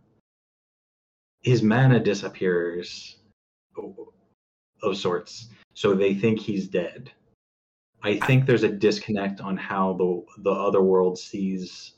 His 1.42 1.62
mana 1.62 2.00
disappears 2.00 3.18
of 4.82 4.96
sorts, 4.96 5.48
so 5.74 5.92
they 5.92 6.14
think 6.14 6.40
he's 6.40 6.66
dead. 6.66 7.12
I 8.04 8.18
think 8.18 8.44
there's 8.44 8.64
a 8.64 8.68
disconnect 8.68 9.40
on 9.40 9.56
how 9.56 9.94
the 9.94 10.42
the 10.42 10.50
other 10.52 10.82
world 10.82 11.18
sees 11.18 11.92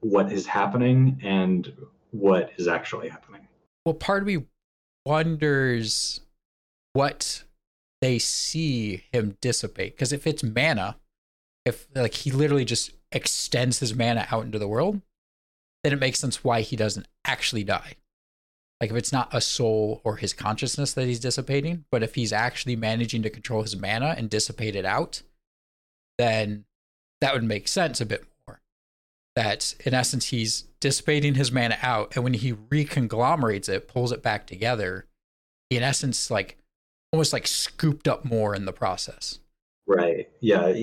what 0.00 0.30
is 0.30 0.46
happening 0.46 1.18
and 1.24 1.72
what 2.10 2.52
is 2.58 2.68
actually 2.68 3.08
happening. 3.08 3.48
well 3.84 3.94
part 3.94 4.22
of 4.22 4.26
me 4.26 4.44
wonders 5.06 6.20
what 6.92 7.44
they 8.02 8.18
see 8.18 9.04
him 9.12 9.36
dissipate 9.40 9.94
because 9.94 10.12
if 10.12 10.26
it's 10.26 10.42
mana 10.42 10.96
if 11.64 11.88
like 11.94 12.14
he 12.14 12.30
literally 12.30 12.64
just 12.64 12.92
extends 13.12 13.78
his 13.80 13.94
mana 13.94 14.26
out 14.30 14.44
into 14.44 14.58
the 14.58 14.68
world 14.68 15.00
then 15.82 15.92
it 15.92 16.00
makes 16.00 16.18
sense 16.18 16.44
why 16.44 16.60
he 16.60 16.76
doesn't 16.76 17.06
actually 17.24 17.64
die 17.64 17.94
like 18.80 18.90
if 18.90 18.96
it's 18.96 19.12
not 19.12 19.28
a 19.32 19.40
soul 19.40 20.00
or 20.04 20.16
his 20.16 20.32
consciousness 20.32 20.92
that 20.92 21.06
he's 21.06 21.20
dissipating 21.20 21.84
but 21.90 22.02
if 22.02 22.14
he's 22.14 22.32
actually 22.32 22.76
managing 22.76 23.22
to 23.22 23.30
control 23.30 23.62
his 23.62 23.76
mana 23.76 24.14
and 24.16 24.30
dissipate 24.30 24.76
it 24.76 24.84
out 24.84 25.22
then 26.18 26.64
that 27.20 27.34
would 27.34 27.44
make 27.44 27.68
sense 27.68 28.00
a 28.00 28.06
bit 28.06 28.24
more 28.46 28.60
that 29.34 29.74
in 29.84 29.94
essence 29.94 30.26
he's 30.26 30.62
dissipating 30.80 31.34
his 31.34 31.52
mana 31.52 31.78
out 31.82 32.14
and 32.14 32.24
when 32.24 32.34
he 32.34 32.54
reconglomerates 32.70 33.68
it 33.68 33.88
pulls 33.88 34.12
it 34.12 34.22
back 34.22 34.46
together 34.46 35.06
he 35.70 35.76
in 35.76 35.82
essence 35.82 36.30
like 36.30 36.58
almost 37.12 37.32
like 37.32 37.46
scooped 37.46 38.08
up 38.08 38.24
more 38.24 38.54
in 38.54 38.64
the 38.64 38.72
process 38.72 39.38
Right. 39.86 40.28
Yeah. 40.40 40.74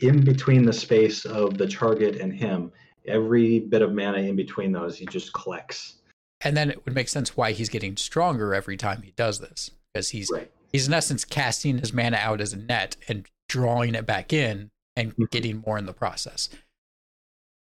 In 0.00 0.24
between 0.24 0.64
the 0.64 0.72
space 0.72 1.24
of 1.24 1.58
the 1.58 1.66
target 1.66 2.16
and 2.20 2.32
him, 2.32 2.72
every 3.06 3.60
bit 3.60 3.82
of 3.82 3.92
mana 3.92 4.18
in 4.18 4.36
between 4.36 4.72
those, 4.72 4.96
he 4.96 5.06
just 5.06 5.32
collects. 5.32 5.96
And 6.40 6.56
then 6.56 6.70
it 6.70 6.84
would 6.84 6.94
make 6.94 7.08
sense 7.08 7.36
why 7.36 7.52
he's 7.52 7.68
getting 7.68 7.96
stronger 7.96 8.54
every 8.54 8.76
time 8.76 9.02
he 9.02 9.10
does 9.12 9.40
this 9.40 9.70
because 9.92 10.10
he's 10.10 10.30
Right. 10.32 10.50
he's 10.72 10.86
in 10.86 10.94
essence 10.94 11.24
casting 11.24 11.78
his 11.78 11.92
mana 11.92 12.16
out 12.18 12.40
as 12.40 12.52
a 12.52 12.56
net 12.56 12.96
and 13.08 13.26
drawing 13.48 13.94
it 13.94 14.06
back 14.06 14.32
in 14.32 14.70
and 14.96 15.14
Mhm. 15.16 15.30
getting 15.30 15.62
more 15.66 15.78
in 15.78 15.86
the 15.86 15.92
process 15.92 16.48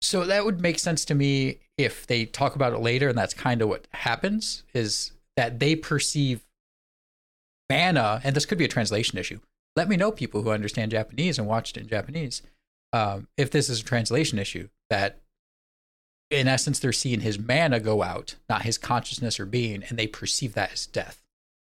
so 0.01 0.25
that 0.27 0.45
would 0.45 0.61
make 0.61 0.79
sense 0.79 1.05
to 1.05 1.15
me 1.15 1.61
if 1.79 2.07
they 2.07 2.25
talk 2.27 2.55
about 2.57 2.73
it 2.73 2.79
later 2.79 3.09
and 3.09 3.17
that's 3.19 3.35
kind 3.35 3.63
of 3.63 3.69
what 3.69 3.87
happens 3.93 4.63
is 4.75 5.13
that 5.37 5.59
they 5.61 5.75
perceive 5.77 6.45
mana 7.71 8.21
and 8.25 8.37
this 8.37 8.45
could 8.47 8.59
be 8.59 8.65
a 8.65 8.69
translation 8.69 9.19
issue 9.19 9.41
let 9.77 9.89
me 9.89 9.97
know 9.97 10.13
people 10.13 10.43
who 10.43 10.51
understand 10.51 10.91
japanese 10.91 11.39
and 11.39 11.47
watched 11.49 11.77
it 11.77 11.81
in 11.81 11.89
japanese 11.89 12.43
um, 12.95 13.27
if 13.39 13.51
this 13.51 13.71
is 13.71 13.81
a 13.81 13.85
translation 13.85 14.39
issue 14.39 14.69
that 14.91 15.22
in 16.33 16.49
essence 16.49 16.79
they're 16.79 16.93
seeing 16.93 17.21
his 17.21 17.39
mana 17.39 17.79
go 17.79 18.03
out 18.03 18.37
not 18.49 18.63
his 18.63 18.79
consciousness 18.79 19.39
or 19.39 19.45
being 19.45 19.85
and 19.85 19.99
they 19.99 20.07
perceive 20.07 20.55
that 20.55 20.73
as 20.73 20.87
death. 20.87 21.23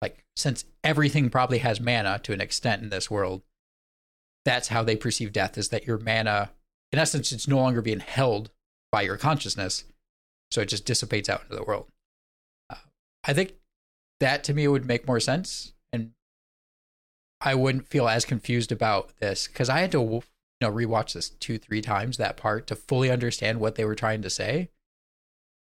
Like 0.02 0.24
since 0.36 0.66
everything 0.84 1.30
probably 1.30 1.58
has 1.60 1.82
mana 1.82 2.20
to 2.24 2.34
an 2.34 2.42
extent 2.42 2.84
in 2.84 2.90
this 2.90 3.10
world 3.10 3.42
that's 4.46 4.68
how 4.68 4.84
they 4.84 4.96
perceive 4.96 5.34
death 5.34 5.58
is 5.58 5.70
that 5.70 5.88
your 5.88 5.98
mana 5.98 6.52
in 6.92 7.00
essence 7.00 7.32
it's 7.32 7.48
no 7.48 7.58
longer 7.58 7.82
being 7.82 8.00
held 8.00 8.52
by 8.92 9.02
your 9.02 9.18
consciousness 9.18 9.86
so 10.52 10.62
it 10.62 10.70
just 10.70 10.86
dissipates 10.86 11.30
out 11.30 11.42
into 11.42 11.56
the 11.56 11.64
world. 11.64 11.88
Uh, 12.70 12.76
i 13.24 13.34
think 13.34 13.54
that 14.20 14.44
to 14.44 14.54
me 14.54 14.68
would 14.68 14.86
make 14.86 15.08
more 15.08 15.20
sense 15.20 15.74
and 15.92 16.12
i 17.42 17.56
wouldn't 17.56 17.88
feel 17.88 18.08
as 18.08 18.24
confused 18.24 18.72
about 18.72 19.18
this 19.20 19.48
because 19.48 19.70
i 19.70 19.80
had 19.80 19.92
to 19.92 20.24
know 20.64 20.72
rewatch 20.72 21.14
this 21.14 21.30
two 21.30 21.58
three 21.58 21.82
times 21.82 22.18
that 22.18 22.38
part 22.38 22.66
to 22.68 22.76
fully 22.76 23.12
understand 23.12 23.60
what 23.60 23.76
they 23.76 23.86
were 23.86 23.96
trying 23.96 24.22
to 24.22 24.30
say 24.30 24.70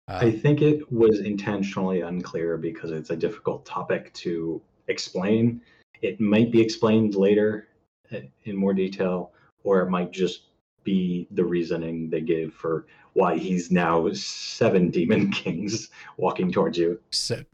uh, 0.10 0.20
I 0.22 0.32
think 0.32 0.62
it 0.62 0.91
was 0.91 1.20
intentionally 1.20 2.02
unclear 2.02 2.58
because 2.58 2.91
it's 2.91 3.12
a 3.12 3.16
difficult 3.16 3.64
topic 3.66 4.12
to 4.16 4.60
explain. 4.88 5.62
It 6.02 6.20
might 6.20 6.52
be 6.52 6.60
explained 6.60 7.14
later 7.14 7.68
uh, 8.12 8.22
in 8.45 8.56
more 8.56 8.74
detail, 8.74 9.32
or 9.64 9.82
it 9.82 9.89
might 9.91 10.12
just 10.12 10.45
be 10.84 11.28
the 11.32 11.45
reasoning 11.45 12.10
they 12.10 12.22
give 12.22 12.54
for 12.54 12.88
why 13.14 13.38
he's 13.38 13.70
now 13.70 14.12
seven 14.14 14.89
demon 14.97 15.32
kings 15.32 15.89
walking 16.18 16.52
towards 16.52 16.78
you. 16.78 17.00
Se- 17.12 17.45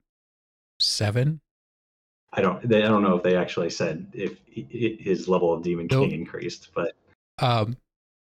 seven? 0.79 1.41
I 2.31 2.41
don't. 2.41 2.67
They, 2.67 2.83
I 2.83 2.87
don't 2.87 3.03
know 3.03 3.17
if 3.17 3.23
they 3.23 3.35
actually 3.35 3.69
said 3.69 4.07
if 4.13 4.39
his 4.47 5.27
level 5.27 5.53
of 5.53 5.61
demon 5.61 5.87
Nope. 5.91 6.09
king 6.09 6.19
increased, 6.19 6.69
but 6.73 6.93
Um, 7.39 7.77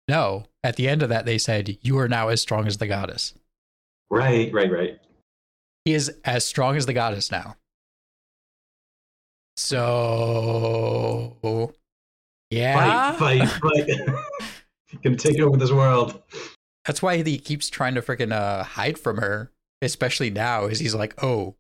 no. 0.08 0.46
At 0.64 0.76
the 0.78 0.88
end 0.88 1.04
of 1.04 1.10
that, 1.10 1.26
they 1.26 1.38
said, 1.38 1.78
You 1.82 1.98
are 2.00 2.08
now 2.08 2.30
as 2.30 2.42
strong 2.42 2.68
as 2.68 2.78
the 2.78 2.88
goddess. 2.88 3.34
right, 4.10 4.52
right, 4.54 4.72
right. 4.72 5.00
He 5.84 5.94
is 5.94 6.12
as 6.24 6.44
strong 6.44 6.76
as 6.76 6.88
the 6.88 6.94
goddess 6.94 7.32
now. 7.32 7.58
So, 9.58 11.38
yeah. 12.50 13.14
Fight, 13.14 13.48
fight, 13.48 13.88
fight. 13.88 13.90
Gonna 15.04 15.16
take 15.16 15.40
over 15.40 15.58
this 15.58 15.72
world. 15.72 16.22
That's 16.86 17.02
why 17.02 17.22
he 17.22 17.38
keeps 17.38 17.70
trying 17.70 17.96
to 17.96 18.02
freaking 18.02 18.32
uh, 18.32 18.64
hide 18.64 18.98
from 18.98 19.18
her, 19.18 19.52
especially 19.82 20.30
now, 20.30 20.66
is 20.66 20.80
he's 20.80 20.96
like, 20.96 21.22
oh, 21.24 21.56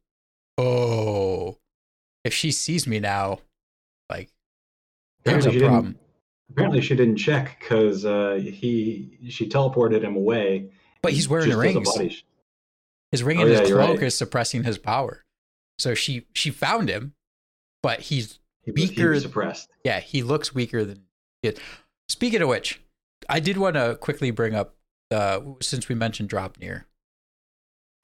oh, 0.57 1.57
if 2.23 2.33
she 2.33 2.51
sees 2.51 2.87
me 2.87 2.99
now, 2.99 3.39
like, 4.09 4.29
there's 5.23 5.45
a 5.45 5.59
problem. 5.59 5.97
Apparently, 6.51 6.81
she 6.81 6.95
didn't 6.95 7.17
check 7.17 7.57
because 7.59 8.05
uh, 8.05 8.39
he 8.41 9.17
she 9.29 9.47
teleported 9.49 10.03
him 10.03 10.15
away. 10.15 10.69
But 11.01 11.13
he's 11.13 11.27
wearing 11.27 11.49
the 11.49 11.55
a 11.55 11.59
rings. 11.59 11.89
sh- 12.13 12.21
His 13.11 13.23
ring 13.23 13.39
Oh, 13.39 13.41
and 13.43 13.51
yeah, 13.51 13.59
his 13.61 13.69
cloak 13.71 13.97
right. 13.97 14.03
is 14.03 14.17
suppressing 14.17 14.63
his 14.63 14.77
power. 14.77 15.23
So 15.79 15.93
she 15.93 16.27
she 16.33 16.51
found 16.51 16.87
him, 16.89 17.13
but 17.83 17.99
he's 18.01 18.39
He 18.63 18.71
was, 18.71 18.81
he 18.83 18.89
Weaker- 18.89 19.09
was 19.11 19.23
suppressed. 19.23 19.69
yeah 19.83 19.99
he 19.99 20.23
looks 20.23 20.53
weaker 20.55 20.83
than 20.85 21.03
it. 21.43 21.59
Speaking 22.09 22.41
of 22.41 22.47
which, 22.47 22.81
I 23.27 23.39
did 23.39 23.57
want 23.57 23.75
to 23.75 23.97
quickly 23.99 24.31
bring 24.31 24.53
up 24.55 24.75
uh, 25.11 25.39
since 25.61 25.89
we 25.89 25.95
mentioned 25.95 26.29
Draupnir. 26.29 26.85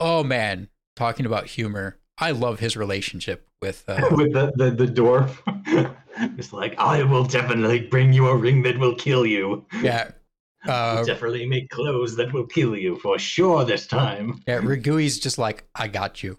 Oh 0.00 0.24
man, 0.24 0.68
talking 0.96 1.26
about 1.26 1.46
humor, 1.46 1.96
I 2.22 2.30
love 2.30 2.60
his 2.60 2.76
relationship 2.76 3.48
with 3.60 3.84
uh, 3.88 4.00
with 4.12 4.32
the, 4.32 4.52
the, 4.54 4.70
the 4.70 4.86
dwarf. 4.86 5.36
it's 6.38 6.52
like, 6.52 6.78
I 6.78 7.02
will 7.02 7.24
definitely 7.24 7.80
bring 7.80 8.12
you 8.12 8.28
a 8.28 8.36
ring 8.36 8.62
that 8.62 8.78
will 8.78 8.94
kill 8.94 9.26
you. 9.26 9.66
yeah. 9.82 10.10
Uh, 10.64 11.02
definitely 11.02 11.44
make 11.44 11.68
clothes 11.70 12.14
that 12.14 12.32
will 12.32 12.46
kill 12.46 12.76
you 12.76 12.94
for 12.94 13.18
sure 13.18 13.64
this 13.64 13.84
time. 13.84 14.40
Yeah, 14.46 14.60
Rigui's 14.60 15.18
just 15.18 15.36
like, 15.36 15.64
I 15.74 15.88
got 15.88 16.22
you. 16.22 16.38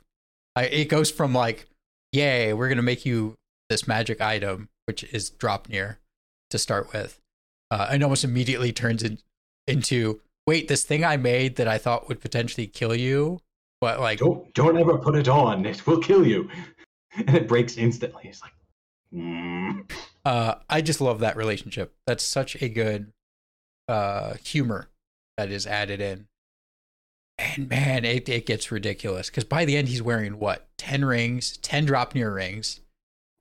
I, 0.55 0.63
it 0.67 0.85
goes 0.85 1.11
from 1.11 1.33
like, 1.33 1.67
yay, 2.13 2.53
we're 2.53 2.69
gonna 2.69 2.83
make 2.83 3.05
you 3.05 3.35
this 3.69 3.85
magic 3.85 4.21
item, 4.21 4.69
which 4.85 5.03
is 5.03 5.29
Draupnir 5.29 5.97
to 6.51 6.57
start 6.57 6.93
with, 6.93 7.19
uh, 7.69 7.87
and 7.91 8.01
almost 8.01 8.23
immediately 8.23 8.71
turns 8.71 9.03
in, 9.03 9.19
into, 9.67 10.21
wait, 10.47 10.69
this 10.69 10.85
thing 10.85 11.03
I 11.03 11.17
made 11.17 11.57
that 11.57 11.67
I 11.67 11.77
thought 11.77 12.07
would 12.07 12.21
potentially 12.21 12.67
kill 12.67 12.95
you, 12.95 13.41
but 13.83 13.99
like, 13.99 14.19
Don't 14.19 14.53
don't 14.53 14.77
ever 14.77 14.97
put 14.97 15.13
it 15.13 15.27
on. 15.27 15.65
It 15.65 15.85
will 15.85 15.99
kill 15.99 16.25
you. 16.25 16.49
And 17.15 17.35
it 17.35 17.47
breaks 17.47 17.77
instantly. 17.77 18.23
It's 18.25 18.41
like, 18.41 18.53
mm. 19.13 19.87
uh, 20.25 20.55
I 20.67 20.81
just 20.81 20.99
love 20.99 21.19
that 21.19 21.37
relationship. 21.37 21.93
That's 22.07 22.23
such 22.23 22.59
a 22.59 22.67
good 22.67 23.11
uh, 23.87 24.33
humor 24.43 24.89
that 25.37 25.51
is 25.51 25.67
added 25.67 26.01
in. 26.01 26.25
And 27.37 27.69
man, 27.69 28.03
it, 28.03 28.27
it 28.29 28.47
gets 28.47 28.71
ridiculous 28.71 29.29
because 29.29 29.43
by 29.43 29.63
the 29.63 29.77
end 29.77 29.89
he's 29.89 30.01
wearing 30.01 30.39
what 30.39 30.67
ten 30.75 31.05
rings, 31.05 31.57
ten 31.57 31.85
Draupnir 31.85 32.33
rings, 32.33 32.79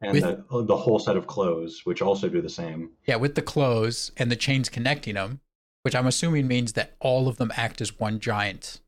and 0.03 0.13
With- 0.13 0.23
the, 0.51 0.65
the 0.65 0.77
whole 0.77 0.99
set 0.99 1.17
of 1.17 1.27
clothes, 1.27 1.81
which 1.85 2.03
also 2.03 2.29
do 2.29 2.43
the 2.43 2.51
same. 2.51 2.91
Yeah, 3.07 3.17
with 3.17 3.37
the 3.37 3.43
clothes 3.43 4.13
and 4.19 4.31
the 4.31 4.37
chains 4.37 4.69
connecting 4.69 5.15
them, 5.15 5.41
which 5.83 5.95
I'm 5.95 6.07
assuming 6.07 6.47
means 6.47 6.75
that 6.75 6.93
all 7.01 7.27
of 7.27 7.39
them 7.39 7.53
act 7.57 7.81
as 7.81 7.99
one 7.99 8.21
giant 8.21 8.81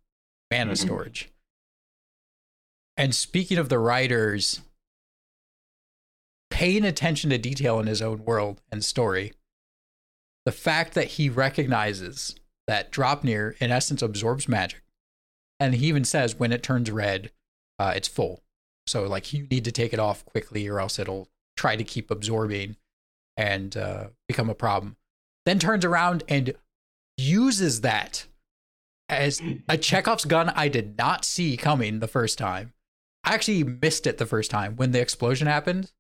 mana 0.53 0.73
Mhm. 0.73 0.79
storage. 0.79 1.31
And 2.97 3.15
speaking 3.15 3.59
of 3.59 3.69
the 3.69 3.79
writers, 3.79 4.61
paying 6.51 6.85
attention 6.85 7.31
to 7.31 7.39
detail 7.39 7.81
in 7.81 7.87
his 7.87 8.01
own 8.01 8.25
world 8.25 8.61
and 8.71 8.85
story, 8.85 9.33
the 10.45 10.53
fact 10.53 10.95
that 10.95 11.13
he 11.13 11.29
recognizes 11.29 12.37
that 12.67 12.93
Draupnir, 12.93 13.57
in 13.61 13.71
essence, 13.71 14.03
absorbs 14.03 14.49
magic. 14.49 14.83
And 15.59 15.75
he 15.75 15.87
even 15.87 16.05
says 16.05 16.39
when 16.39 16.53
it 16.53 16.63
turns 16.63 16.91
red, 16.91 17.31
uh, 17.79 17.93
it's 17.97 18.09
full. 18.09 18.43
So, 18.87 19.05
like, 19.05 19.33
you 19.33 19.47
need 19.51 19.65
to 19.65 19.73
take 19.73 19.93
it 19.93 19.99
off 19.99 20.25
quickly 20.25 20.69
or 20.69 20.79
else 20.79 20.99
it'll 20.99 21.29
try 21.57 21.77
to 21.77 21.85
keep 21.85 22.11
absorbing 22.11 22.77
and 23.37 23.77
uh, 23.77 24.09
become 24.29 24.51
a 24.51 24.55
problem. 24.55 24.97
Then 25.47 25.59
turns 25.59 25.85
around 25.85 26.23
and 26.29 26.55
uses 27.17 27.81
that 27.81 28.27
as 29.09 29.41
a 29.69 29.77
Chekhov's 29.77 30.25
gun 30.25 30.51
I 30.51 30.69
did 30.69 30.97
not 30.97 31.25
see 31.25 31.57
coming 31.57 31.99
the 31.99 32.09
first 32.09 32.39
time. 32.39 32.74
I 33.25 33.35
actually 33.35 33.65
missed 33.65 34.07
it 34.07 34.19
the 34.19 34.27
first 34.27 34.51
time 34.51 34.77
when 34.77 34.93
the 34.93 35.01
explosion 35.01 35.47
happened. 35.47 35.91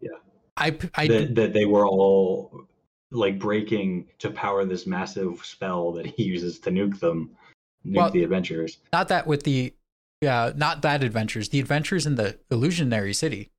Yeah. 0.00 0.10
I, 0.56 0.76
I 0.94 1.06
that, 1.08 1.34
that 1.34 1.52
they 1.52 1.66
were 1.66 1.86
all 1.86 2.66
like 3.10 3.38
breaking 3.38 4.06
to 4.18 4.30
power 4.30 4.64
this 4.64 4.86
massive 4.86 5.44
spell 5.44 5.92
that 5.92 6.06
he 6.06 6.24
uses 6.24 6.58
to 6.60 6.70
nuke 6.70 6.98
them, 7.00 7.30
nuke 7.86 7.96
Well- 7.96 8.10
the 8.10 8.24
adventurers. 8.24 8.78
not 8.92 9.08
that 9.08 9.26
with 9.26 9.42
the 9.44 9.74
yeah, 10.20 10.52
not 10.56 10.80
that 10.82 11.02
adventures, 11.04 11.50
the 11.50 11.60
adventures 11.60 12.06
in 12.06 12.14
the 12.14 12.38
illusionary 12.50 13.12
city. 13.12 13.50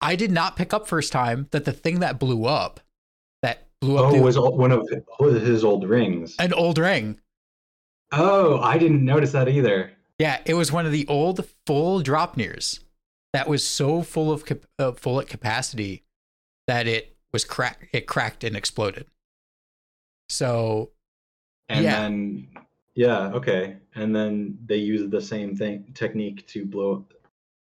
I 0.00 0.16
did 0.16 0.30
not 0.30 0.56
pick 0.56 0.72
up 0.72 0.88
first 0.88 1.12
time 1.12 1.48
that 1.50 1.66
the 1.66 1.72
thing 1.72 2.00
that 2.00 2.18
blew 2.18 2.46
up, 2.46 2.80
that 3.42 3.68
blew 3.82 3.98
up 3.98 4.06
Oh, 4.06 4.12
the, 4.16 4.22
was 4.22 4.38
one 4.38 4.72
of 4.72 4.88
his 5.42 5.62
old 5.64 5.86
rings. 5.86 6.34
an 6.38 6.54
old 6.54 6.78
ring. 6.78 7.20
Oh, 8.10 8.58
I 8.60 8.78
didn't 8.78 9.04
notice 9.04 9.32
that 9.32 9.48
either. 9.50 9.92
Yeah, 10.20 10.40
it 10.44 10.52
was 10.54 10.70
one 10.70 10.84
of 10.84 10.92
the 10.92 11.06
old 11.08 11.46
full 11.66 12.02
Draupnirs 12.02 12.80
that 13.32 13.48
was 13.48 13.66
so 13.66 14.02
full 14.02 14.30
of 14.30 14.44
uh, 14.78 14.92
full 14.92 15.18
at 15.18 15.28
capacity 15.28 16.04
that 16.66 16.86
it 16.86 17.16
was 17.32 17.44
crack 17.44 17.88
it 17.92 18.06
cracked 18.06 18.44
and 18.44 18.54
exploded. 18.54 19.06
So 20.28 20.90
And 21.68 21.84
Yeah. 21.84 22.00
then 22.02 22.48
yeah, 22.94 23.32
okay. 23.32 23.76
And 23.94 24.14
then 24.14 24.58
they 24.66 24.76
used 24.76 25.10
the 25.10 25.22
same 25.22 25.56
thing 25.56 25.90
technique 25.94 26.46
to 26.48 26.64
blow 26.66 27.06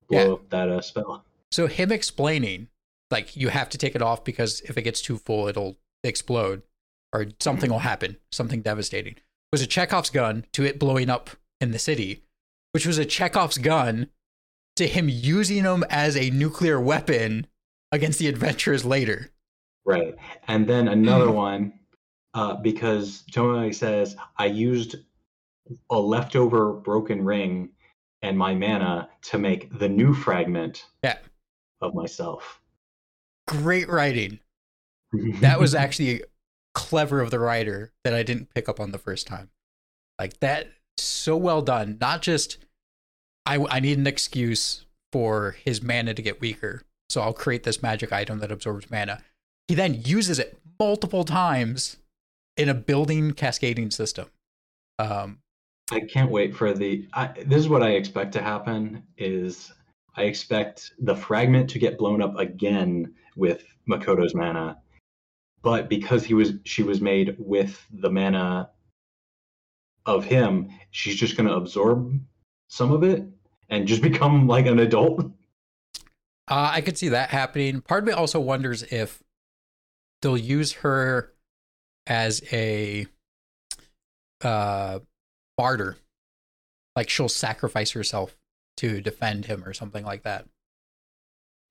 blow 0.09 0.19
Yeah. 0.27 0.33
up 0.35 0.49
that 0.51 0.69
uh, 0.69 0.81
spell. 0.81 1.25
so 1.51 1.67
him 1.67 1.91
explaining 1.91 2.69
like 3.11 3.37
you 3.37 3.49
have 3.49 3.69
to 3.71 3.79
take 3.79 3.95
it 3.97 4.03
off 4.03 4.23
because 4.25 4.61
if 4.63 4.77
it 4.77 4.83
gets 4.83 5.01
too 5.03 5.17
full 5.19 5.49
it'll 5.49 5.77
explode 6.05 6.63
or 7.13 7.27
something 7.41 7.71
will 7.71 7.81
happen, 7.81 8.19
something 8.31 8.63
devastating. 8.63 9.17
Was 9.53 9.63
a 9.63 9.67
Chekhov's 9.67 10.11
gun 10.11 10.45
to 10.53 10.65
it 10.65 10.79
blowing 10.79 11.09
up 11.11 11.31
in 11.61 11.71
the 11.71 11.79
city, 11.79 12.23
which 12.77 12.85
was 12.85 12.99
a 12.99 13.07
Chekhov's 13.07 13.57
gun 13.57 14.07
to 14.75 14.87
him 14.87 15.09
using 15.09 15.63
them 15.63 15.83
as 15.89 16.15
a 16.15 16.29
nuclear 16.29 16.79
weapon 16.79 17.47
against 17.91 18.19
the 18.19 18.29
adventurers 18.29 18.85
later. 18.85 19.31
Right. 19.87 20.15
And 20.47 20.67
then 20.69 20.87
another 20.87 21.29
Mm. 21.29 21.35
one, 21.49 21.73
uh, 22.35 22.57
because 22.57 23.25
Tomoe 23.33 23.75
says, 23.75 24.15
I 24.37 24.45
used 24.45 24.97
a 25.89 25.99
leftover 25.99 26.75
broken 26.75 27.25
ring 27.25 27.71
and 28.21 28.37
my 28.37 28.55
mana 28.55 29.09
to 29.23 29.39
make 29.39 29.79
the 29.79 29.89
new 29.89 30.13
fragment 30.13 30.85
Yeah. 31.03 31.17
of 31.81 31.95
myself. 31.95 32.61
Great 33.49 33.89
writing. 33.89 34.39
That 35.41 35.59
was 35.59 35.75
actually 35.75 36.25
clever 36.75 37.23
of 37.23 37.31
the 37.31 37.39
writer 37.41 37.95
that 38.05 38.13
I 38.13 38.23
didn't 38.23 38.53
pick 38.53 38.69
up 38.69 38.79
on 38.81 38.91
the 38.91 38.99
first 38.99 39.27
time. 39.27 39.49
Like 40.19 40.41
that, 40.41 40.69
so 40.99 41.39
well 41.39 41.63
done. 41.63 41.97
Not 42.03 42.21
just 42.21 42.59
I 43.47 43.65
I 43.71 43.81
need 43.81 43.99
an 43.99 44.07
excuse 44.07 44.85
for 45.13 45.57
his 45.65 45.83
mana 45.83 46.15
to 46.15 46.23
get 46.23 46.41
weaker, 46.41 46.83
so 47.09 47.21
I'll 47.23 47.33
create 47.33 47.63
this 47.63 47.83
magic 47.83 48.13
item 48.13 48.41
that 48.41 48.53
absorbs 48.53 48.91
mana. 48.91 49.23
He 49.69 49.75
then 49.75 50.03
uses 50.05 50.39
it 50.39 50.59
multiple 50.79 51.25
times 51.25 51.97
in 52.57 52.69
a 52.69 52.75
building 52.75 53.33
cascading 53.33 53.91
system. 53.91 54.29
Um, 54.99 55.39
I 55.91 56.01
can't 56.01 56.31
wait 56.31 56.55
for 56.55 56.73
the. 56.73 57.07
I, 57.15 57.29
this 57.47 57.59
is 57.59 57.69
what 57.69 57.83
I 57.83 57.91
expect 57.91 58.33
to 58.33 58.43
happen. 58.43 59.03
Is 59.17 59.73
I 60.17 60.25
expect 60.25 60.93
the 60.99 61.15
fragment 61.15 61.71
to 61.71 61.79
get 61.79 61.99
blown 61.99 62.21
up 62.23 62.39
again 62.39 63.15
with 63.37 63.65
Makoto's 63.89 64.35
mana, 64.35 64.79
but 65.63 65.89
because 65.89 66.25
he 66.25 66.35
was 66.35 66.55
she 66.65 66.83
was 66.83 67.01
made 67.01 67.37
with 67.39 67.85
the 67.93 68.11
mana 68.11 68.71
of 70.07 70.25
him, 70.25 70.71
she's 70.91 71.17
just 71.17 71.37
going 71.37 71.49
to 71.49 71.55
absorb 71.55 72.21
some 72.69 72.93
of 72.93 73.03
it 73.03 73.25
and 73.69 73.87
just 73.87 74.03
become 74.11 74.47
like 74.47 74.67
an 74.67 74.79
adult. 74.79 75.31
Uh, 76.49 76.71
I 76.75 76.81
could 76.81 76.97
see 76.97 77.09
that 77.09 77.31
happening. 77.31 77.81
Part 77.81 78.05
of 78.05 78.07
me 78.07 78.13
also 78.13 78.39
wonders 78.39 78.83
if 78.85 79.23
they'll 80.23 80.37
use 80.37 80.73
her 80.73 81.33
as 82.07 82.43
a 82.53 83.07
uh, 84.43 85.01
barter. 85.57 85.97
Like 86.95 87.11
she'll 87.11 87.29
sacrifice 87.29 87.91
herself 87.91 88.37
to 88.79 89.01
defend 89.01 89.47
him 89.47 89.65
or 89.65 89.73
something 89.73 90.05
like 90.05 90.23
that. 90.23 90.47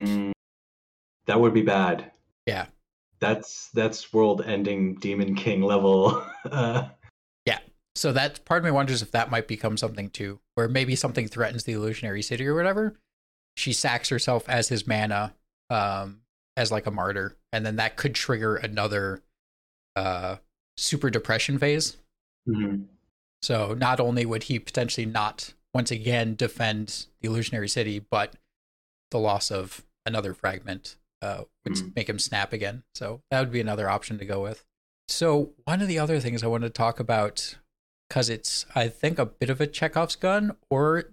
Mm, 0.03 0.33
that 1.25 1.39
would 1.39 1.53
be 1.53 1.61
bad. 1.61 2.11
Yeah. 2.45 2.65
That's 3.19 3.69
that's 3.73 4.13
world-ending 4.13 4.95
Demon 4.95 5.35
King 5.35 5.61
level. 5.61 6.23
uh, 6.51 6.89
So 7.95 8.11
that 8.11 8.43
part 8.45 8.59
of 8.59 8.65
me 8.65 8.71
wonders 8.71 9.01
if 9.01 9.11
that 9.11 9.31
might 9.31 9.47
become 9.47 9.77
something 9.77 10.09
too, 10.09 10.39
where 10.55 10.67
maybe 10.67 10.95
something 10.95 11.27
threatens 11.27 11.63
the 11.63 11.73
illusionary 11.73 12.21
city 12.21 12.45
or 12.45 12.53
whatever. 12.55 12.95
She 13.55 13.71
sacks 13.71 14.09
herself 14.09 14.49
as 14.49 14.67
his 14.67 14.85
mana, 14.85 15.33
um, 15.69 16.21
as 16.57 16.71
like 16.71 16.85
a 16.85 16.91
martyr, 16.91 17.37
and 17.53 17.65
then 17.65 17.77
that 17.77 17.95
could 17.95 18.13
trigger 18.15 18.55
another 18.57 19.21
uh 19.95 20.37
super 20.77 21.09
depression 21.09 21.57
phase. 21.57 21.95
mhm. 22.47 22.87
So 23.41 23.73
not 23.73 23.99
only 24.01 24.25
would 24.25 24.43
he 24.43 24.59
potentially 24.59 25.05
not 25.05 25.53
once 25.73 25.89
again 25.91 26.35
defend 26.35 27.05
the 27.21 27.27
illusionary 27.29 27.69
city, 27.69 27.99
but 27.99 28.35
the 29.11 29.19
loss 29.19 29.51
of 29.51 29.85
another 30.05 30.33
fragment 30.33 30.97
uh, 31.21 31.45
would 31.63 31.73
Mhm. 31.75 31.95
make 31.95 32.09
him 32.09 32.19
snap 32.19 32.51
again. 32.53 32.83
So 32.93 33.21
that 33.31 33.39
would 33.39 33.51
be 33.51 33.61
another 33.61 33.89
option 33.89 34.17
to 34.19 34.25
go 34.25 34.41
with. 34.43 34.65
So 35.07 35.53
one 35.63 35.81
of 35.81 35.87
the 35.87 35.97
other 35.99 36.19
things 36.19 36.43
I 36.43 36.47
wanted 36.47 36.67
to 36.67 36.73
talk 36.77 36.99
about, 36.99 37.55
because 38.09 38.29
it's 38.29 38.65
I 38.75 38.87
think 38.87 39.19
a 39.19 39.25
bit 39.25 39.49
of 39.49 39.61
a 39.61 39.67
Chekhov's 39.67 40.15
gun, 40.15 40.55
or 40.69 41.11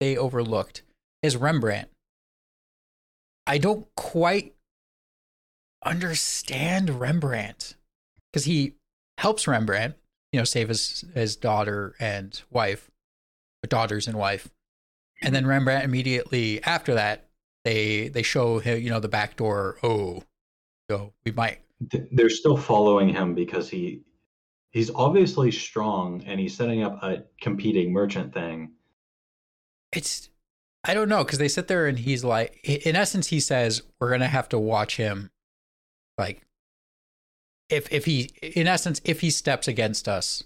they 0.00 0.16
overlooked, 0.16 0.82
is 1.22 1.36
Rembrandt. 1.36 1.88
I 3.46 3.58
don't 3.58 3.86
quite 3.96 4.54
understand 5.84 7.00
Rembrandt 7.00 7.74
because 8.32 8.44
he 8.44 8.74
helps 9.18 9.48
Rembrandt, 9.48 9.96
you 10.32 10.40
know, 10.40 10.44
save 10.44 10.68
his 10.68 11.04
his 11.14 11.36
daughter 11.36 11.94
and 11.98 12.40
wife, 12.50 12.90
daughters 13.68 14.06
and 14.06 14.16
wife, 14.16 14.50
and 15.22 15.34
then 15.34 15.46
Rembrandt 15.46 15.84
immediately 15.84 16.62
after 16.64 16.94
that 16.94 17.30
they 17.64 18.08
they 18.08 18.22
show 18.22 18.58
him, 18.58 18.80
you 18.80 18.90
know, 18.90 19.00
the 19.00 19.08
back 19.08 19.36
door. 19.36 19.76
Oh, 19.82 20.22
so 20.90 21.12
we 21.24 21.32
might. 21.32 21.60
They're 22.12 22.30
still 22.30 22.56
following 22.56 23.08
him 23.08 23.34
because 23.34 23.68
he 23.68 24.02
he's 24.70 24.90
obviously 24.90 25.50
strong 25.50 26.22
and 26.26 26.38
he's 26.40 26.56
setting 26.56 26.82
up 26.82 27.02
a 27.02 27.24
competing 27.40 27.92
merchant 27.92 28.32
thing. 28.32 28.72
It's 29.92 30.28
I 30.84 30.94
don't 30.94 31.08
know 31.08 31.24
because 31.24 31.38
they 31.38 31.48
sit 31.48 31.68
there 31.68 31.86
and 31.86 31.98
he's 31.98 32.24
like, 32.24 32.58
in 32.64 32.96
essence, 32.96 33.26
he 33.28 33.40
says 33.40 33.82
we're 33.98 34.10
gonna 34.10 34.28
have 34.28 34.48
to 34.50 34.58
watch 34.58 34.96
him, 34.96 35.30
like, 36.16 36.42
if 37.68 37.92
if 37.92 38.04
he 38.06 38.30
in 38.42 38.66
essence 38.66 39.00
if 39.04 39.20
he 39.20 39.30
steps 39.30 39.68
against 39.68 40.08
us, 40.08 40.42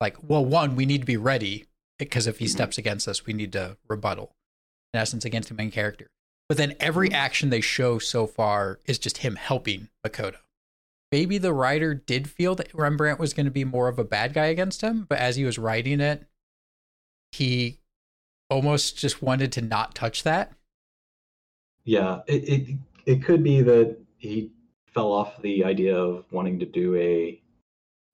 like, 0.00 0.16
well, 0.22 0.44
one 0.44 0.76
we 0.76 0.86
need 0.86 1.00
to 1.00 1.06
be 1.06 1.16
ready 1.16 1.66
because 1.98 2.26
if 2.26 2.38
he 2.40 2.46
Mhm. 2.46 2.50
steps 2.50 2.76
against 2.78 3.06
us, 3.08 3.24
we 3.26 3.32
need 3.32 3.52
to 3.52 3.76
rebuttal. 3.88 4.32
In 4.92 5.00
essence, 5.00 5.24
against 5.24 5.48
the 5.48 5.54
main 5.54 5.70
character. 5.70 6.08
But 6.48 6.58
then 6.58 6.76
every 6.78 7.08
Mhm. 7.08 7.14
action 7.14 7.50
they 7.50 7.60
show 7.60 7.98
so 7.98 8.26
far 8.26 8.80
is 8.84 8.98
just 8.98 9.18
him 9.18 9.36
helping 9.36 9.88
Makoto. 10.06 10.38
Maybe 11.14 11.38
the 11.38 11.52
writer 11.52 11.94
did 11.94 12.28
feel 12.28 12.56
that 12.56 12.74
Rembrandt 12.74 13.20
was 13.20 13.32
going 13.34 13.46
to 13.46 13.52
be 13.52 13.62
more 13.62 13.86
of 13.86 14.00
a 14.00 14.04
bad 14.04 14.34
guy 14.34 14.46
against 14.46 14.80
him, 14.80 15.06
but 15.08 15.20
as 15.20 15.36
he 15.36 15.44
was 15.44 15.58
writing 15.60 16.00
it, 16.00 16.26
he 17.30 17.78
almost 18.50 18.98
just 18.98 19.22
wanted 19.22 19.52
to 19.52 19.62
not 19.62 19.94
touch 19.94 20.24
that. 20.24 20.54
Yeah, 21.84 22.22
it, 22.26 22.48
it 22.48 22.76
it 23.06 23.22
could 23.22 23.44
be 23.44 23.62
that 23.62 23.96
he 24.18 24.50
fell 24.92 25.12
off 25.12 25.40
the 25.40 25.64
idea 25.64 25.96
of 25.96 26.24
wanting 26.32 26.58
to 26.58 26.66
do 26.66 26.96
a 26.96 27.40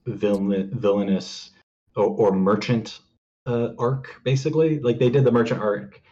villain, 0.05 0.69
villainous 0.79 1.53
or, 1.97 2.05
or 2.05 2.33
merchant 2.33 2.99
uh, 3.47 3.71
arc, 3.79 4.21
basically. 4.25 4.79
Like 4.79 4.99
they 4.99 5.09
did 5.09 5.25
the 5.25 5.33
merchant 5.33 5.63
arc 5.63 6.03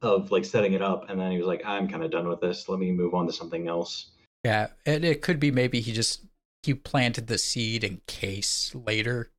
of 0.00 0.30
like 0.30 0.44
setting 0.44 0.74
it 0.74 0.80
up, 0.80 1.10
and 1.10 1.18
then 1.18 1.32
he 1.32 1.38
was 1.38 1.48
like, 1.48 1.62
"I'm 1.64 1.88
kind 1.88 2.04
of 2.04 2.12
done 2.12 2.28
with 2.28 2.40
this. 2.40 2.68
Let 2.68 2.78
me 2.78 2.92
move 2.92 3.14
on 3.14 3.26
to 3.26 3.32
something 3.32 3.66
else." 3.66 4.12
Yeah, 4.44 4.68
and 4.86 5.04
it 5.04 5.22
could 5.22 5.40
be 5.40 5.50
maybe 5.50 5.80
he 5.80 5.92
just 5.92 6.24
he 6.62 6.74
planted 6.74 7.26
the 7.26 7.38
seed 7.38 7.84
in 7.84 8.00
case 8.06 8.74
later. 8.74 9.30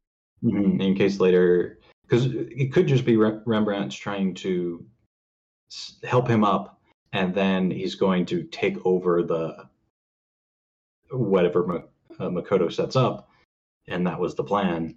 Mhm, 0.44 0.82
In 0.82 0.96
case 0.96 1.20
later, 1.20 1.80
because 2.04 2.26
it 2.28 2.72
could 2.74 2.88
just 2.88 3.06
be 3.06 3.18
Re- 3.18 3.42
Rembrandt's 3.46 3.96
trying 3.96 4.34
to 4.36 4.86
s- 5.72 5.98
help 6.04 6.28
him 6.28 6.44
up, 6.44 6.82
and 7.12 7.34
then 7.36 7.70
he's 7.72 7.96
going 7.96 8.26
to 8.28 8.44
take 8.44 8.78
over 8.86 9.22
the 9.24 9.68
whatever 11.12 11.84
uh, 12.20 12.30
Makoto 12.30 12.72
sets 12.72 12.96
up, 12.96 13.30
and 13.88 14.06
that 14.08 14.20
was 14.20 14.36
the 14.36 14.44
plan. 14.44 14.96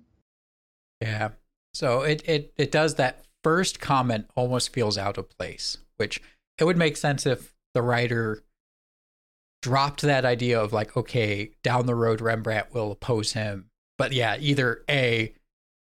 Yeah. 1.01 1.31
So 1.75 2.03
it 2.03 2.23
it 2.29 2.53
it 2.57 2.71
does 2.71 2.97
that 2.97 3.25
first 3.43 3.81
comment 3.81 4.27
almost 4.37 4.73
feels 4.73 4.97
out 4.99 5.19
of 5.19 5.29
place, 5.31 5.79
which 5.97 6.21
it 6.59 6.65
would 6.65 6.77
make 6.77 6.97
sense 6.97 7.27
if 7.27 7.53
the 7.75 7.83
writer 7.83 8.45
dropped 9.63 10.03
that 10.03 10.25
idea 10.25 10.61
of 10.61 10.73
like, 10.73 10.97
okay, 10.97 11.53
down 11.63 11.87
the 11.87 11.95
road 11.95 12.21
Rembrandt 12.21 12.75
will 12.75 12.93
oppose 12.93 13.33
him. 13.33 13.71
But 13.97 14.13
yeah, 14.13 14.37
either 14.39 14.85
A 14.91 15.33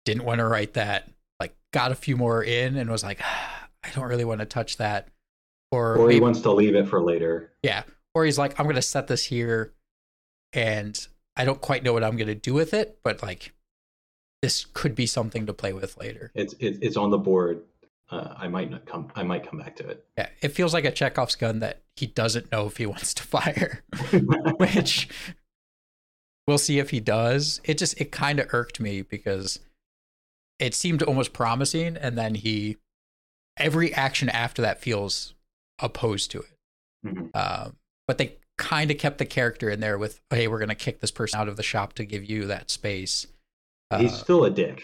didn't 0.05 0.25
want 0.25 0.39
to 0.39 0.45
write 0.47 0.73
that, 0.73 1.09
like 1.39 1.55
got 1.71 1.91
a 1.91 1.95
few 1.95 2.15
more 2.17 2.43
in 2.43 2.75
and 2.77 2.89
was 2.89 3.03
like, 3.03 3.19
ah, 3.21 3.69
I 3.83 3.89
don't 3.91 4.07
really 4.07 4.25
want 4.25 4.39
to 4.41 4.45
touch 4.45 4.77
that. 4.77 5.07
Or, 5.71 5.95
Or 5.97 6.07
he 6.09 6.15
maybe- 6.15 6.19
wants 6.21 6.41
to 6.41 6.51
leave 6.51 6.75
it 6.75 6.87
for 6.87 7.01
later. 7.01 7.51
yeah. 7.63 7.83
Or 8.15 8.25
he's 8.25 8.37
like, 8.37 8.59
I'm 8.59 8.67
gonna 8.67 8.81
set 8.81 9.07
this 9.07 9.23
here 9.25 9.73
and 10.53 11.07
I 11.35 11.45
don't 11.45 11.59
quite 11.61 11.81
know 11.83 11.93
what 11.93 12.03
I'm 12.03 12.15
gonna 12.15 12.35
do 12.35 12.53
with 12.53 12.73
it, 12.75 12.99
but 13.03 13.23
like 13.23 13.53
this 14.43 14.65
could 14.73 14.93
be 14.93 15.07
something 15.07 15.45
to 15.47 15.53
play 15.53 15.73
with 15.73 15.97
later. 15.97 16.31
It's 16.35 16.53
it's 16.59 16.95
on 16.97 17.09
the 17.09 17.17
board. 17.17 17.63
Uh, 18.11 18.35
I 18.37 18.47
might 18.49 18.69
not 18.69 18.85
come. 18.85 19.11
I 19.15 19.23
might 19.23 19.49
come 19.49 19.57
back 19.57 19.75
to 19.77 19.87
it. 19.87 20.05
Yeah, 20.17 20.27
it 20.41 20.49
feels 20.49 20.73
like 20.75 20.85
a 20.85 20.91
Chekhov's 20.91 21.35
gun 21.35 21.59
that 21.61 21.81
he 21.95 22.07
doesn't 22.07 22.51
know 22.51 22.65
if 22.67 22.77
he 22.77 22.85
wants 22.85 23.13
to 23.15 23.23
fire, 23.35 23.83
which 24.57 25.07
we'll 26.47 26.57
see 26.57 26.79
if 26.79 26.89
he 26.89 26.99
does. 26.99 27.61
It 27.63 27.77
just 27.77 27.99
it 28.01 28.11
kind 28.11 28.39
of 28.39 28.53
irked 28.53 28.79
me 28.79 29.01
because 29.01 29.59
it 30.59 30.73
seemed 30.73 31.03
almost 31.03 31.33
promising, 31.33 31.97
and 31.97 32.17
then 32.17 32.35
he 32.35 32.77
every 33.57 33.93
action 33.93 34.29
after 34.29 34.61
that 34.63 34.81
feels 34.81 35.33
opposed 35.79 36.31
to 36.31 36.39
it. 36.39 36.57
Mhm. 37.05 37.29
Um, 37.35 37.77
but 38.07 38.17
they 38.17 38.37
kind 38.57 38.89
of 38.91 38.97
kept 38.97 39.17
the 39.17 39.25
character 39.25 39.69
in 39.69 39.79
there 39.79 39.97
with, 39.97 40.21
hey, 40.29 40.47
we're 40.47 40.59
gonna 40.59 40.75
kick 40.75 40.99
this 40.99 41.11
person 41.11 41.39
out 41.39 41.47
of 41.49 41.57
the 41.57 41.63
shop 41.63 41.93
to 41.93 42.05
give 42.05 42.23
you 42.23 42.45
that 42.47 42.69
space. 42.71 43.27
He's 43.97 44.13
Uh, 44.13 44.17
still 44.17 44.45
a 44.45 44.49
dick. 44.49 44.81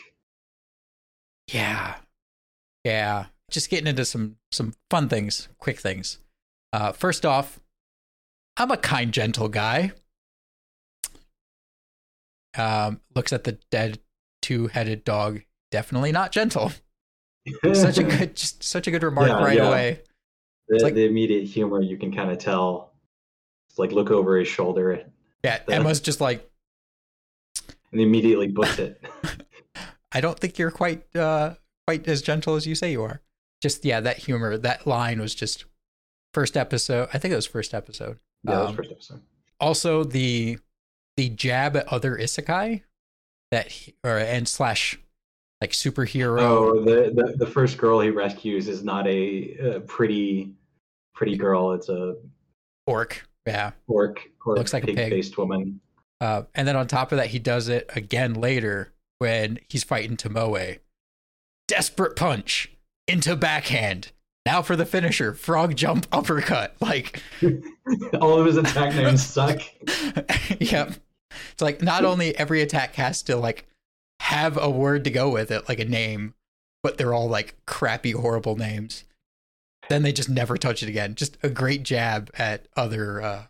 Yeah. 1.47 1.99
Yeah. 2.83 3.27
Just 3.49 3.69
getting 3.69 3.87
into 3.87 4.05
some 4.05 4.37
some 4.51 4.73
fun 4.91 5.09
things, 5.09 5.47
quick 5.57 5.79
things. 5.79 6.19
Uh 6.73 6.91
first 6.91 7.25
off, 7.25 7.59
I'm 8.57 8.71
a 8.71 8.77
kind 8.77 9.11
gentle 9.11 9.49
guy. 9.49 9.91
Um 12.57 13.01
looks 13.15 13.31
at 13.33 13.43
the 13.43 13.53
dead 13.71 13.99
two-headed 14.41 15.03
dog, 15.03 15.41
definitely 15.71 16.11
not 16.11 16.31
gentle. 16.31 16.71
Such 17.73 17.97
a 17.97 18.03
good 18.03 18.35
just 18.35 18.63
such 18.63 18.87
a 18.87 18.91
good 18.91 19.03
remark 19.03 19.27
Yeah, 19.29 19.43
right 19.43 19.57
yeah. 19.57 19.67
away. 19.67 20.01
the, 20.67 20.79
like- 20.83 20.93
the 20.93 21.05
immediate 21.05 21.45
humor 21.45 21.81
you 21.81 21.97
can 21.97 22.13
kind 22.13 22.31
of 22.31 22.37
tell. 22.37 22.93
It's 23.69 23.79
like 23.79 23.91
look 23.91 24.11
over 24.11 24.37
his 24.37 24.47
shoulder 24.47 24.91
and 24.91 25.11
Yeah, 25.43 25.59
Yeah. 25.67 25.75
Emma's 25.75 25.99
just 25.99 26.21
like 26.21 26.47
and 27.91 28.01
immediately 28.01 28.47
books 28.47 28.77
it. 28.79 29.01
I 30.11 30.21
don't 30.21 30.39
think 30.39 30.57
you're 30.59 30.71
quite 30.71 31.15
uh 31.15 31.55
quite 31.87 32.07
as 32.07 32.21
gentle 32.21 32.55
as 32.55 32.67
you 32.67 32.75
say 32.75 32.91
you 32.91 33.03
are. 33.03 33.21
Just 33.61 33.83
yeah, 33.85 33.99
that 34.01 34.17
humor, 34.17 34.57
that 34.57 34.85
line 34.87 35.19
was 35.19 35.33
just 35.35 35.65
first 36.33 36.55
episode. 36.57 37.09
I 37.13 37.17
think 37.17 37.31
it 37.31 37.35
was 37.35 37.45
first 37.45 37.73
episode. 37.73 38.19
yeah, 38.43 38.61
Um, 38.61 38.75
first 38.75 38.91
episode. 38.91 39.21
also 39.59 40.03
the 40.03 40.57
the 41.17 41.29
jab 41.29 41.75
at 41.75 41.87
other 41.89 42.17
isekai 42.17 42.83
that 43.51 43.67
he, 43.67 43.95
or 44.03 44.17
and 44.17 44.47
slash 44.47 44.99
like 45.61 45.71
superhero 45.71 46.39
Oh, 46.41 46.83
the, 46.85 47.11
the 47.13 47.35
the 47.37 47.45
first 47.47 47.77
girl 47.77 47.99
he 47.99 48.09
rescues 48.09 48.67
is 48.69 48.83
not 48.83 49.05
a, 49.07 49.75
uh 49.75 49.79
pretty 49.81 50.51
pretty 51.13 51.35
girl. 51.35 51.73
It's 51.73 51.89
a 51.89 52.15
orc 52.87 53.27
yeah 53.45 53.71
orc 53.87 54.29
or 54.45 54.55
Looks 54.55 54.71
like 54.73 54.83
a 54.83 54.87
pig. 54.87 54.95
pig-faced 54.97 55.37
woman. 55.37 55.81
uh, 56.21 56.43
and 56.55 56.67
then 56.67 56.75
on 56.75 56.87
top 56.87 57.11
of 57.11 57.17
that 57.17 57.27
he 57.27 57.39
does 57.39 57.67
it 57.67 57.89
again 57.95 58.33
later 58.35 58.93
when 59.17 59.59
he's 59.67 59.83
fighting 59.83 60.15
tomoe 60.15 60.79
desperate 61.67 62.15
punch 62.15 62.71
into 63.07 63.35
backhand 63.35 64.11
now 64.49 64.63
for 64.63 64.75
the 64.75 64.85
finisher 64.85 65.33
frog 65.33 65.75
jump 65.75 66.07
uppercut. 66.11 66.75
Like 66.81 67.21
All 68.19 68.39
of 68.39 68.47
his 68.47 68.57
attack 68.57 68.95
names 68.95 69.23
suck. 69.23 69.61
yep. 70.59 70.93
It's 71.51 71.61
like 71.61 71.83
not 71.83 72.03
only 72.03 72.35
every 72.35 72.61
attack 72.61 72.95
has 72.95 73.21
to 73.23 73.35
like 73.35 73.67
have 74.21 74.57
a 74.57 74.69
word 74.69 75.03
to 75.03 75.11
go 75.11 75.29
with 75.29 75.51
it 75.51 75.69
like 75.69 75.79
a 75.79 75.85
name 75.85 76.33
but 76.81 76.97
they're 76.97 77.13
all 77.13 77.29
like 77.29 77.55
crappy 77.67 78.11
horrible 78.11 78.55
names. 78.55 79.03
Then 79.87 80.01
they 80.01 80.13
just 80.13 80.29
never 80.29 80.57
touch 80.57 80.81
it 80.81 80.89
again. 80.89 81.15
Just 81.15 81.37
a 81.43 81.49
great 81.49 81.83
jab 81.83 82.31
at 82.37 82.67
other 82.75 83.21
uh 83.21 83.43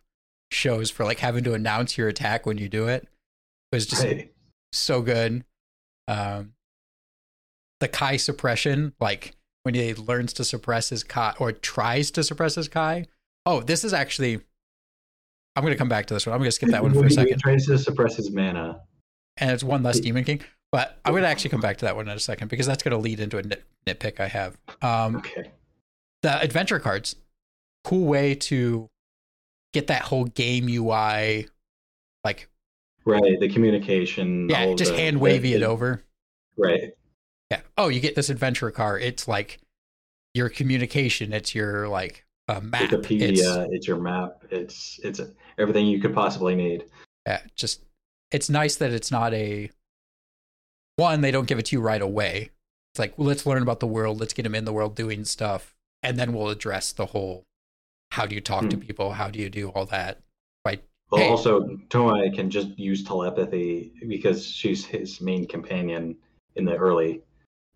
shows 0.52 0.92
for 0.92 1.06
like 1.06 1.20
having 1.20 1.44
to 1.46 1.54
announce 1.54 1.98
your 1.98 2.10
attack 2.10 2.46
when 2.46 2.58
you 2.58 2.68
do 2.68 2.88
it. 2.88 3.04
It 3.72 3.76
was 3.76 3.86
just 3.86 4.06
so 4.74 5.02
good. 5.02 5.46
Um 6.10 6.54
the 7.80 7.88
kai 7.88 8.18
suppression 8.18 8.94
like 9.00 9.36
when 9.64 9.76
he 9.76 9.94
learns 9.94 10.34
to 10.34 10.44
suppress 10.44 10.90
his 10.90 11.04
Kai 11.04 11.34
or 11.40 11.52
tries 11.52 12.12
to 12.12 12.24
suppress 12.24 12.56
his 12.56 12.68
Kai. 12.68 13.06
Oh, 13.46 13.62
this 13.62 13.84
is 13.84 13.94
actually. 13.94 14.40
I'm 15.56 15.64
going 15.64 15.74
to 15.74 15.78
come 15.78 15.90
back 15.90 16.06
to 16.08 16.14
this 16.14 16.26
one. 16.26 16.34
I'm 16.34 16.40
going 16.40 16.48
to 16.48 16.52
skip 16.54 16.70
that 16.70 16.84
one 16.84 16.94
for 16.94 17.00
a 17.02 17.04
he 17.10 17.10
second. 17.14 17.40
tries 17.40 17.66
to 17.66 17.78
suppress 17.78 18.16
his 18.16 18.32
mana. 18.32 18.82
And 19.38 19.52
it's 19.52 19.64
one 19.64 19.84
less 19.84 20.00
Demon 20.00 20.24
King. 20.24 20.42
But 20.72 20.98
I'm 21.04 21.12
going 21.14 21.24
to 21.24 21.28
actually 21.30 21.50
come 21.50 21.60
back 21.60 21.78
to 21.78 21.86
that 21.86 21.96
one 21.96 22.08
in 22.08 22.16
a 22.16 22.20
second 22.20 22.48
because 22.50 22.68
that's 22.68 22.84
going 22.84 22.92
to 22.92 22.98
lead 22.98 23.20
into 23.20 23.38
a 23.40 23.44
nit- 23.44 23.64
nitpick 23.86 24.20
I 24.20 24.28
have. 24.28 24.58
Um, 24.82 25.18
Okay. 25.18 25.52
the 26.22 26.40
adventure 26.40 26.80
cards 26.80 27.16
cool 27.84 28.06
way 28.06 28.36
to 28.36 28.88
get 29.74 29.88
that 29.88 30.04
whole 30.04 30.26
game 30.26 30.68
ui 30.70 31.48
like 32.24 32.48
Right. 33.06 33.40
The 33.40 33.50
communication. 33.50 34.48
yeah 34.50 34.74
just 34.76 34.92
the- 34.92 34.98
hand 34.98 35.20
wavy 35.20 35.54
it 35.56 35.64
over 35.64 36.04
Right. 36.58 36.92
Yeah 37.52 37.62
oh 37.78 37.88
you 37.88 38.00
get 38.00 38.16
this 38.16 38.30
adventure 38.30 38.72
card 38.72 39.02
it's 39.02 39.28
like 39.28 39.60
your 40.34 40.50
communication 40.50 41.34
it's 41.34 41.56
your 41.56 41.88
like 41.88 42.26
uh, 42.48 42.60
map 42.62 42.90
Wikipedia. 42.90 43.22
it's 43.30 43.74
It's, 43.74 43.88
your 43.88 44.00
map. 44.00 44.44
It's 44.50 45.00
it's 45.04 45.22
everything 45.60 45.86
you 45.86 46.00
could 46.02 46.14
possibly 46.16 46.56
need. 46.56 46.86
yeah, 47.28 47.42
just 47.56 47.84
it's 48.32 48.50
nice 48.50 48.76
that 48.78 48.92
it's 48.92 49.12
not 49.12 49.34
a 49.34 49.70
one 50.96 51.22
they 51.22 51.32
don't 51.32 51.48
give 51.48 51.60
it 51.60 51.66
to 51.66 51.76
you 51.76 51.82
right 51.82 52.02
away 52.02 52.50
it's 52.94 53.00
like 53.00 53.18
well, 53.18 53.28
let's 53.28 53.46
learn 53.46 53.62
about 53.62 53.80
the 53.80 53.88
world 53.88 54.20
let's 54.20 54.34
get 54.34 54.44
them 54.44 54.56
in 54.56 54.66
the 54.66 54.74
world 54.74 54.96
doing 54.96 55.24
stuff 55.26 55.76
and 56.04 56.18
then 56.18 56.34
we'll 56.34 56.50
address 56.50 56.92
the 56.92 57.08
whole 57.08 57.44
how 58.12 58.26
do 58.26 58.34
you 58.36 58.42
talk 58.42 58.68
to 58.70 58.76
Hmm. 58.76 58.82
people 58.82 59.12
how 59.14 59.30
do 59.30 59.40
you 59.40 59.50
do 59.50 59.70
all 59.70 59.86
that 59.86 60.20
by 60.64 60.80
Well, 61.12 61.22
Hey. 61.22 61.30
also 61.30 61.62
Tomoe 61.90 62.34
can 62.36 62.50
just 62.50 62.78
use 62.78 63.04
telepathy 63.04 63.92
because 64.08 64.46
she's 64.46 64.86
his 64.86 65.22
main 65.22 65.48
companion 65.48 66.16
in 66.56 66.66
the 66.66 66.76
early, 66.76 67.22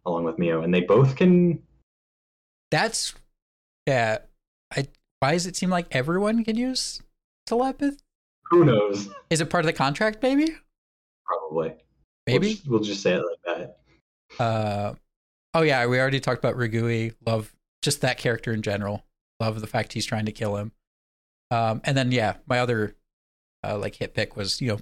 along 0.06 0.24
with 0.26 0.38
Mio, 0.38 0.62
and 0.62 0.74
they 0.74 0.82
both 0.82 1.16
can. 1.16 1.62
that's 2.72 3.14
yeah 3.88 4.18
i 4.76 4.88
why 5.20 5.34
does 5.34 5.46
it 5.46 5.56
seem 5.56 5.70
like 5.70 5.88
everyone 5.92 6.44
can 6.44 6.56
use 6.56 7.02
telepathy 7.46 7.98
Who 8.50 8.66
knows? 8.66 9.10
is 9.30 9.42
it 9.42 9.50
part 9.50 9.64
of 9.64 9.68
the 9.68 9.74
contract 9.74 10.22
maybe 10.24 10.48
Probably. 11.26 11.70
We'll 11.70 12.36
maybe 12.40 12.54
just, 12.56 12.68
we'll 12.68 12.80
just 12.82 13.02
say 13.02 13.14
it 13.16 13.24
like 13.24 13.60
that. 14.40 14.44
uh 14.44 14.94
oh 15.54 15.62
yeah 15.62 15.86
we 15.86 16.00
already 16.00 16.20
talked 16.20 16.40
about 16.40 16.56
Rigui. 16.56 17.14
love 17.26 17.54
just 17.82 18.02
that 18.02 18.18
character 18.18 18.52
in 18.54 18.62
general 18.62 19.04
love 19.40 19.60
the 19.62 19.68
fact 19.68 19.94
he's 19.94 20.06
trying 20.06 20.26
to 20.26 20.32
kill 20.32 20.56
him 20.58 20.72
um 21.52 21.82
and 21.84 21.96
then 21.98 22.12
yeah 22.12 22.36
my 22.48 22.60
other 22.60 22.96
uh 23.66 23.78
like 23.78 23.96
hit 23.96 24.14
pick 24.14 24.36
was 24.38 24.62
you 24.62 24.70
know 24.70 24.80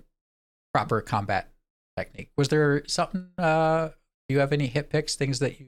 proper 0.73 1.01
combat 1.01 1.49
technique 1.97 2.29
was 2.37 2.47
there 2.49 2.83
something 2.87 3.27
uh 3.37 3.89
you 4.31 4.39
have 4.39 4.53
any 4.53 4.67
hit 4.67 4.89
picks 4.89 5.15
things 5.15 5.39
that 5.39 5.59
you 5.59 5.67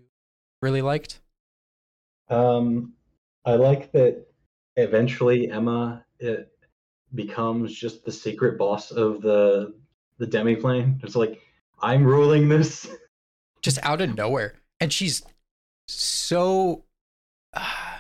really 0.62 0.82
liked 0.82 1.20
Um, 2.30 2.94
I 3.46 3.56
like 3.56 3.92
that 3.92 4.26
eventually 4.76 5.52
Emma 5.52 6.06
it 6.20 6.50
becomes 7.14 7.74
just 7.74 8.04
the 8.06 8.12
secret 8.12 8.58
boss 8.58 8.92
of 8.92 9.22
the 9.22 9.74
the 10.18 10.26
demiplane. 10.26 11.04
It's 11.04 11.16
like 11.16 11.42
I'm 11.82 12.04
ruling 12.04 12.50
this. 12.50 12.88
just 13.62 13.80
out 13.84 14.02
of 14.02 14.16
nowhere. 14.16 14.56
And 14.80 14.92
she's 14.92 15.24
so. 15.88 16.86
Uh, 17.54 17.66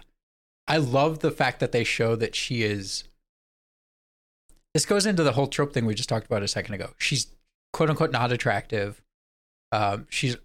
I 0.65 0.77
love 0.77 1.19
the 1.19 1.29
fact 1.29 1.59
that 1.59 1.73
they 1.73 1.83
show 1.83 2.15
that 2.15 2.35
she 2.35 2.63
is. 2.63 3.03
This 4.73 4.85
goes 4.85 5.05
into 5.05 5.21
the 5.21 5.33
whole 5.33 5.47
trope 5.47 5.73
thing 5.73 5.85
we 5.85 5.93
just 5.93 6.07
talked 6.07 6.25
about 6.25 6.41
a 6.41 6.47
second 6.47 6.73
ago. 6.73 6.91
She's 6.97 7.27
quote 7.73 7.89
unquote 7.89 8.13
not 8.13 8.31
attractive. 8.31 9.01
Um, 9.73 10.07
she's 10.09 10.37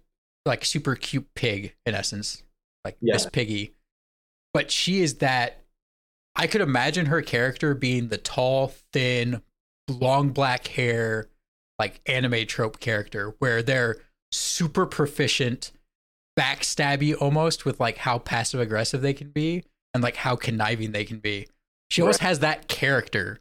like 0.45 0.65
super 0.65 0.95
cute 0.95 1.27
pig 1.35 1.75
in 1.85 1.93
essence, 1.95 2.43
like 2.85 2.97
Yeah. 3.01 3.13
Miss 3.13 3.25
Piggy. 3.25 3.73
But 4.53 4.71
she 4.71 5.01
is 5.01 5.15
that. 5.15 5.63
I 6.35 6.47
could 6.47 6.61
imagine 6.61 7.07
her 7.07 7.21
character 7.21 7.73
being 7.75 8.07
the 8.07 8.17
tall, 8.17 8.73
thin, 8.93 9.41
long 9.89 10.29
black 10.29 10.67
hair, 10.67 11.27
like 11.77 11.99
anime 12.05 12.45
trope 12.45 12.79
character, 12.79 13.35
where 13.39 13.61
they're 13.61 13.97
super 14.31 14.85
proficient, 14.85 15.71
backstabby 16.39 17.19
almost 17.19 17.65
with 17.65 17.79
like 17.79 17.97
how 17.97 18.19
passive 18.19 18.59
aggressive 18.61 19.01
they 19.01 19.13
can 19.13 19.29
be 19.31 19.65
and 19.93 20.01
like 20.01 20.15
how 20.15 20.35
conniving 20.35 20.91
they 20.93 21.03
can 21.03 21.19
be. 21.19 21.47
She 21.89 22.01
always 22.01 22.19
has 22.19 22.39
that 22.39 22.67
character 22.67 23.39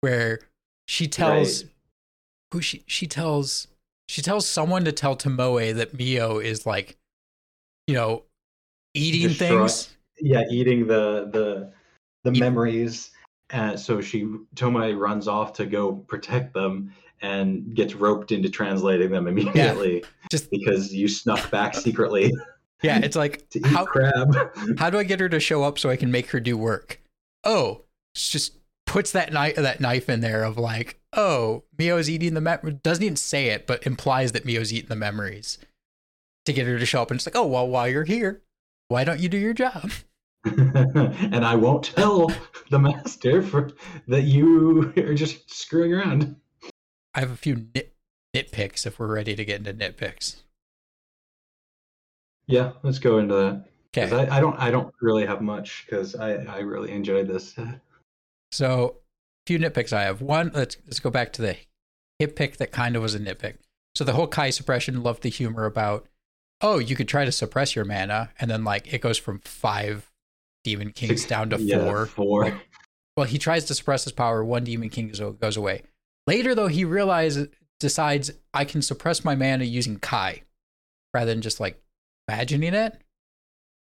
where 0.00 0.40
she 0.88 1.08
tells 1.08 1.64
Right. 1.64 1.72
who 2.52 2.62
she 2.62 2.82
she 2.86 3.06
tells 3.06 3.66
she 4.08 4.22
tells 4.22 4.46
someone 4.46 4.84
to 4.84 4.92
tell 4.92 5.16
Tomoe 5.16 5.74
that 5.74 5.94
Mio 5.94 6.38
is 6.38 6.66
like, 6.66 6.96
you 7.86 7.94
know, 7.94 8.24
eating 8.94 9.28
Destroy- 9.28 9.58
things. 9.68 9.96
Yeah, 10.20 10.44
eating 10.50 10.86
the 10.86 11.28
the 11.32 11.72
the 12.24 12.32
Eat- 12.36 12.40
memories. 12.40 13.10
Uh, 13.52 13.76
so 13.76 14.00
she 14.00 14.22
Tomoe 14.54 14.98
runs 14.98 15.28
off 15.28 15.52
to 15.54 15.66
go 15.66 15.92
protect 15.92 16.54
them 16.54 16.92
and 17.20 17.74
gets 17.74 17.94
roped 17.94 18.32
into 18.32 18.48
translating 18.48 19.10
them 19.10 19.26
immediately 19.28 20.02
Just 20.30 20.50
because 20.50 20.92
you 20.92 21.06
snuck 21.06 21.50
back 21.50 21.74
secretly 21.74 22.32
yeah, 22.82 22.98
it's 22.98 23.14
like 23.14 23.48
to 23.50 23.58
eat 23.60 23.66
how 23.66 23.84
crab. 23.84 24.34
how 24.78 24.88
do 24.90 24.98
I 24.98 25.04
get 25.04 25.20
her 25.20 25.28
to 25.28 25.38
show 25.38 25.62
up 25.62 25.78
so 25.78 25.90
I 25.90 25.96
can 25.96 26.10
make 26.10 26.30
her 26.30 26.40
do 26.40 26.56
work? 26.56 27.00
Oh, 27.44 27.82
just 28.14 28.56
puts 28.92 29.10
that 29.12 29.32
knife 29.32 29.56
that 29.56 29.80
knife 29.80 30.08
in 30.10 30.20
there 30.20 30.44
of 30.44 30.58
like, 30.58 31.00
oh, 31.14 31.64
Mio's 31.78 32.10
eating 32.10 32.34
the 32.34 32.42
mem- 32.42 32.80
doesn't 32.82 33.02
even 33.02 33.16
say 33.16 33.46
it, 33.46 33.66
but 33.66 33.86
implies 33.86 34.32
that 34.32 34.44
Mio's 34.44 34.70
eating 34.70 34.90
the 34.90 34.96
memories 34.96 35.56
to 36.44 36.52
get 36.52 36.66
her 36.66 36.78
to 36.78 36.84
show 36.84 37.00
up. 37.00 37.10
And 37.10 37.16
it's 37.18 37.26
like, 37.26 37.34
oh 37.34 37.46
well, 37.46 37.66
while 37.66 37.88
you're 37.88 38.04
here, 38.04 38.42
why 38.88 39.04
don't 39.04 39.18
you 39.18 39.30
do 39.30 39.38
your 39.38 39.54
job? 39.54 39.90
and 40.44 41.42
I 41.44 41.54
won't 41.54 41.84
tell 41.84 42.30
the 42.68 42.78
master 42.78 43.42
for 43.42 43.70
that 44.08 44.22
you 44.24 44.92
are 44.98 45.14
just 45.14 45.50
screwing 45.50 45.94
around. 45.94 46.36
I 47.14 47.20
have 47.20 47.30
a 47.30 47.36
few 47.36 47.66
nit 47.74 47.94
nitpicks 48.36 48.84
if 48.86 48.98
we're 48.98 49.06
ready 49.14 49.34
to 49.34 49.44
get 49.44 49.66
into 49.66 49.72
nitpicks. 49.72 50.36
Yeah, 52.46 52.72
let's 52.82 52.98
go 52.98 53.18
into 53.18 53.34
that. 53.34 53.64
'Cause 53.94 54.12
Okay, 54.12 54.28
I, 54.30 54.36
I 54.36 54.40
don't 54.40 54.58
I 54.58 54.70
don't 54.70 54.92
really 55.00 55.24
have 55.24 55.40
much 55.40 55.86
because 55.86 56.14
I, 56.14 56.34
I 56.44 56.58
really 56.58 56.90
enjoyed 56.92 57.26
this. 57.28 57.54
so 58.52 58.96
a 59.44 59.46
few 59.46 59.58
nitpicks 59.58 59.92
I 59.92 60.02
have. 60.02 60.20
One, 60.20 60.52
let's 60.54 60.76
let's 60.86 61.00
go 61.00 61.10
back 61.10 61.32
to 61.34 61.42
the 61.42 61.56
hit 62.18 62.36
pick 62.36 62.58
that 62.58 62.70
kind 62.70 62.94
of 62.94 63.02
was 63.02 63.14
a 63.14 63.18
nitpick. 63.18 63.56
So 63.94 64.04
the 64.04 64.12
whole 64.12 64.26
Kai 64.26 64.50
suppression, 64.50 65.02
loved 65.02 65.22
the 65.22 65.28
humor 65.28 65.64
about, 65.66 66.06
oh, 66.60 66.78
you 66.78 66.96
could 66.96 67.08
try 67.08 67.24
to 67.24 67.32
suppress 67.32 67.76
your 67.76 67.84
mana, 67.84 68.30
and 68.40 68.50
then 68.50 68.64
like 68.64 68.92
it 68.92 69.00
goes 69.00 69.18
from 69.18 69.40
five 69.40 70.10
demon 70.64 70.92
kings 70.92 71.24
down 71.26 71.50
to 71.50 71.56
yeah, 71.60 71.84
four. 71.84 72.06
Four. 72.06 72.44
Like, 72.44 72.54
Well, 73.16 73.26
he 73.26 73.38
tries 73.38 73.64
to 73.66 73.74
suppress 73.74 74.04
his 74.04 74.12
power. 74.12 74.44
One 74.44 74.64
demon 74.64 74.88
king 74.88 75.12
goes 75.40 75.56
away. 75.56 75.82
Later, 76.26 76.54
though, 76.54 76.68
he 76.68 76.84
realizes, 76.84 77.48
decides 77.80 78.30
I 78.54 78.64
can 78.64 78.80
suppress 78.80 79.24
my 79.24 79.34
mana 79.34 79.64
using 79.64 79.98
Kai, 79.98 80.42
rather 81.12 81.32
than 81.32 81.42
just 81.42 81.60
like 81.60 81.82
imagining 82.28 82.74
it. 82.74 83.02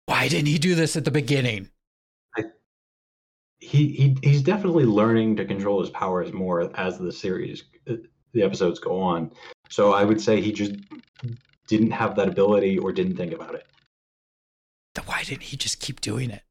Why 0.06 0.28
didn't 0.28 0.48
he 0.48 0.58
do 0.58 0.74
this 0.74 0.96
at 0.96 1.04
the 1.04 1.10
beginning? 1.10 1.70
He, 3.64 3.88
he 3.88 4.16
he's 4.22 4.42
definitely 4.42 4.84
learning 4.84 5.36
to 5.36 5.44
control 5.44 5.80
his 5.80 5.90
powers 5.90 6.32
more 6.32 6.70
as 6.78 6.98
the 6.98 7.12
series 7.12 7.64
the 7.86 8.42
episodes 8.42 8.78
go 8.78 9.00
on 9.00 9.30
so 9.68 9.92
i 9.92 10.04
would 10.04 10.20
say 10.20 10.40
he 10.40 10.52
just 10.52 10.74
didn't 11.66 11.90
have 11.90 12.14
that 12.16 12.28
ability 12.28 12.78
or 12.78 12.92
didn't 12.92 13.16
think 13.16 13.32
about 13.32 13.54
it 13.54 13.66
Then 14.94 15.04
Why 15.06 15.22
didn't 15.22 15.44
he 15.44 15.56
just 15.56 15.80
keep 15.80 16.00
doing 16.00 16.30
it? 16.30 16.42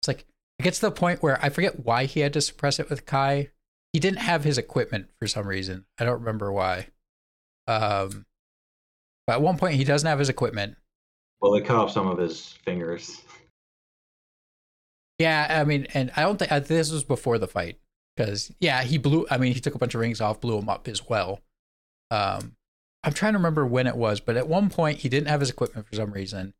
It's 0.00 0.08
like 0.08 0.24
it 0.58 0.62
gets 0.62 0.80
to 0.80 0.86
the 0.86 0.92
point 0.92 1.22
where 1.22 1.38
I 1.44 1.50
forget 1.50 1.84
why 1.84 2.06
he 2.06 2.20
had 2.20 2.32
to 2.32 2.40
suppress 2.40 2.80
it 2.80 2.88
with 2.88 3.04
Kai. 3.06 3.50
He 3.92 4.00
didn't 4.00 4.20
have 4.20 4.44
his 4.44 4.56
equipment 4.58 5.10
for 5.18 5.26
some 5.26 5.46
reason. 5.46 5.84
I 5.98 6.04
don't 6.04 6.20
remember 6.20 6.50
why. 6.50 6.88
Um, 7.68 8.24
but 9.26 9.34
at 9.34 9.42
one 9.42 9.58
point 9.58 9.74
he 9.74 9.84
doesn't 9.84 10.08
have 10.08 10.18
his 10.18 10.28
equipment. 10.30 10.76
well 11.40 11.52
they 11.52 11.60
cut 11.60 11.76
off 11.76 11.92
some 11.92 12.08
of 12.08 12.18
his 12.18 12.54
fingers 12.64 13.22
Yeah, 15.18 15.46
I 15.48 15.64
mean, 15.64 15.86
and 15.94 16.10
I 16.16 16.22
don't 16.22 16.38
think 16.38 16.50
uh, 16.50 16.60
this 16.60 16.90
was 16.90 17.04
before 17.04 17.38
the 17.38 17.46
fight 17.46 17.78
because 18.16 18.52
yeah, 18.60 18.82
he 18.82 18.98
blew. 18.98 19.26
I 19.30 19.38
mean, 19.38 19.52
he 19.52 19.60
took 19.60 19.74
a 19.74 19.78
bunch 19.78 19.94
of 19.94 20.00
rings 20.00 20.20
off, 20.20 20.40
blew 20.40 20.58
them 20.58 20.68
up 20.68 20.88
as 20.88 21.08
well. 21.08 21.40
Um, 22.10 22.56
I'm 23.04 23.12
trying 23.12 23.32
to 23.32 23.38
remember 23.38 23.66
when 23.66 23.86
it 23.86 23.96
was, 23.96 24.20
but 24.20 24.36
at 24.36 24.48
one 24.48 24.70
point 24.70 24.98
he 24.98 25.08
didn't 25.08 25.28
have 25.28 25.40
his 25.40 25.50
equipment 25.50 25.86
for 25.86 25.96
some 25.96 26.12
reason, 26.12 26.54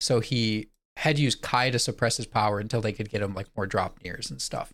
so 0.00 0.20
he 0.20 0.68
had 0.96 1.16
to 1.16 1.22
use 1.22 1.34
Kai 1.34 1.70
to 1.70 1.78
suppress 1.78 2.16
his 2.16 2.26
power 2.26 2.58
until 2.58 2.80
they 2.80 2.92
could 2.92 3.08
get 3.08 3.22
him 3.22 3.34
like 3.34 3.46
more 3.56 3.66
Draupnirs 3.66 4.30
and 4.30 4.42
stuff. 4.42 4.72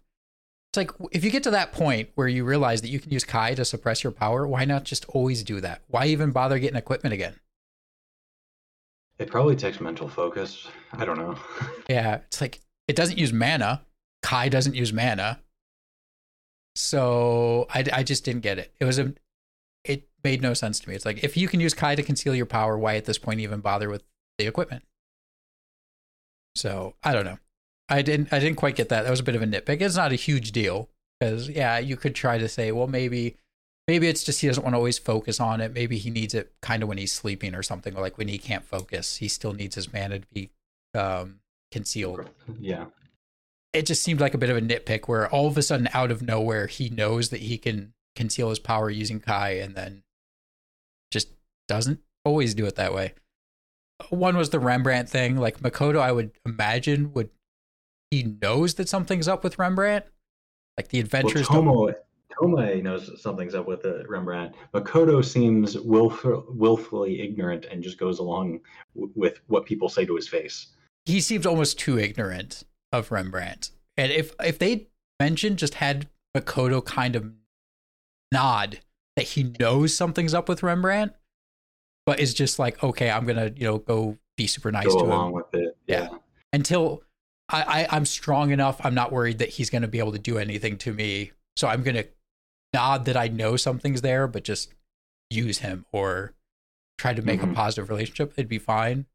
It's 0.73 0.79
like 0.79 0.91
if 1.13 1.25
you 1.25 1.31
get 1.31 1.43
to 1.45 1.51
that 1.51 1.73
point 1.73 2.11
where 2.15 2.29
you 2.29 2.45
realize 2.45 2.81
that 2.81 2.89
you 2.89 2.99
can 2.99 3.13
use 3.13 3.25
Kai 3.25 3.55
to 3.55 3.65
suppress 3.65 4.03
your 4.03 4.13
power, 4.13 4.47
why 4.47 4.65
not 4.65 4.85
just 4.85 5.05
always 5.07 5.43
do 5.43 5.61
that? 5.61 5.83
Why 5.89 6.07
even 6.07 6.31
bother 6.31 6.59
getting 6.59 6.77
equipment 6.77 7.13
again? 7.13 7.35
it 9.19 9.31
probably 9.31 9.57
takes 9.57 9.81
mental 9.81 10.09
focus 10.09 10.69
i 10.93 11.05
don't 11.05 11.19
know 11.19 11.37
Yeah, 11.89 12.17
it's 12.27 12.41
like 12.41 12.61
it 12.89 12.97
doesn't 12.97 13.19
use 13.19 13.33
mana. 13.33 13.83
Kai 14.23 14.49
doesn't 14.49 14.75
use 14.75 14.93
mana. 14.93 15.41
So 16.77 17.67
I, 17.73 17.85
I 17.93 18.03
just 18.03 18.25
didn't 18.25 18.43
get 18.43 18.59
it. 18.59 18.73
It 18.81 18.85
was 18.85 18.99
a, 18.99 19.15
it 19.85 20.09
made 20.23 20.43
no 20.43 20.55
sense 20.55 20.81
to 20.81 20.89
me. 20.89 20.95
It's 20.95 21.05
like 21.05 21.23
if 21.23 21.37
you 21.37 21.49
can 21.49 21.61
use 21.61 21.75
Kai 21.75 21.95
to 21.95 22.03
conceal 22.03 22.35
your 22.35 22.47
power, 22.47 22.77
why 22.77 22.97
at 22.97 23.05
this 23.05 23.19
point 23.19 23.41
even 23.41 23.61
bother 23.61 23.89
with 23.89 24.03
the 24.39 24.47
equipment? 24.47 24.83
So 26.57 26.95
I 27.03 27.13
don't 27.13 27.25
know. 27.25 27.39
I 27.89 28.03
didn't 28.03 28.33
I 28.33 28.39
didn't 28.39 28.57
quite 28.57 28.77
get 28.77 28.89
that. 28.89 29.03
That 29.03 29.11
was 29.11 29.21
a 29.21 29.25
bit 29.25 29.37
of 29.37 29.43
a 29.43 29.47
nitpick. 29.47 29.81
It's 29.81 29.97
not 29.97 30.13
a 30.13 30.17
huge 30.17 30.53
deal 30.53 30.89
because 31.21 31.49
yeah, 31.49 31.79
you 31.79 31.97
could 31.97 32.15
try 32.15 32.39
to 32.39 32.49
say, 32.49 32.73
well, 32.73 32.87
maybe 32.87 33.37
maybe 33.87 34.09
it's 34.09 34.25
just 34.25 34.41
he 34.41 34.47
doesn't 34.47 34.63
want 34.63 34.75
to 34.75 34.79
always 34.79 34.99
focus 34.99 35.41
on 35.41 35.61
it. 35.61 35.73
Maybe 35.75 35.99
he 35.99 36.11
needs 36.11 36.35
it 36.35 36.53
kind 36.63 36.83
of 36.83 36.89
when 36.89 36.99
he's 36.99 37.13
sleeping 37.13 37.55
or 37.55 37.63
something, 37.63 37.95
or 37.95 38.01
like 38.01 38.19
when 38.19 38.29
he 38.29 38.39
can't 38.39 38.65
focus, 38.65 39.17
he 39.17 39.29
still 39.29 39.53
needs 39.53 39.75
his 39.75 39.93
mana 39.93 40.21
to 40.21 40.27
be 40.33 40.51
um, 40.95 41.41
concealed. 41.75 42.31
Yeah. 42.61 42.87
It 43.73 43.85
just 43.85 44.05
seemed 44.05 44.21
like 44.21 44.33
a 44.33 44.39
bit 44.39 44.49
of 44.49 44.57
a 44.57 44.61
nitpick 44.61 45.09
where 45.09 45.29
all 45.29 45.49
of 45.49 45.59
a 45.59 45.63
sudden, 45.63 45.89
out 45.93 46.13
of 46.13 46.23
nowhere, 46.23 46.69
he 46.69 46.89
knows 46.89 47.31
that 47.31 47.41
he 47.41 47.59
can 47.59 47.93
conceal 48.15 48.51
his 48.51 48.61
power 48.61 48.89
using 48.89 49.19
Kai, 49.19 49.55
and 49.55 49.75
then 49.75 50.05
just 51.11 51.31
doesn't 51.67 51.99
always 52.25 52.55
do 52.55 52.65
it 52.65 52.77
that 52.77 52.95
way. 52.95 53.15
One 54.11 54.37
was 54.37 54.51
the 54.51 54.61
Rembrandt 54.61 55.09
thing. 55.09 55.37
Like 55.37 55.59
Makoto, 55.59 55.99
I 55.99 56.13
would 56.13 56.31
imagine 56.47 57.13
would 57.13 57.31
he 58.13 58.23
knows 58.23 58.75
that 58.75 58.89
something's 58.89 59.27
up 59.27 59.43
with 59.43 59.59
Rembrandt. 59.59 60.05
Like 60.79 60.89
the 60.89 61.01
adventures. 61.01 61.51
Well, 61.51 61.63
Tomo, 61.63 61.95
Tomoe 62.41 62.83
knows 62.85 63.21
something's 63.21 63.57
up 63.57 63.67
with 63.67 63.83
the 63.83 64.05
Rembrandt. 64.09 64.55
Makoto 64.73 65.25
seems 65.25 65.77
willful, 65.77 66.45
willfully 66.51 67.21
ignorant 67.21 67.65
and 67.65 67.83
just 67.83 67.99
goes 67.99 68.21
along 68.21 68.61
w- 68.95 69.13
with 69.17 69.41
what 69.49 69.67
people 69.67 69.89
say 69.89 70.05
to 70.07 70.15
his 70.15 70.29
face. 70.29 70.69
He 71.07 71.21
seems 71.21 71.47
almost 71.47 71.79
too 71.79 71.99
ignorant 71.99 72.65
of 72.93 73.11
Rembrandt. 73.11 73.71
And 73.97 74.11
if 74.13 74.33
if 74.43 74.59
they 74.59 74.89
mentioned 75.21 75.59
just 75.59 75.75
had 75.75 76.09
Makoto 76.37 76.85
kind 76.85 77.15
of 77.17 77.31
nod 78.33 78.81
that 79.17 79.27
he 79.27 79.55
knows 79.61 79.95
something's 79.95 80.35
up 80.35 80.49
with 80.49 80.63
Rembrandt, 80.63 81.13
but 82.07 82.19
is 82.21 82.35
just 82.35 82.59
like, 82.59 82.83
okay, 82.83 83.11
I'm 83.11 83.27
gonna, 83.27 83.53
you 83.55 83.65
know, 83.65 83.79
go 83.79 84.19
be 84.37 84.47
super 84.47 84.73
nice 84.73 84.87
Go 84.87 84.99
to 85.01 85.05
along 85.05 85.29
him. 85.29 85.35
with 85.35 85.55
it. 85.55 85.77
Yeah. 85.87 86.09
Yeah. 86.11 86.19
Until 86.53 87.03
I, 87.49 87.63
I 87.83 87.97
I'm 87.97 88.07
strong 88.07 88.51
enough, 88.51 88.81
I'm 88.85 88.95
not 88.95 89.13
worried 89.13 89.39
that 89.39 89.51
he's 89.51 89.71
gonna 89.71 89.89
be 89.89 89.99
able 89.99 90.13
to 90.13 90.19
do 90.19 90.39
anything 90.39 90.77
to 90.79 90.93
me. 90.93 91.33
So 91.57 91.69
I'm 91.69 91.83
gonna 91.83 92.05
nod 92.73 93.05
that 93.05 93.17
I 93.17 93.29
know 93.29 93.57
something's 93.57 94.01
there, 94.03 94.27
but 94.27 94.43
just 94.43 94.73
use 95.31 95.59
him 95.59 95.85
or 95.93 96.33
try 96.99 97.13
to 97.15 97.23
make 97.23 97.43
a 97.43 97.47
Mhm. 97.47 97.55
positive 97.55 97.89
relationship. 97.91 98.33
It'd 98.37 98.49
be 98.49 98.59
fine. 98.59 99.07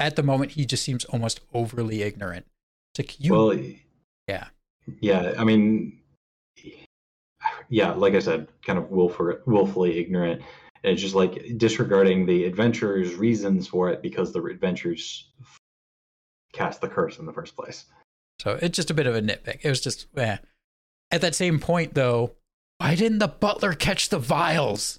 At 0.00 0.16
the 0.16 0.22
moment, 0.22 0.52
he 0.52 0.64
just 0.64 0.82
seems 0.82 1.04
almost 1.04 1.40
overly 1.52 2.02
ignorant. 2.02 2.46
It's 2.92 3.00
like 3.00 3.20
you 3.20 3.32
Well, 3.32 3.58
Yeah. 4.26 4.46
Yeah. 5.00 5.34
I 5.38 5.44
mean, 5.44 6.00
yeah, 7.68 7.92
like 7.92 8.14
I 8.14 8.18
said, 8.18 8.48
kind 8.62 8.78
of 8.78 8.90
willful, 8.90 9.34
willfully 9.46 9.98
ignorant. 9.98 10.42
And 10.82 10.92
it's 10.94 11.02
just 11.02 11.14
like 11.14 11.58
disregarding 11.58 12.24
the 12.24 12.44
adventurer's 12.44 13.14
reasons 13.14 13.68
for 13.68 13.90
it 13.90 14.00
because 14.02 14.32
the 14.32 14.42
adventurers 14.42 15.30
cast 16.52 16.80
the 16.80 16.88
curse 16.88 17.18
in 17.18 17.26
the 17.26 17.32
first 17.32 17.54
place. 17.54 17.84
So 18.40 18.58
it's 18.60 18.76
just 18.76 18.90
a 18.90 18.94
bit 18.94 19.06
of 19.06 19.14
a 19.14 19.20
nitpick. 19.20 19.60
It 19.62 19.68
was 19.68 19.82
just, 19.82 20.06
eh. 20.16 20.38
At 21.10 21.20
that 21.20 21.34
same 21.34 21.60
point, 21.60 21.94
though, 21.94 22.36
why 22.78 22.94
didn't 22.94 23.18
the 23.18 23.28
butler 23.28 23.74
catch 23.74 24.08
the 24.08 24.18
vials? 24.18 24.98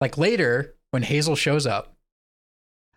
Like 0.00 0.16
later, 0.16 0.74
when 0.90 1.02
Hazel 1.02 1.36
shows 1.36 1.66
up, 1.66 1.91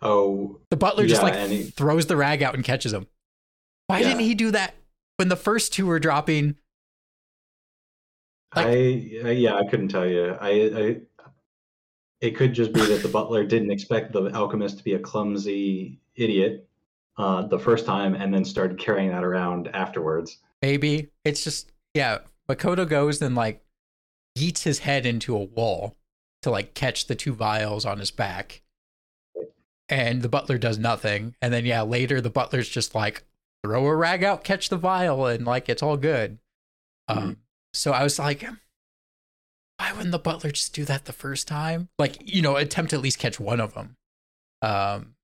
Oh, 0.02 0.60
the 0.70 0.76
butler 0.78 1.08
just 1.08 1.22
Yeah, 1.22 1.30
like 1.30 1.50
he- 1.50 1.64
throws 1.64 2.06
the 2.08 2.16
rag 2.18 2.44
out 2.44 2.54
and 2.56 2.64
catches 2.64 2.94
him. 2.94 3.08
Why 3.88 4.00
Yeah. 4.00 4.10
didn't 4.10 4.22
he 4.22 4.36
do 4.36 4.52
that 4.52 4.76
when 5.18 5.30
the 5.30 5.36
first 5.36 5.74
two 5.74 5.86
were 5.86 6.00
dropping? 6.00 6.56
Like- 8.56 8.68
I 8.68 8.72
uh, 9.24 9.30
yeah, 9.30 9.56
I 9.56 9.66
couldn't 9.66 9.90
tell 9.90 10.06
you. 10.08 10.38
I, 10.40 10.50
I 10.50 11.02
it 12.22 12.36
could 12.36 12.54
just 12.54 12.74
be 12.74 12.82
that 12.86 13.02
the 13.04 13.08
butler 13.18 13.44
didn't 13.46 13.72
expect 13.72 14.14
the 14.14 14.32
alchemist 14.34 14.78
to 14.80 14.84
be 14.84 14.94
a 14.94 15.00
clumsy 15.00 16.00
idiot 16.16 16.68
uh, 17.18 17.44
the 17.48 17.60
first 17.60 17.86
time, 17.86 18.16
and 18.16 18.34
then 18.34 18.46
started 18.46 18.78
carrying 18.80 19.10
that 19.10 19.24
around 19.24 19.68
afterwards. 19.70 20.38
Maybe 20.62 21.10
it's 21.24 21.44
just 21.44 21.72
yeah. 21.94 22.20
Makoto 22.50 22.88
goes 22.88 23.22
and 23.22 23.36
like 23.36 23.64
yeets 24.38 24.64
his 24.64 24.80
head 24.80 25.06
into 25.06 25.36
a 25.36 25.44
wall 25.44 25.98
to 26.44 26.50
like 26.52 26.74
catch 26.76 27.08
the 27.08 27.16
two 27.16 27.34
vials 27.34 27.86
on 27.86 28.00
his 28.00 28.12
back, 28.12 28.62
and 29.90 30.22
the 30.22 30.30
butler 30.30 30.58
does 30.58 30.78
nothing. 30.78 31.36
And 31.42 31.54
then 31.54 31.66
yeah, 31.66 31.82
later 31.82 32.22
the 32.22 32.30
butler's 32.30 32.70
just 32.70 32.96
like 32.96 33.24
throw 33.64 33.86
a 33.86 33.96
rag 33.96 34.24
out, 34.24 34.44
catch 34.44 34.70
the 34.70 34.78
vial, 34.78 35.26
and 35.26 35.46
like 35.46 35.70
it's 35.70 35.84
all 35.84 35.98
good. 35.98 36.40
Um, 37.08 37.38
so 37.74 37.92
I 37.92 38.04
was 38.04 38.18
like, 38.18 38.44
why 39.78 39.92
wouldn't 39.92 40.12
the 40.12 40.20
butler 40.20 40.52
just 40.52 40.74
do 40.74 40.86
that 40.86 41.06
the 41.06 41.14
first 41.14 41.48
time? 41.48 41.90
Like 42.00 42.18
you 42.22 42.42
know, 42.42 42.56
attempt 42.56 42.92
to 42.92 42.96
at 42.96 43.02
least 43.02 43.20
catch 43.20 43.40
one 43.40 43.60
of 43.60 43.74
them. 43.74 43.98
Um, 44.62 45.16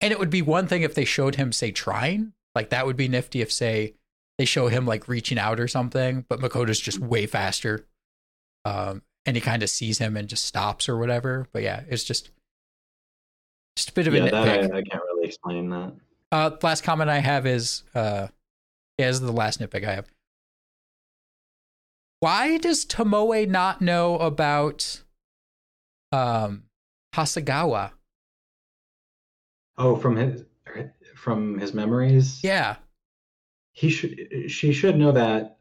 and 0.00 0.12
it 0.12 0.18
would 0.18 0.30
be 0.30 0.42
one 0.42 0.66
thing 0.66 0.82
if 0.82 0.94
they 0.94 1.04
showed 1.04 1.36
him 1.36 1.52
say 1.52 1.72
trying, 1.72 2.32
like 2.54 2.70
that 2.70 2.86
would 2.86 2.96
be 2.96 3.08
nifty 3.08 3.40
if 3.40 3.52
say 3.52 3.94
they 4.38 4.44
show 4.44 4.68
him 4.68 4.86
like 4.86 5.08
reaching 5.08 5.38
out 5.38 5.58
or 5.58 5.68
something, 5.68 6.24
but 6.28 6.40
Makoto's 6.40 6.80
just 6.80 6.98
way 6.98 7.26
faster. 7.26 7.86
Um, 8.64 9.02
and 9.24 9.36
he 9.36 9.40
kind 9.40 9.62
of 9.62 9.70
sees 9.70 9.98
him 9.98 10.16
and 10.16 10.28
just 10.28 10.44
stops 10.44 10.88
or 10.88 10.96
whatever. 10.98 11.46
But 11.52 11.62
yeah, 11.62 11.82
it's 11.88 12.04
just 12.04 12.30
just 13.76 13.90
a 13.90 13.92
bit 13.92 14.06
of 14.06 14.14
a 14.14 14.18
Yeah, 14.18 14.24
that 14.24 14.34
I, 14.34 14.58
nitpick. 14.58 14.74
I 14.74 14.82
can't 14.82 15.02
really 15.04 15.26
explain 15.26 15.70
that. 15.70 15.92
Uh, 16.32 16.50
last 16.62 16.82
comment 16.82 17.08
I 17.08 17.18
have 17.18 17.46
is, 17.46 17.84
uh, 17.94 18.28
yeah, 18.98 19.06
this 19.06 19.16
is 19.16 19.20
the 19.20 19.32
last 19.32 19.60
nitpick 19.60 19.86
I 19.86 19.94
have. 19.94 20.06
Why 22.20 22.58
does 22.58 22.84
Tomoe 22.84 23.46
not 23.48 23.80
know 23.80 24.18
about 24.18 25.02
um, 26.10 26.64
Hasegawa? 27.14 27.92
Oh, 29.78 29.94
from 29.94 30.16
his 30.16 30.44
from 31.14 31.58
his 31.58 31.74
memories. 31.74 32.40
Yeah, 32.42 32.76
he 33.76 33.90
should 33.90 34.50
she 34.50 34.72
should 34.72 34.96
know 34.96 35.12
that 35.12 35.58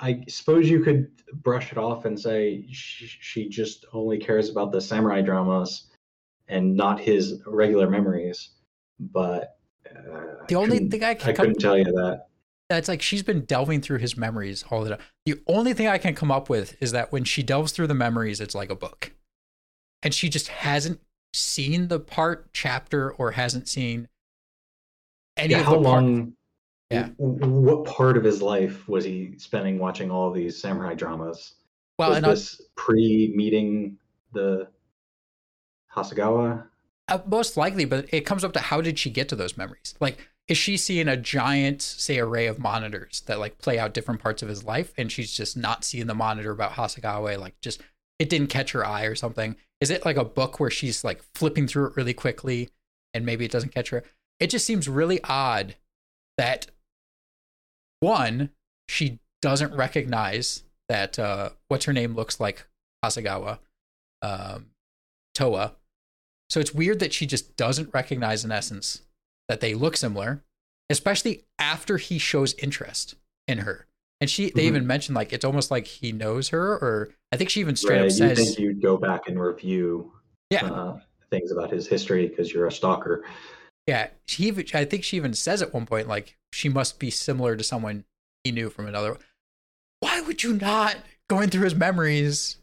i 0.00 0.22
suppose 0.28 0.68
you 0.68 0.82
could 0.82 1.08
brush 1.32 1.70
it 1.70 1.78
off 1.78 2.04
and 2.04 2.18
say 2.18 2.66
she, 2.72 3.06
she 3.06 3.48
just 3.48 3.86
only 3.92 4.18
cares 4.18 4.50
about 4.50 4.72
the 4.72 4.80
samurai 4.80 5.22
dramas 5.22 5.91
and 6.52 6.76
not 6.76 7.00
his 7.00 7.40
regular 7.46 7.88
memories 7.88 8.50
but 9.00 9.56
uh, 9.90 10.44
the 10.48 10.54
only 10.54 10.78
thing 10.88 11.02
I 11.02 11.10
i 11.10 11.14
can 11.14 11.34
come 11.34 11.46
couldn't 11.46 11.60
tell 11.60 11.76
you 11.78 11.84
that 11.84 12.26
that's 12.72 12.88
like 12.88 13.02
she's 13.02 13.22
been 13.22 13.44
delving 13.44 13.82
through 13.82 13.98
his 13.98 14.16
memories 14.16 14.64
all 14.70 14.82
the 14.82 14.90
time. 14.90 14.98
The 15.26 15.42
only 15.46 15.74
thing 15.74 15.88
I 15.88 15.98
can 15.98 16.14
come 16.14 16.30
up 16.30 16.48
with 16.48 16.74
is 16.80 16.92
that 16.92 17.12
when 17.12 17.22
she 17.22 17.42
delves 17.42 17.72
through 17.72 17.88
the 17.88 17.94
memories, 17.94 18.40
it's 18.40 18.54
like 18.54 18.70
a 18.70 18.74
book. 18.74 19.12
And 20.02 20.14
she 20.14 20.30
just 20.30 20.48
hasn't 20.48 21.00
seen 21.34 21.88
the 21.88 22.00
part 22.00 22.50
chapter 22.54 23.10
or 23.12 23.32
hasn't 23.32 23.68
seen 23.68 24.08
any 25.36 25.52
yeah, 25.52 25.60
of 25.60 25.66
how 25.66 25.72
the 25.72 25.82
part. 25.82 26.02
long 26.04 26.32
Yeah. 26.90 27.08
w- 27.18 27.38
w- 27.40 27.60
what 27.60 27.84
part 27.84 28.16
of 28.16 28.24
his 28.24 28.40
life 28.40 28.88
was 28.88 29.04
he 29.04 29.34
spending 29.36 29.78
watching 29.78 30.10
all 30.10 30.30
these 30.30 30.58
samurai 30.58 30.94
dramas 30.94 31.54
Well, 31.98 32.08
was 32.08 32.16
and 32.18 32.26
I, 32.26 32.30
this 32.30 32.62
pre-meeting 32.76 33.98
the 34.32 34.68
Hasegawa 35.94 36.64
uh, 37.08 37.18
most 37.26 37.56
likely, 37.56 37.84
but 37.84 38.06
it 38.12 38.22
comes 38.22 38.44
up 38.44 38.52
to 38.54 38.60
how 38.60 38.80
did 38.80 38.98
she 38.98 39.10
get 39.10 39.28
to 39.28 39.36
those 39.36 39.56
memories? 39.56 39.94
Like, 40.00 40.18
is 40.48 40.56
she 40.56 40.76
seeing 40.76 41.08
a 41.08 41.16
giant, 41.16 41.82
say, 41.82 42.18
array 42.18 42.46
of 42.46 42.58
monitors 42.58 43.22
that 43.26 43.38
like 43.38 43.58
play 43.58 43.78
out 43.78 43.94
different 43.94 44.20
parts 44.20 44.42
of 44.42 44.48
his 44.48 44.64
life, 44.64 44.92
and 44.96 45.10
she's 45.10 45.32
just 45.32 45.56
not 45.56 45.84
seeing 45.84 46.06
the 46.06 46.14
monitor 46.14 46.50
about 46.50 46.72
Hasegawa? 46.72 47.38
Like, 47.38 47.60
just 47.60 47.82
it 48.18 48.28
didn't 48.28 48.48
catch 48.48 48.72
her 48.72 48.86
eye 48.86 49.04
or 49.04 49.14
something. 49.14 49.56
Is 49.80 49.90
it 49.90 50.04
like 50.04 50.16
a 50.16 50.24
book 50.24 50.60
where 50.60 50.70
she's 50.70 51.04
like 51.04 51.22
flipping 51.34 51.66
through 51.66 51.88
it 51.88 51.96
really 51.96 52.14
quickly, 52.14 52.70
and 53.12 53.26
maybe 53.26 53.44
it 53.44 53.50
doesn't 53.50 53.74
catch 53.74 53.90
her? 53.90 54.04
It 54.40 54.48
just 54.48 54.66
seems 54.66 54.88
really 54.88 55.20
odd 55.24 55.76
that 56.38 56.68
one, 58.00 58.50
she 58.88 59.18
doesn't 59.42 59.74
recognize 59.74 60.64
that 60.88 61.18
uh, 61.18 61.50
what's 61.68 61.84
her 61.84 61.92
name 61.92 62.14
looks 62.14 62.40
like 62.40 62.66
Hasegawa, 63.04 63.58
um, 64.22 64.66
Toa. 65.34 65.74
So 66.52 66.60
it's 66.60 66.74
weird 66.74 66.98
that 66.98 67.14
she 67.14 67.24
just 67.24 67.56
doesn't 67.56 67.94
recognize 67.94 68.44
in 68.44 68.52
essence 68.52 69.00
that 69.48 69.60
they 69.62 69.72
look 69.72 69.96
similar, 69.96 70.44
especially 70.90 71.46
after 71.58 71.96
he 71.96 72.18
shows 72.18 72.52
interest 72.58 73.14
in 73.48 73.56
her. 73.60 73.86
And 74.20 74.28
she 74.28 74.50
they 74.50 74.64
Mhm. 74.64 74.66
even 74.66 74.86
mentioned 74.86 75.16
like 75.16 75.32
it's 75.32 75.46
almost 75.46 75.70
like 75.70 75.86
he 75.86 76.12
knows 76.12 76.50
her, 76.50 76.74
or 76.74 77.08
I 77.32 77.38
think 77.38 77.48
she 77.48 77.60
even 77.60 77.74
straight 77.74 78.00
right 78.00 78.00
up 78.02 78.10
you 78.10 78.16
says, 78.34 78.36
think 78.36 78.58
you'd 78.58 78.82
go 78.82 78.98
back 78.98 79.28
and 79.28 79.40
review 79.40 80.12
Yeah. 80.50 80.66
uh, 80.66 81.00
things 81.30 81.50
about 81.52 81.70
his 81.72 81.86
history 81.86 82.28
because 82.28 82.52
you're 82.52 82.66
a 82.66 82.72
stalker 82.72 83.24
Yeah, 83.86 84.10
she 84.26 84.44
even, 84.44 84.66
I 84.74 84.84
think 84.84 85.04
she 85.04 85.16
even 85.16 85.32
says 85.32 85.62
at 85.62 85.72
one 85.72 85.86
point 85.86 86.06
like 86.06 86.36
she 86.52 86.68
must 86.68 86.98
be 86.98 87.08
similar 87.08 87.56
to 87.56 87.64
someone 87.64 88.04
he 88.44 88.52
knew 88.52 88.68
from 88.68 88.86
another. 88.86 89.16
Why 90.00 90.20
would 90.20 90.42
you 90.42 90.52
not 90.52 90.98
going 91.30 91.48
through 91.48 91.64
his 91.64 91.74
memories 91.74 92.58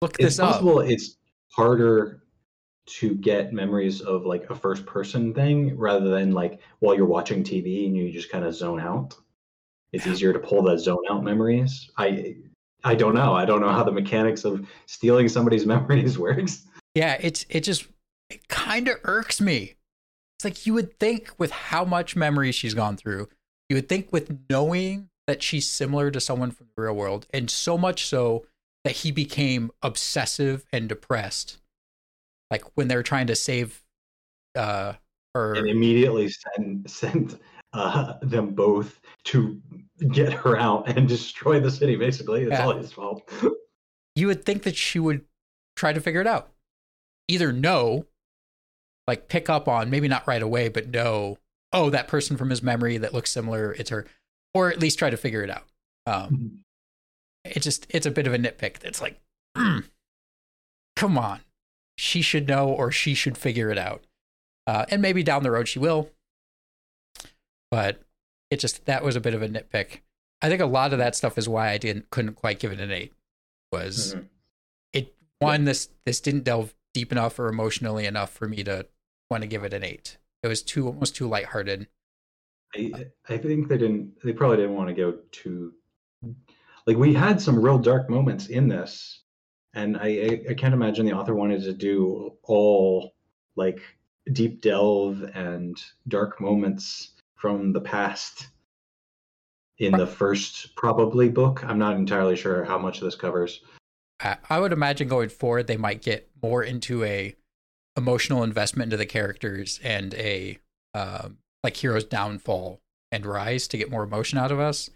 look 0.00 0.12
it's 0.12 0.24
this 0.24 0.38
up? 0.38 0.52
possible 0.52 0.80
it's 0.80 1.18
harder 1.52 2.22
to 2.86 3.14
get 3.14 3.52
memories 3.52 4.00
of 4.00 4.24
like 4.24 4.48
a 4.50 4.54
first 4.54 4.86
person 4.86 5.34
thing 5.34 5.76
rather 5.76 6.08
than 6.08 6.32
like 6.32 6.60
while 6.78 6.94
you're 6.94 7.06
watching 7.06 7.42
TV 7.42 7.86
and 7.86 7.96
you 7.96 8.10
just 8.12 8.30
kind 8.30 8.44
of 8.44 8.54
zone 8.54 8.80
out. 8.80 9.14
It's 9.92 10.06
easier 10.06 10.32
to 10.32 10.38
pull 10.38 10.62
the 10.62 10.76
zone 10.76 11.02
out 11.10 11.24
memories. 11.24 11.90
I 11.96 12.36
I 12.84 12.94
don't 12.94 13.14
know. 13.14 13.34
I 13.34 13.44
don't 13.44 13.60
know 13.60 13.72
how 13.72 13.82
the 13.82 13.92
mechanics 13.92 14.44
of 14.44 14.68
stealing 14.86 15.28
somebody's 15.28 15.66
memories 15.74 16.18
works. 16.18 16.66
Yeah, 16.94 17.18
it's 17.20 17.44
it 17.48 17.60
just 17.60 17.86
it 18.30 18.46
kind 18.48 18.88
of 18.88 18.96
irks 19.04 19.40
me. 19.40 19.74
It's 20.38 20.44
like 20.44 20.66
you 20.66 20.74
would 20.74 20.98
think 20.98 21.30
with 21.38 21.50
how 21.50 21.84
much 21.84 22.14
memory 22.14 22.52
she's 22.52 22.74
gone 22.74 22.96
through, 22.96 23.28
you 23.68 23.76
would 23.76 23.88
think 23.88 24.12
with 24.12 24.38
knowing 24.50 25.08
that 25.26 25.42
she's 25.42 25.68
similar 25.68 26.10
to 26.10 26.20
someone 26.20 26.50
from 26.50 26.68
the 26.76 26.82
real 26.82 26.94
world, 26.94 27.26
and 27.32 27.50
so 27.50 27.76
much 27.76 28.06
so 28.06 28.46
that 28.84 28.96
he 28.96 29.10
became 29.10 29.72
obsessive 29.82 30.64
and 30.72 30.88
depressed. 30.88 31.58
Like 32.50 32.64
when 32.74 32.88
they're 32.88 33.02
trying 33.02 33.26
to 33.28 33.36
save 33.36 33.82
uh 34.54 34.94
her 35.34 35.54
and 35.54 35.68
immediately 35.68 36.28
sent 36.28 36.90
sent 36.90 37.40
uh, 37.72 38.14
them 38.22 38.54
both 38.54 39.00
to 39.24 39.60
get 40.10 40.32
her 40.32 40.56
out 40.56 40.88
and 40.88 41.06
destroy 41.06 41.60
the 41.60 41.70
city. 41.70 41.94
Basically, 41.96 42.42
it's 42.42 42.52
Yeah. 42.52 42.64
all 42.64 42.76
his 42.76 42.92
fault. 42.92 43.30
you 44.14 44.28
would 44.28 44.44
think 44.44 44.62
that 44.62 44.76
she 44.76 44.98
would 44.98 45.24
try 45.76 45.92
to 45.92 46.00
figure 46.00 46.22
it 46.22 46.26
out. 46.26 46.48
Either 47.28 47.52
know, 47.52 48.06
like 49.06 49.28
pick 49.28 49.50
up 49.50 49.68
on, 49.68 49.90
maybe 49.90 50.08
not 50.08 50.26
right 50.26 50.40
away, 50.40 50.68
but 50.68 50.88
know, 50.88 51.36
oh, 51.72 51.90
that 51.90 52.08
person 52.08 52.36
from 52.36 52.48
his 52.48 52.62
memory 52.62 52.96
that 52.96 53.12
looks 53.12 53.30
similar, 53.30 53.72
it's 53.72 53.90
her, 53.90 54.06
or 54.54 54.70
at 54.70 54.80
least 54.80 54.98
try 54.98 55.10
to 55.10 55.16
figure 55.16 55.42
it 55.42 55.50
out. 55.50 55.64
Um, 56.06 56.60
it 57.44 57.60
just, 57.60 57.86
it's 57.90 58.06
a 58.06 58.10
bit 58.10 58.26
of 58.26 58.32
a 58.32 58.38
nitpick. 58.38 58.84
It's 58.84 59.02
like, 59.02 59.20
mm, 59.56 59.84
come 60.96 61.18
on, 61.18 61.40
she 61.96 62.22
should 62.22 62.46
know 62.48 62.68
or 62.68 62.90
she 62.92 63.14
should 63.14 63.36
figure 63.38 63.70
it 63.70 63.78
out. 63.78 64.04
Uh, 64.66 64.84
and 64.90 65.00
maybe 65.00 65.22
down 65.22 65.42
the 65.42 65.50
road 65.50 65.68
she 65.68 65.78
will. 65.78 66.10
But 67.70 68.00
it 68.50 68.60
just, 68.60 68.84
that 68.86 69.02
was 69.04 69.16
a 69.16 69.20
bit 69.20 69.34
of 69.34 69.42
a 69.42 69.48
nitpick. 69.48 70.00
I 70.42 70.48
think 70.48 70.60
a 70.60 70.66
lot 70.66 70.92
of 70.92 70.98
that 70.98 71.14
stuff 71.16 71.38
is 71.38 71.48
why 71.48 71.70
I 71.70 71.78
didn't, 71.78 72.10
couldn't 72.10 72.34
quite 72.34 72.58
give 72.58 72.72
it 72.72 72.80
an 72.80 72.90
eight 72.92 73.12
was 73.72 74.14
Mhm. 74.14 74.26
it 74.92 75.14
one 75.40 75.64
this 75.64 75.88
this 76.04 76.20
didn't 76.20 76.44
delve 76.44 76.72
deep 76.94 77.10
enough 77.10 77.38
or 77.38 77.48
emotionally 77.48 78.06
enough 78.06 78.30
for 78.30 78.46
me 78.48 78.62
to 78.62 78.86
want 79.28 79.42
to 79.42 79.48
give 79.48 79.64
it 79.64 79.72
an 79.74 79.82
eight. 79.82 80.18
It 80.44 80.48
was 80.48 80.62
too 80.62 80.86
almost 80.86 81.16
too 81.16 81.26
lighthearted. 81.28 81.88
I, 82.76 83.06
I 83.28 83.38
think 83.38 83.68
they 83.68 83.76
didn't. 83.78 84.12
They 84.22 84.32
probably 84.32 84.58
didn't 84.58 84.76
want 84.76 84.88
to 84.88 84.94
go 84.94 85.18
too. 85.32 85.72
Like 86.86 86.96
we 86.96 87.12
had 87.12 87.40
some 87.40 87.60
real 87.60 87.78
dark 87.78 88.08
moments 88.08 88.46
in 88.46 88.68
this, 88.68 89.22
and 89.76 89.96
I 89.98 90.42
I, 90.48 90.54
can't 90.54 90.74
imagine 90.74 91.06
the 91.06 91.12
author 91.12 91.34
wanted 91.34 91.62
to 91.62 91.72
do 91.72 92.32
all 92.42 93.14
like 93.54 93.80
deep 94.32 94.60
delve 94.60 95.22
and 95.34 95.80
dark 96.08 96.40
moments 96.40 97.10
from 97.36 97.72
the 97.72 97.80
past 97.80 98.48
in 99.78 99.92
the 99.92 100.06
first 100.06 100.74
probably 100.74 101.28
book. 101.28 101.62
I'm 101.64 101.78
not 101.78 101.96
entirely 101.96 102.34
sure 102.34 102.64
how 102.64 102.78
much 102.78 103.00
this 103.00 103.14
covers. 103.14 103.60
I, 104.48 104.58
would 104.58 104.72
imagine 104.72 105.08
going 105.08 105.28
forward 105.28 105.66
they 105.66 105.76
might 105.76 106.00
get 106.00 106.30
more 106.42 106.62
into 106.62 107.04
a 107.04 107.36
emotional 107.96 108.42
investment 108.42 108.86
into 108.86 108.96
the 108.96 109.06
characters 109.06 109.78
and 109.84 110.14
a 110.14 110.58
um, 110.94 111.36
like 111.62 111.76
hero's 111.76 112.04
downfall 112.04 112.80
and 113.12 113.26
rise 113.26 113.68
to 113.68 113.76
get 113.76 113.90
more 113.90 114.04
emotion 114.04 114.38
out 114.38 114.50
of 114.50 114.58
us. 114.58 114.88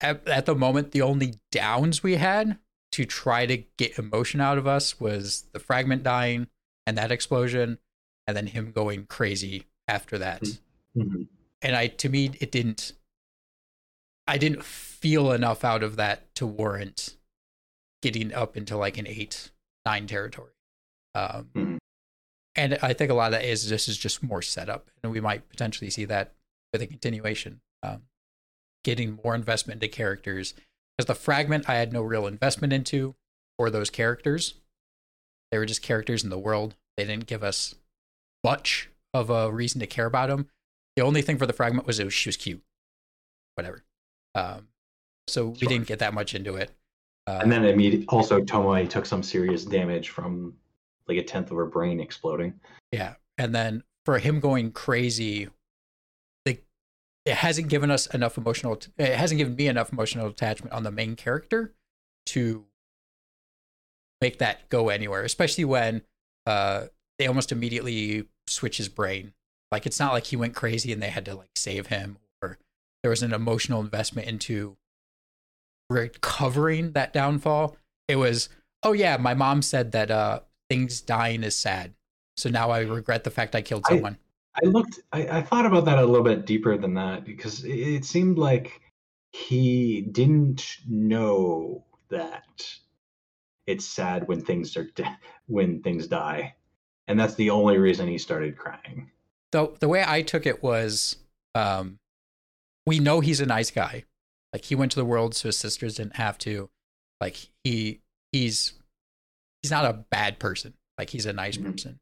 At, 0.00 0.26
at 0.26 0.46
the 0.46 0.54
moment, 0.54 0.92
the 0.92 1.02
only 1.02 1.34
downs 1.52 2.02
we 2.02 2.16
had 2.16 2.58
to 2.92 3.04
try 3.04 3.46
to 3.46 3.58
get 3.76 3.98
emotion 3.98 4.40
out 4.40 4.58
of 4.58 4.66
us 4.66 5.00
was 5.00 5.46
the 5.52 5.58
fragment 5.58 6.02
dying 6.02 6.46
and 6.86 6.96
that 6.98 7.10
explosion, 7.10 7.78
and 8.26 8.36
then 8.36 8.46
him 8.48 8.70
going 8.72 9.06
crazy 9.06 9.66
after 9.88 10.16
that. 10.18 10.42
Mhm. 10.96 11.28
and 11.62 11.74
I 11.76 11.86
to 11.86 12.08
me 12.08 12.30
it 12.40 12.50
didn't 12.52 12.92
I 14.26 14.36
didn't 14.38 14.64
feel 14.64 15.32
enough 15.32 15.64
out 15.64 15.82
of 15.82 15.96
that 15.96 16.34
to 16.36 16.46
warrant 16.46 17.16
getting 18.02 18.32
up 18.34 18.56
into 18.56 18.76
like 18.76 18.98
an 18.98 19.06
eight 19.06 19.50
nine 19.86 20.06
territory. 20.06 20.52
Um, 21.14 21.50
Mhm. 21.54 21.78
And 22.54 22.74
I 22.82 22.92
think 22.92 23.10
a 23.10 23.14
lot 23.14 23.32
of 23.32 23.40
that 23.40 23.44
is 23.46 23.68
this 23.70 23.88
is 23.88 23.96
just 23.96 24.22
more 24.22 24.42
setup, 24.42 24.90
and 25.02 25.10
we 25.10 25.20
might 25.20 25.48
potentially 25.48 25.88
see 25.88 26.04
that 26.04 26.34
with 26.72 26.82
a 26.82 26.86
continuation, 26.86 27.62
um, 27.82 28.06
getting 28.84 29.18
more 29.24 29.34
investment 29.34 29.82
into 29.82 29.94
characters. 29.94 30.52
Because 30.96 31.06
the 31.06 31.14
fragment 31.14 31.68
I 31.68 31.74
had 31.74 31.92
no 31.92 32.02
real 32.02 32.26
investment 32.26 32.72
into 32.72 33.14
or 33.58 33.70
those 33.70 33.90
characters. 33.90 34.54
They 35.50 35.58
were 35.58 35.66
just 35.66 35.82
characters 35.82 36.24
in 36.24 36.30
the 36.30 36.38
world. 36.38 36.74
They 36.96 37.04
didn't 37.04 37.26
give 37.26 37.42
us 37.42 37.74
much 38.44 38.90
of 39.14 39.30
a 39.30 39.50
reason 39.52 39.80
to 39.80 39.86
care 39.86 40.06
about 40.06 40.28
them. 40.28 40.48
The 40.96 41.02
only 41.02 41.22
thing 41.22 41.38
for 41.38 41.46
the 41.46 41.52
fragment 41.52 41.86
was 41.86 41.98
it 41.98 42.04
was 42.04 42.14
she 42.14 42.28
was 42.28 42.36
cute, 42.36 42.62
whatever. 43.54 43.82
Um, 44.34 44.68
so 45.28 45.48
we 45.48 45.58
Sure. 45.58 45.68
didn't 45.68 45.86
get 45.86 45.98
that 46.00 46.14
much 46.14 46.34
into 46.34 46.56
it. 46.56 46.70
Uh, 47.26 47.40
And 47.42 47.52
then 47.52 47.64
immediately, 47.64 48.06
also 48.08 48.40
Tomoe 48.40 48.88
took 48.88 49.06
some 49.06 49.22
serious 49.22 49.64
damage 49.64 50.08
from 50.08 50.56
like 51.06 51.18
a 51.18 51.22
tenth 51.22 51.50
of 51.50 51.56
her 51.56 51.66
brain 51.66 52.00
exploding. 52.00 52.58
Yeah. 52.90 53.14
And 53.38 53.54
then 53.54 53.84
for 54.04 54.18
him 54.18 54.40
going 54.40 54.72
crazy, 54.72 55.48
it 57.24 57.34
hasn't 57.34 57.68
given 57.68 57.90
us 57.90 58.06
enough 58.06 58.36
emotional 58.36 58.78
it 58.98 59.14
hasn't 59.14 59.38
given 59.38 59.54
me 59.54 59.68
enough 59.68 59.92
emotional 59.92 60.26
attachment 60.26 60.72
on 60.72 60.82
the 60.82 60.90
main 60.90 61.16
character 61.16 61.72
to 62.26 62.64
make 64.20 64.38
that 64.38 64.68
go 64.68 64.88
anywhere, 64.88 65.22
especially 65.22 65.64
when 65.64 66.02
uh 66.46 66.86
they 67.18 67.26
almost 67.26 67.52
immediately 67.52 68.28
switch 68.46 68.78
his 68.78 68.88
brain. 68.88 69.32
Like 69.70 69.86
it's 69.86 70.00
not 70.00 70.12
like 70.12 70.26
he 70.26 70.36
went 70.36 70.54
crazy 70.54 70.92
and 70.92 71.02
they 71.02 71.10
had 71.10 71.24
to 71.26 71.34
like 71.34 71.50
save 71.56 71.86
him 71.88 72.18
or 72.42 72.58
there 73.02 73.10
was 73.10 73.22
an 73.22 73.32
emotional 73.32 73.80
investment 73.80 74.28
into 74.28 74.76
recovering 75.90 76.92
that 76.92 77.12
downfall. 77.12 77.76
It 78.08 78.16
was, 78.16 78.48
oh 78.82 78.92
yeah, 78.92 79.16
my 79.16 79.34
mom 79.34 79.62
said 79.62 79.92
that 79.92 80.10
uh 80.10 80.40
things 80.68 81.00
dying 81.00 81.42
is 81.42 81.56
sad. 81.56 81.94
So 82.36 82.48
now 82.48 82.70
I 82.70 82.80
regret 82.80 83.24
the 83.24 83.30
fact 83.30 83.54
I 83.54 83.62
killed 83.62 83.84
someone. 83.86 84.18
I 84.54 84.66
looked. 84.66 85.00
I, 85.12 85.38
I 85.38 85.42
thought 85.42 85.66
about 85.66 85.84
that 85.86 85.98
a 85.98 86.04
little 86.04 86.24
bit 86.24 86.44
deeper 86.46 86.76
than 86.76 86.94
that 86.94 87.24
because 87.24 87.64
it, 87.64 87.70
it 87.72 88.04
seemed 88.04 88.38
like 88.38 88.80
he 89.32 90.02
didn't 90.02 90.76
know 90.86 91.84
that 92.10 92.62
it's 93.66 93.86
sad 93.86 94.28
when 94.28 94.44
things 94.44 94.76
are 94.76 94.84
de- 94.94 95.18
when 95.46 95.82
things 95.82 96.06
die, 96.06 96.54
and 97.08 97.18
that's 97.18 97.34
the 97.34 97.50
only 97.50 97.78
reason 97.78 98.08
he 98.08 98.18
started 98.18 98.58
crying. 98.58 99.10
the 99.52 99.72
the 99.80 99.88
way 99.88 100.04
I 100.06 100.22
took 100.22 100.44
it 100.46 100.62
was, 100.62 101.16
um, 101.54 101.98
we 102.86 102.98
know 102.98 103.20
he's 103.20 103.40
a 103.40 103.46
nice 103.46 103.70
guy. 103.70 104.04
Like 104.52 104.66
he 104.66 104.74
went 104.74 104.92
to 104.92 104.98
the 104.98 105.04
world 105.06 105.34
so 105.34 105.48
his 105.48 105.56
sisters 105.56 105.94
didn't 105.94 106.16
have 106.16 106.36
to. 106.38 106.68
Like 107.22 107.48
he 107.64 108.00
he's 108.32 108.74
he's 109.62 109.70
not 109.70 109.86
a 109.86 110.04
bad 110.10 110.38
person. 110.38 110.74
Like 110.98 111.08
he's 111.10 111.24
a 111.24 111.32
nice 111.32 111.56
Mhm. 111.56 111.72
person. 111.72 112.00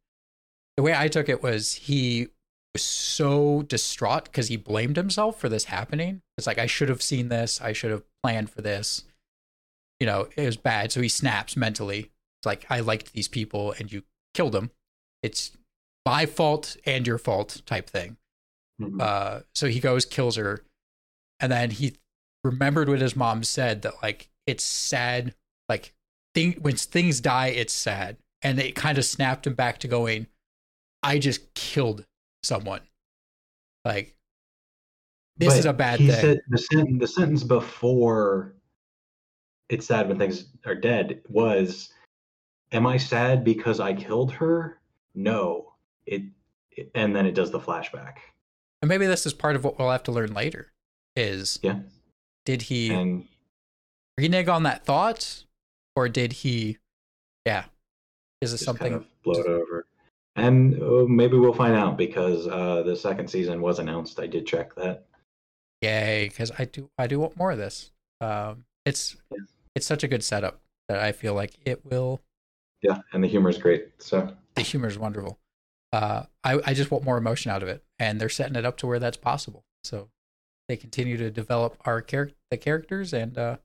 The 0.76 0.82
way 0.82 0.94
I 0.96 1.06
took 1.06 1.28
it 1.28 1.42
was 1.44 1.74
he 1.74 2.28
was 2.74 2.82
so 2.82 3.62
distraught 3.62 4.24
because 4.24 4.48
he 4.48 4.56
blamed 4.56 4.96
himself 4.96 5.38
for 5.40 5.48
this 5.48 5.64
happening. 5.64 6.22
It's 6.38 6.46
like 6.46 6.58
I 6.58 6.66
should 6.66 6.88
have 6.88 7.02
seen 7.02 7.28
this. 7.28 7.60
I 7.60 7.72
should 7.72 7.90
have 7.90 8.04
planned 8.22 8.50
for 8.50 8.62
this. 8.62 9.04
You 9.98 10.06
know, 10.06 10.28
it 10.36 10.46
was 10.46 10.56
bad. 10.56 10.92
So 10.92 11.02
he 11.02 11.08
snaps 11.08 11.56
mentally. 11.56 12.10
It's 12.38 12.46
like 12.46 12.66
I 12.70 12.80
liked 12.80 13.12
these 13.12 13.28
people 13.28 13.72
and 13.78 13.92
you 13.92 14.02
killed 14.34 14.52
them. 14.52 14.70
It's 15.22 15.52
my 16.06 16.26
fault 16.26 16.76
and 16.86 17.06
your 17.06 17.18
fault 17.18 17.62
type 17.66 17.90
thing. 17.90 18.16
Mhm. 18.80 19.00
Uh, 19.00 19.42
so 19.54 19.66
he 19.68 19.80
goes, 19.80 20.06
kills 20.06 20.36
her, 20.36 20.64
and 21.38 21.52
then 21.52 21.70
he 21.70 21.96
remembered 22.42 22.88
what 22.88 23.00
his 23.00 23.14
mom 23.14 23.44
said 23.44 23.82
that 23.82 24.02
like 24.02 24.30
it's 24.46 24.64
sad, 24.64 25.34
like 25.68 25.92
thing 26.34 26.52
when 26.60 26.76
things 26.76 27.20
die, 27.20 27.48
it's 27.48 27.74
sad, 27.74 28.16
and 28.40 28.58
it 28.58 28.74
kind 28.74 28.96
of 28.96 29.04
snapped 29.04 29.46
him 29.46 29.54
back 29.54 29.78
to 29.80 29.88
going, 29.88 30.26
I 31.02 31.18
just 31.18 31.52
killed 31.52 32.06
someone, 32.42 32.80
like 33.84 34.14
this 35.36 35.54
But 35.54 35.58
is 35.58 35.64
a 35.66 35.72
bad 35.72 36.00
he 36.00 36.08
thing. 36.08 36.20
Said 36.20 36.40
the 36.48 36.58
sentence, 36.58 37.00
the 37.00 37.06
sentence 37.08 37.44
before 37.44 38.54
"It's 39.68 39.86
sad 39.86 40.08
when 40.08 40.18
things 40.18 40.46
are 40.66 40.74
dead" 40.74 41.22
was, 41.28 41.92
"Am 42.72 42.86
I 42.86 42.96
sad 42.96 43.44
because 43.44 43.80
I 43.80 43.94
killed 43.94 44.32
her? 44.32 44.80
No." 45.14 45.74
It, 46.06 46.22
it 46.72 46.90
and 46.94 47.14
then 47.14 47.26
it 47.26 47.34
does 47.34 47.50
the 47.50 47.60
flashback. 47.60 48.16
and 48.82 48.88
maybe 48.88 49.06
this 49.06 49.26
is 49.26 49.34
part 49.34 49.56
of 49.56 49.64
what 49.64 49.78
we'll 49.78 49.90
have 49.90 50.02
to 50.04 50.12
learn 50.12 50.32
later. 50.34 50.72
Is 51.16 51.58
Yeah. 51.62 51.80
did 52.44 52.62
he 52.62 52.92
And 52.92 53.28
renege 54.18 54.48
on 54.48 54.62
that 54.64 54.84
thought, 54.84 55.44
or 55.94 56.08
did 56.08 56.32
he? 56.32 56.78
Yeah, 57.46 57.66
is 58.40 58.52
it 58.52 58.58
something? 58.58 58.92
kind 58.92 59.04
of 59.04 59.22
blow 59.22 59.40
it 59.40 59.46
over. 59.46 59.79
And 60.36 60.80
uh, 60.82 61.04
maybe 61.08 61.36
we'll 61.36 61.52
find 61.52 61.74
out 61.74 61.96
because 61.98 62.46
uh, 62.46 62.82
the 62.84 62.96
second 62.96 63.28
season 63.28 63.60
was 63.60 63.78
announced. 63.78 64.20
I 64.20 64.26
did 64.26 64.46
check 64.46 64.74
that. 64.76 65.04
Yay, 65.82 66.28
because 66.28 66.52
I 66.58 66.66
do 66.66 66.90
I 66.98 67.06
do 67.06 67.18
want 67.20 67.36
more 67.36 67.50
of 67.50 67.58
this. 67.58 67.90
Um, 68.20 68.64
it's 68.84 69.16
Yeah. 69.30 69.38
it's 69.74 69.86
such 69.86 70.04
a 70.04 70.08
good 70.08 70.22
setup 70.22 70.60
that 70.88 70.98
I 71.00 71.12
feel 71.12 71.34
like 71.34 71.54
it 71.64 71.84
will. 71.84 72.20
Yeah, 72.82 72.98
and 73.12 73.22
the 73.24 73.28
humor 73.28 73.50
is 73.50 73.58
great. 73.58 73.88
So 73.98 74.34
The 74.54 74.62
humor 74.62 74.88
is 74.88 74.98
wonderful. 74.98 75.38
Uh, 75.92 76.24
I 76.44 76.60
I 76.64 76.74
just 76.74 76.90
want 76.90 77.04
more 77.04 77.18
emotion 77.18 77.50
out 77.50 77.62
of 77.62 77.68
it, 77.68 77.82
and 77.98 78.20
they're 78.20 78.28
setting 78.28 78.56
it 78.56 78.64
up 78.64 78.76
to 78.78 78.86
where 78.86 78.98
that's 78.98 79.16
possible. 79.16 79.64
So 79.84 80.10
they 80.68 80.76
continue 80.76 81.16
to 81.16 81.30
develop 81.30 81.76
our 81.84 82.00
character 82.02 82.36
the 82.50 82.56
characters, 82.56 83.12
and 83.12 83.36
uh, 83.36 83.56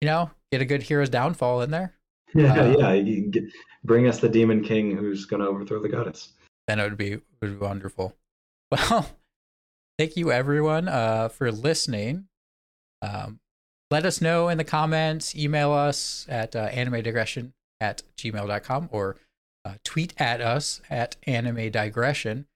you 0.00 0.06
know, 0.06 0.30
get 0.50 0.60
a 0.62 0.64
good 0.64 0.84
hero's 0.84 1.10
downfall 1.10 1.60
in 1.62 1.70
there. 1.70 1.94
Yeah, 2.34 2.54
Uh, 2.60 2.76
yeah. 2.78 2.92
You 2.92 3.22
get, 3.30 3.44
bring 3.84 4.06
us 4.08 4.20
the 4.20 4.28
demon 4.28 4.62
king 4.62 4.96
who's 4.96 5.24
going 5.26 5.42
to 5.42 5.48
overthrow 5.48 5.80
the 5.80 5.88
goddess. 5.88 6.32
then 6.66 6.78
it 6.78 6.84
would 6.84 6.96
be 6.96 7.16
would 7.40 7.58
be 7.58 7.64
wonderful. 7.66 8.14
Well, 8.72 9.08
thank 9.98 10.16
you 10.16 10.30
everyone 10.30 10.86
uh, 10.86 11.28
for 11.28 11.50
listening. 11.50 12.26
Um, 13.02 13.40
let 13.90 14.06
us 14.06 14.20
know 14.20 14.48
in 14.48 14.58
the 14.58 14.64
comments, 14.64 15.34
email 15.34 15.72
us 15.72 16.24
at 16.28 16.54
uh, 16.54 16.60
anime 16.72 17.02
digression 17.02 17.52
at 17.80 18.02
gmail.com 18.16 18.88
or 18.92 19.16
uh, 19.64 19.74
tweet 19.84 20.14
at 20.20 20.40
us 20.40 20.80
at 20.88 21.16
anime 21.26 21.70
digression. 21.72 22.46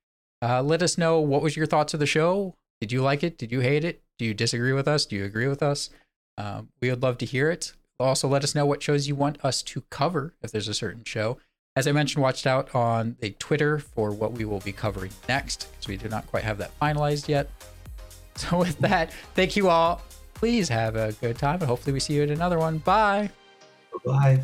Uh, 0.41 0.63
let 0.63 0.83
us 0.83 0.97
know 0.97 1.19
what 1.19 1.43
was 1.43 1.57
your 1.57 1.67
thoughts 1.67 1.95
of 1.95 1.99
the 2.01 2.07
show. 2.07 2.55
Did 2.81 2.93
you 2.93 3.03
like 3.03 3.25
it? 3.25 3.37
Did 3.37 3.51
you 3.51 3.61
hate 3.61 3.85
it? 3.85 4.01
Do 4.19 4.25
you 4.25 4.35
disagree 4.35 4.73
with 4.73 4.87
us? 4.87 5.07
Do 5.07 5.17
you 5.17 5.25
agree 5.25 5.49
with 5.49 5.63
us? 5.65 5.91
Um, 6.39 6.69
we 6.81 6.91
would 6.91 7.03
love 7.03 7.19
to 7.19 7.27
hear 7.27 7.51
it. 7.51 7.73
Also, 8.05 8.29
let 8.29 8.45
us 8.45 8.55
know 8.55 8.67
what 8.67 8.83
shows 8.83 9.09
you 9.09 9.15
want 9.15 9.43
us 9.45 9.63
to 9.63 9.81
cover 9.91 10.35
if 10.43 10.53
there's 10.53 10.69
a 10.69 10.75
certain 10.75 11.05
show. 11.05 11.39
As 11.75 11.89
I 11.89 11.93
mentioned, 11.93 12.23
watched 12.23 12.47
out 12.47 12.73
on 12.75 13.17
the 13.21 13.31
Twitter 13.39 13.79
for 13.79 14.11
what 14.11 14.33
we 14.33 14.45
will 14.45 14.61
be 14.61 14.73
covering 14.73 15.11
next 15.29 15.69
because 15.73 15.89
we 15.89 15.97
do 15.97 16.09
not 16.09 16.27
quite 16.27 16.45
have 16.45 16.59
that 16.59 16.79
finalized 16.81 17.29
yet. 17.29 17.51
So, 18.37 18.59
with 18.59 18.77
that, 18.81 19.13
thank 19.37 19.55
you 19.55 19.69
all. 19.69 20.03
Please 20.35 20.69
have 20.69 20.97
a 20.97 21.13
good 21.21 21.39
time 21.39 21.61
and 21.61 21.69
hopefully 21.69 21.93
we 21.93 22.01
see 22.01 22.15
you 22.15 22.25
in 22.25 22.31
another 22.31 22.59
one. 22.59 22.79
Bye. 22.79 23.31
Bye. 24.05 24.43